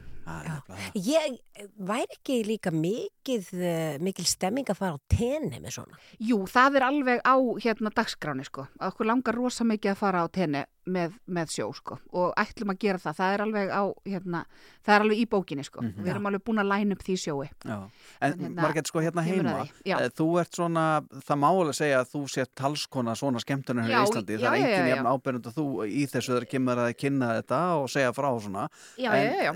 [0.95, 1.37] Ég
[1.77, 5.97] væri ekki líka mikið, uh, mikil stemming að fara á tenni með svona.
[6.19, 8.67] Jú, það er alveg á hérna dagskráni sko.
[8.79, 11.97] Okkur langar rosa mikið að fara á tenni með, með sjó sko.
[12.17, 13.17] Og ætlum að gera það.
[13.19, 14.43] Það er alveg á, hérna,
[14.81, 15.81] það er alveg í bókinni sko.
[15.85, 16.01] Mhm.
[16.01, 17.49] Við erum alveg búin að læna upp því sjói.
[17.65, 17.77] Já.
[18.21, 20.85] En Hérna, Margrét, sko hérna heima eh, þú ert svona,
[21.27, 24.55] það má alveg segja að þú sért talskona svona skemmtunar hér í Íslandi já, það
[24.55, 27.59] er já, engin já, jafn ábyrjandi að þú í þessu þegar kemur að kynna þetta
[27.81, 28.65] og segja frá svona
[28.97, 29.51] Já, en já,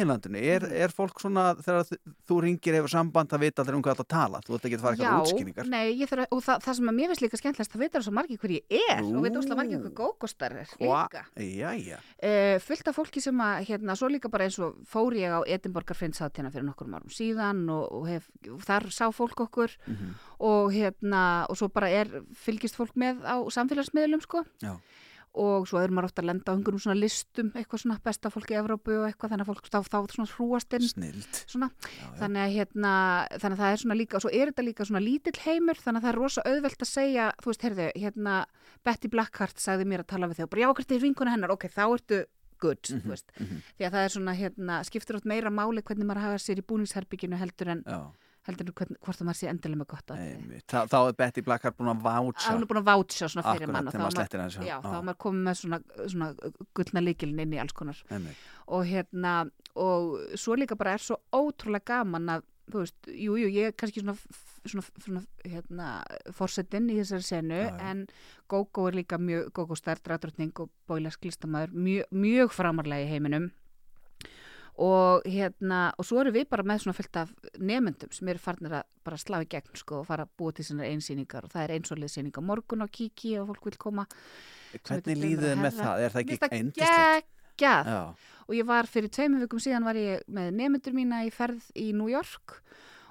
[0.00, 1.84] meginlandinu, er, er fólk svona þegar
[2.26, 4.84] þú ringir hefur samband það vita allir um hvað það tala, þú ert ekki að
[4.84, 7.40] fara eitthvað útskýringar nei, ég þarf að, og það, það sem að mér finnst líka
[7.40, 10.74] skemmtilegast, það veitar svo margir hver ég er og veit óslega margir hver gókostar er
[10.80, 11.24] líka.
[11.36, 15.32] Jæja, Uh, fullt af fólki sem að, hérna, svo líka bara eins og fór ég
[15.32, 18.26] á Edinborgar Frinshátina fyrir nokkur árum síðan og, og hef,
[18.66, 20.10] þar sá fólk okkur Mhm.
[20.40, 24.44] og hérna, og svo bara er, fylgist fólk með á samfélagsmiðlum, sko.
[24.62, 24.76] Já.
[25.38, 28.50] Og svo er maður ofta að lenda á einhverjum svona listum, eitthvað svona besta fólk
[28.50, 30.82] í Evrópu og eitthvað, þannig að fólk þá, þá svona hrúast inn.
[31.46, 31.68] Svona,
[32.18, 32.92] þannig að hérna,
[33.38, 36.00] þannig að það er svona líka, og svo er þetta líka svona lítill heimur, þannig
[36.00, 38.34] að það er rosa auðvelt að segja, þú veist, heyrðu, hérna,
[38.82, 41.54] Betty Blackheart sagði mér að tala við þig og bara, já, hvert er vinkuna hennar,
[41.54, 42.20] ok, þá ertu
[42.60, 43.30] good, Mhm, þú veist,
[43.78, 46.66] því að það er svona, hérna, skiptir átt meira máli hvernig maður hafa sér í
[46.66, 48.02] búningsherbygginu heldur en, Já.
[48.48, 50.66] Heldur hvort það maður sé endilega með gott að Einmitt.
[50.70, 53.66] Þá, þá er Betty Blackheart búin að vátsa hún er búin að vátsja svona fyrir
[53.66, 55.80] Akkurat, mann þá maður er er maður komið með svona,
[56.14, 56.30] svona
[56.78, 58.46] gullna líkilin inn í alls konar Einmitt.
[58.66, 59.34] og hérna
[59.76, 63.76] og svo líka bara er svo ótrúlega gaman að þú veist, jú, jú, ég er
[63.78, 64.14] kannski svona,
[64.62, 65.88] svona, svona hérna,
[66.36, 67.88] forsetin í þessari senu Já, já.
[67.90, 68.04] en
[68.50, 73.50] Gógó er líka mjög, Gógó stærð, dráttrötning og bóilesk listamæður, mjög, mjög framarlega í heiminum
[74.80, 78.72] og hérna, og svo eru við bara með svona fyllt af nefendum sem eru farnir
[78.78, 81.66] að bara slá í gegn sko og fara að búa til sinna einsýningar og það
[81.66, 84.06] er einsólið sýning á morgun á Kiki og fólk vil koma
[84.86, 86.04] Hvernig líður þið með það?
[86.06, 86.38] Er það ekki?
[86.80, 88.00] Geggjað Já.
[88.48, 91.90] og ég var fyrir tveimur vikum síðan var ég með nefnendur mína í ferð í
[91.92, 92.60] New York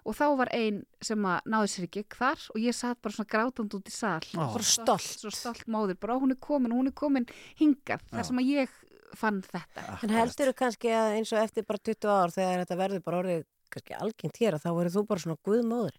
[0.08, 3.30] og þá var ein sem að náði sér ekki þar og ég satt bara svona
[3.30, 4.56] grátand út í sal Ó.
[4.56, 5.06] Bara stolt.
[5.22, 7.28] svo stolt móður, bara "Ó, hún er komin hún er komin
[7.60, 8.70] hingað, þar sem að ég
[9.18, 12.78] fann þetta En heldur þú kannski að eins og eftir bara 20 ár þegar þetta
[12.84, 15.96] verður bara orðið kannski algengt hér að þá verður þú bara svona guðmóður?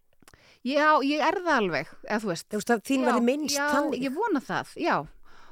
[0.66, 2.46] Já, ég er það alveg, eða þú veist.
[2.50, 4.02] Þú veist að þín Já, verður minnst já, þannig?
[4.04, 4.96] ég vona það, já.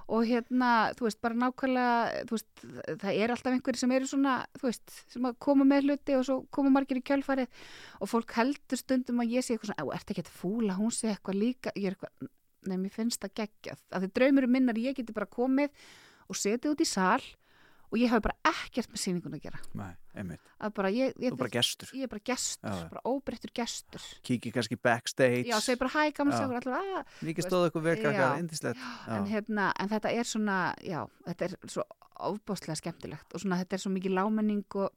[0.08, 2.62] og hérna, þú veist, bara nákvæmlega þú veist,
[3.02, 6.24] það er alltaf einhverjir sem eru svona, þú veist, sem að koma með hluti og
[6.24, 7.48] svo koma margir í kjölfarið
[8.00, 10.92] og fólk heldur stundum að ég sé eitthvað svona, "Á, ertu ekki að fúla, hún
[10.96, 12.28] sé eitthvað líka ég er eitthvað,
[12.68, 15.68] nei, mér finnst það geggjað að því draumurum minnar ég geti bara komið
[16.28, 17.20] og setið út í sal
[17.90, 20.40] og ég hafi bara ekkert með sýningun að gera Nei, einmitt.
[20.60, 21.88] að bara ég, ég, Þú er bara gestur.
[21.94, 25.46] ég er bara gestur, Já, bara óbreyttur gestur Kiki kannski backstage.
[25.48, 26.38] já, segi bara hæ, Já.
[26.38, 28.78] segur allir að Mikið stóð ykkur vel krakkar, yndislegt.
[29.08, 31.82] en, hérna, en þetta er svona já, þetta er svo
[32.18, 34.90] ofbáslega skemmtilegt og svona þetta er svo mikið lámenning og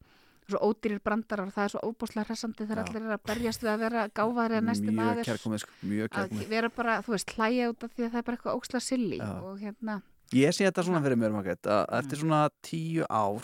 [0.50, 3.70] svo ódýrir brandarar og það er svo ofbáslega hressandi þegar allir er að berjast við
[3.72, 6.48] að vera gáfaðri að næsti Mjög maður kærkomið, sko, mjög að kærkomið.
[6.50, 9.20] vera bara, þú veist, hlæja út af því að það er bara eitthvað óksla silly
[9.22, 9.30] Já.
[9.46, 10.02] og hérna,
[10.32, 13.42] Ég sé þetta svona fyrir mér, Margrét, að eftir svona tíu ár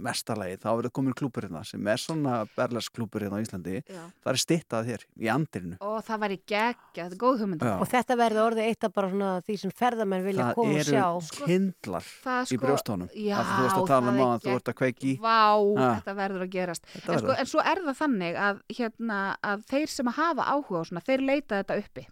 [0.00, 3.74] mestarlegi, þá verður komin klúpur hérna sem er svona berlarsklúpur hérna á Íslandi.
[3.84, 4.02] Já.
[4.24, 5.76] Það er stittað hér í andirinu.
[5.84, 7.64] og það væri geggja, þetta er góð hugmynd.
[7.80, 10.80] Og þetta verður orðið eitt af bara svona því sem ferðamenn vilja Það koma og
[10.80, 11.44] eru sjá.
[11.44, 13.10] kindlar það í sko- brjóstónum.
[13.14, 15.12] já, því þú veist að tala um það er að þú ert að kveiki.
[15.20, 15.40] Vá,
[15.80, 15.90] Ha.
[16.00, 19.64] þetta verður að gerast Þetta en, sko, en svo er það þannig að, hérna, að
[19.68, 22.06] þeir sem hafa áhuga á svona, þeir leita þetta uppi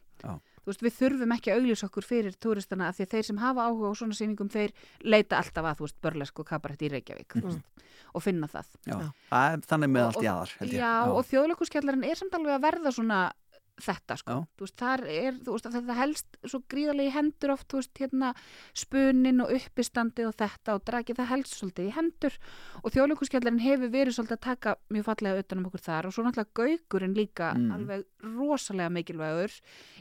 [0.73, 3.67] veist, við þurfum ekki að auglýsa okkur fyrir túristana af því að þeir sem hafa
[3.69, 4.75] áhuga á svona sýningum þeir
[5.05, 7.85] leita alltaf að, þú veist, börlesk og kabarett í Reykjavík þú veist,
[8.15, 8.97] og finna það Já.
[9.29, 10.81] Það er þannig með allt í aðar, held ég.
[10.81, 13.21] Já, og þjóðleikurskjallarinn er samt alveg að verða svona
[13.79, 14.47] þetta sko, Já.
[14.59, 18.31] þú veist, þar er veist, þetta helst svo gríðarlega í hendur oft, þú veist, hérna
[18.75, 22.39] spunin og uppistandi og þetta og dragið það helst svolítið í hendur.
[22.83, 26.27] Og þjóðleikurskjallarinn hefur verið svolítið að taka mjög fallega utan um okkur þar og svo
[26.27, 27.71] náttúrulega gaugurinn líka Mm.
[27.73, 29.55] alveg rosalega mikilvægur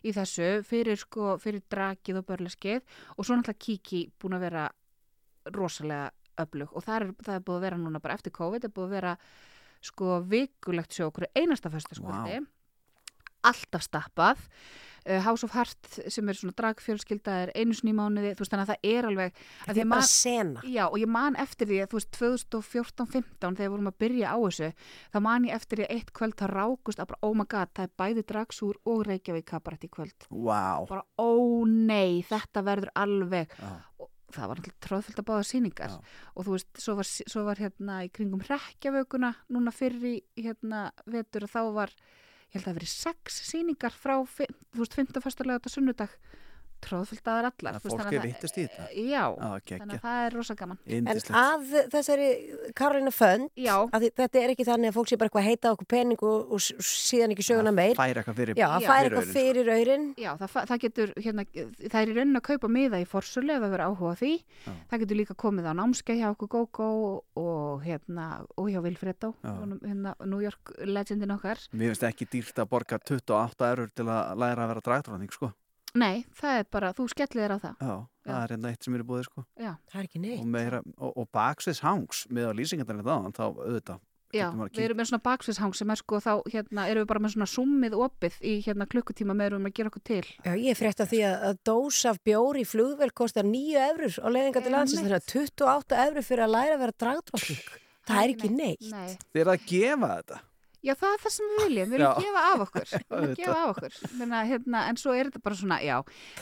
[0.03, 2.81] í þessu fyrir sko, fyrir dragið og börleskið.
[3.17, 4.69] Og svo náttúrulega kiki búin að vera
[5.53, 8.69] rosalega öflug og það er, það er búið að vera núna bara eftir COVID, það
[8.69, 9.13] er búið að vera
[9.87, 12.41] sko vikulegt sjó okkur einasta föstaskvöldi
[13.51, 14.43] alltaf stappað
[15.07, 18.65] uh, House of Heart sem er svona dragfjölskylda er einu í mánuði, þú veist þannig
[18.65, 20.65] að það er alveg Þetta er bara sena.
[20.67, 24.37] Já, og ég man eftir því að þú veist 2014-15 þegar vorum að byrja á
[24.43, 24.69] þessu
[25.13, 27.73] þá man ég eftir því að eitt kvöld það rákust að bara, oh my god,
[27.77, 30.83] það er bæði dragsúr og Reykjavík kabarett í kvöld Vá.
[30.89, 31.31] bara, ó
[31.71, 33.73] nei, þetta verður alveg Já.
[34.03, 37.61] og það var náttúrulega tróðfyllt að báða sýningar og þú veist, svo var, svo var
[37.63, 41.93] hérna í kringum rekkjavökuna núna fyrir hérna vetur og þá var
[42.53, 45.21] ég held að það verið sex sýningar frá, fi- þú veist, 15.
[45.25, 46.13] fyrstulega þetta sunnudag
[46.81, 48.87] tróðfyllt aðar allar Að fólk er að hittast í þetta.
[48.93, 49.79] Já, Já, geggjað.
[49.81, 52.27] þannig að það er rosa gaman En að þessari
[52.77, 56.23] Karolina Fönd, þetta er ekki þannig að fólk sé bara eitthvað að heita okkur pening
[56.27, 57.95] og, og síðan ekki söguna meir.
[57.97, 58.87] fær eitthvað fyrir- Já, Já.
[58.87, 60.07] fær eitthvað fyrir aurin.
[60.17, 61.45] Já, það, það getur, hérna,
[61.87, 64.33] það er í raunin að kaupa miða í forsölu ef það verður áhuga á því.
[64.91, 66.89] Það getur líka komið á námskeið hjá okkur GóGó
[67.37, 68.27] og, hérna,
[68.57, 69.51] og hjá Vilfredo, Já.
[69.59, 71.57] honum, hérna, New York legendin okkar.
[71.73, 75.51] Mér finnst ekki dýrt að borga 28 eurur til að læra að vera dragdróning, sko.
[75.97, 77.79] Nei, það er bara, þú skellir þér á það.
[77.81, 77.95] Já,
[78.27, 79.45] það er hérna eitt sem er í búið, sko.
[79.57, 79.71] Já.
[79.91, 80.43] Það er ekki neitt.
[80.43, 84.03] Og, meira, og, og baksveits hangs með á lýsingarnir þaðan, þá auðvitað.
[84.35, 87.33] Já, við erum með svona baksvishang sem er sko þá hérna erum við bara með
[87.37, 90.25] svona summið opið í hérna klukkutíma með erum að gera okkur til.
[90.43, 93.85] Já, ég er frétt af því að, að dós af bjór í flugvel kostar 9
[93.85, 97.71] eurur á leiðinga til landsins, þannig að 28 eurur fyrir að læra að vera dragdrótting.
[98.07, 98.91] Það er ekki neitt.
[98.91, 99.15] Nei.
[99.31, 100.41] Þið er að gefa þetta.
[100.87, 103.57] Já, það er það sem við viljum, við viljum gefa af okkur, við viljum gefa
[103.57, 105.97] af okkur, Menna, hérna, en svo er þetta bara svona, já,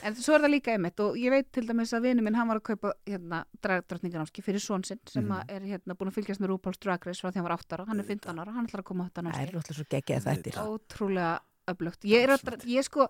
[0.05, 2.51] en svo er það líka einmitt og ég veit til dæmis að vinu minn, hann
[2.51, 5.49] var að kaupa hérna dragdrottninganámski fyrir són sinn sem mm.
[5.57, 7.88] er hérna búin að fylgjast með RuPaul's Drag Race frá því hann var 8 ára,
[7.89, 9.41] hann er 15 ára, hann ætlar að koma á þetta Það námski.
[9.41, 10.61] er náttúrulega svo geggjað þættir.
[10.61, 11.34] Ótrúlega
[11.72, 12.05] öflugt.
[12.05, 13.07] Ég er að, ég sko,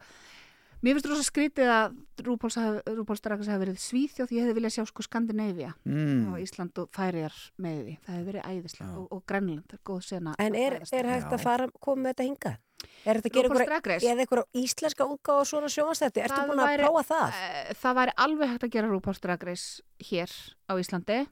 [0.83, 1.95] mér finnst rosa skrítið að
[2.25, 6.33] RuPaul's, haf- RuPaul's Drag Race hafi verið svíþjóð, ég hefði viljað sjá sko Skandinavia Mm.
[6.33, 10.03] og Ísland og Færiðar með því, það hefði verið æðislega og, og Grænland, er góð
[10.03, 10.35] sena.
[10.39, 12.57] En er, er hægt að fara, koma þetta hingað?
[13.05, 16.21] Er þetta að gera einhverja- eða eitthvað íslenska útgáfa á svona sjónastætti?
[16.25, 17.33] Ertu búin að væri- prófa það?
[17.33, 20.29] eh, Það væri alveg hægt að gera RuPaul's Drag Race hér
[20.69, 21.27] á Íslandi.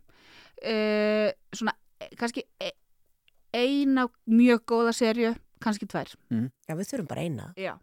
[0.64, 2.72] Uh, svona, eh, kannski e-
[3.54, 6.14] eina mjög góða serju, kannski tvær.
[6.32, 6.52] Mm.
[6.70, 7.54] Já, við þurfum bara eina.
[7.58, 7.74] Já.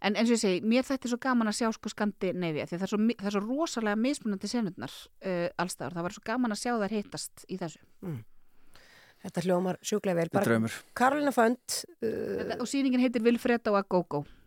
[0.00, 2.80] En eins og ég segi, mér þætti svo gaman að sjá sko Skandinavia því að
[2.80, 5.96] það er svo, það er svo rosalega mismunandi senurnar uh, allstaðar.
[5.96, 7.82] Það var svo gaman að sjá þær hittast í þessu.
[8.06, 8.20] Mm.
[9.20, 10.28] Þetta hljómar sjúklega vel.
[10.30, 10.76] Þetta er draumur.
[10.96, 11.80] Karolina Fönd.
[12.00, 13.84] Uh, Þetta, og sýningin heitir Vilfredo a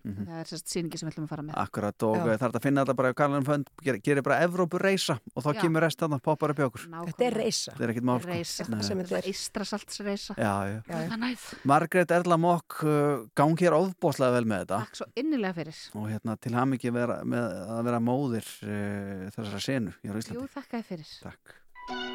[0.03, 0.11] Go-Go.
[0.13, 0.25] Mhm.
[0.27, 1.55] Það er sérst sýningin sem við ætlum að fara með.
[1.63, 2.21] Akkurat og Já.
[2.23, 5.19] það er hægt að finna þetta bara ef Karlan Fönd ger, gerir bara Evrópu reysa
[5.35, 5.61] og þá Já.
[5.61, 6.87] kemur rest þarna poppar upp í okkur.
[7.07, 7.71] Þetta er reysa.
[7.71, 8.19] Þetta er ekkit mál.
[8.23, 10.35] Reysa, þetta er Ístrasaltsreysa.
[10.37, 10.81] Já, já.
[10.87, 11.47] Það er næð.
[11.65, 15.81] Margrét Erla Mokk uh, gangi hér ofbóðslega vel með þetta Takk svo innilega fyrir.
[15.95, 20.39] og hérna til ham ekki vera, með að vera móðir uh, þessara senu á Íslandi.
[20.39, 21.13] Jú, þakka þér fyrir.
[21.23, 22.12] Takk.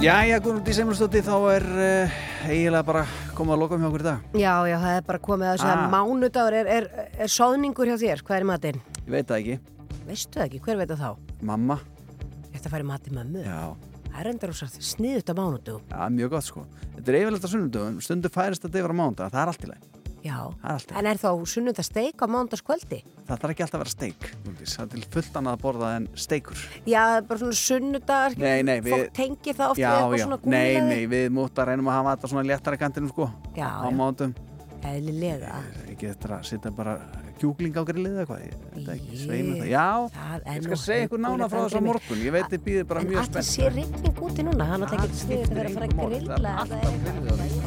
[0.00, 2.12] Jæja, Gunnur Dísemlustótti, þá er uh,
[2.48, 3.02] eiginlega bara
[3.36, 4.22] komið að loka hjá okkur í dag.
[4.32, 5.90] Já, já, það er bara komið að þess að Ah.
[5.92, 6.86] mánudagur er, er,
[7.20, 8.22] er soðningur hjá þér.
[8.24, 8.80] Hvað er í matinn?
[8.96, 9.58] Ég veit það ekki.
[10.08, 10.62] Veistu það ekki?
[10.64, 11.36] Hver veit það þá?
[11.52, 11.76] Mamma.
[12.54, 13.44] Þetta færi matinn mömmu?
[13.44, 13.60] Já.
[14.08, 15.84] Það er endur og sniðut á mánudugum.
[15.92, 16.64] Já, mjög gott sko.
[16.96, 19.99] Þetta er á sunnudöfum, stundu færist þetta yfir á mándag, það er allt í leið.
[20.24, 20.36] Já.
[20.60, 22.98] Það er En er þá sunnudasteik á mánudagskvöldi?
[23.30, 24.74] Það þarf ekki alltaf að vera steik, Núndís.
[24.76, 26.64] það er til fullt annað að borða en steikur.
[26.90, 28.20] Já, bara svona.
[28.36, 28.92] Nei, nei, við...
[28.96, 30.24] Fólk tengir það oft já, við eitthvað já.
[30.26, 30.88] svona Nei, gúrleði.
[30.90, 33.30] nei, við mútt að reynum að hafa þetta svona léttara kantinum sko.
[33.56, 33.96] Já, Á já.
[33.96, 34.34] mánudum.
[34.80, 35.56] Eðlilega.
[35.92, 36.94] Ekki þetta að setja bara
[37.40, 39.60] kjúkling á grillið eða hvað, ég veit ekki, sveinu það.
[39.60, 39.86] Það Já,
[40.40, 42.22] er ég skal segja ykkur nána frá þess að morgun.
[42.24, 43.48] Ég veit þið býðir bara En mjög spennt.
[43.50, 46.56] sé rigning úti núna, það er náttúrulega ekki sniðið að vera að fara að grilla.
[46.64, 47.59] alltaf því.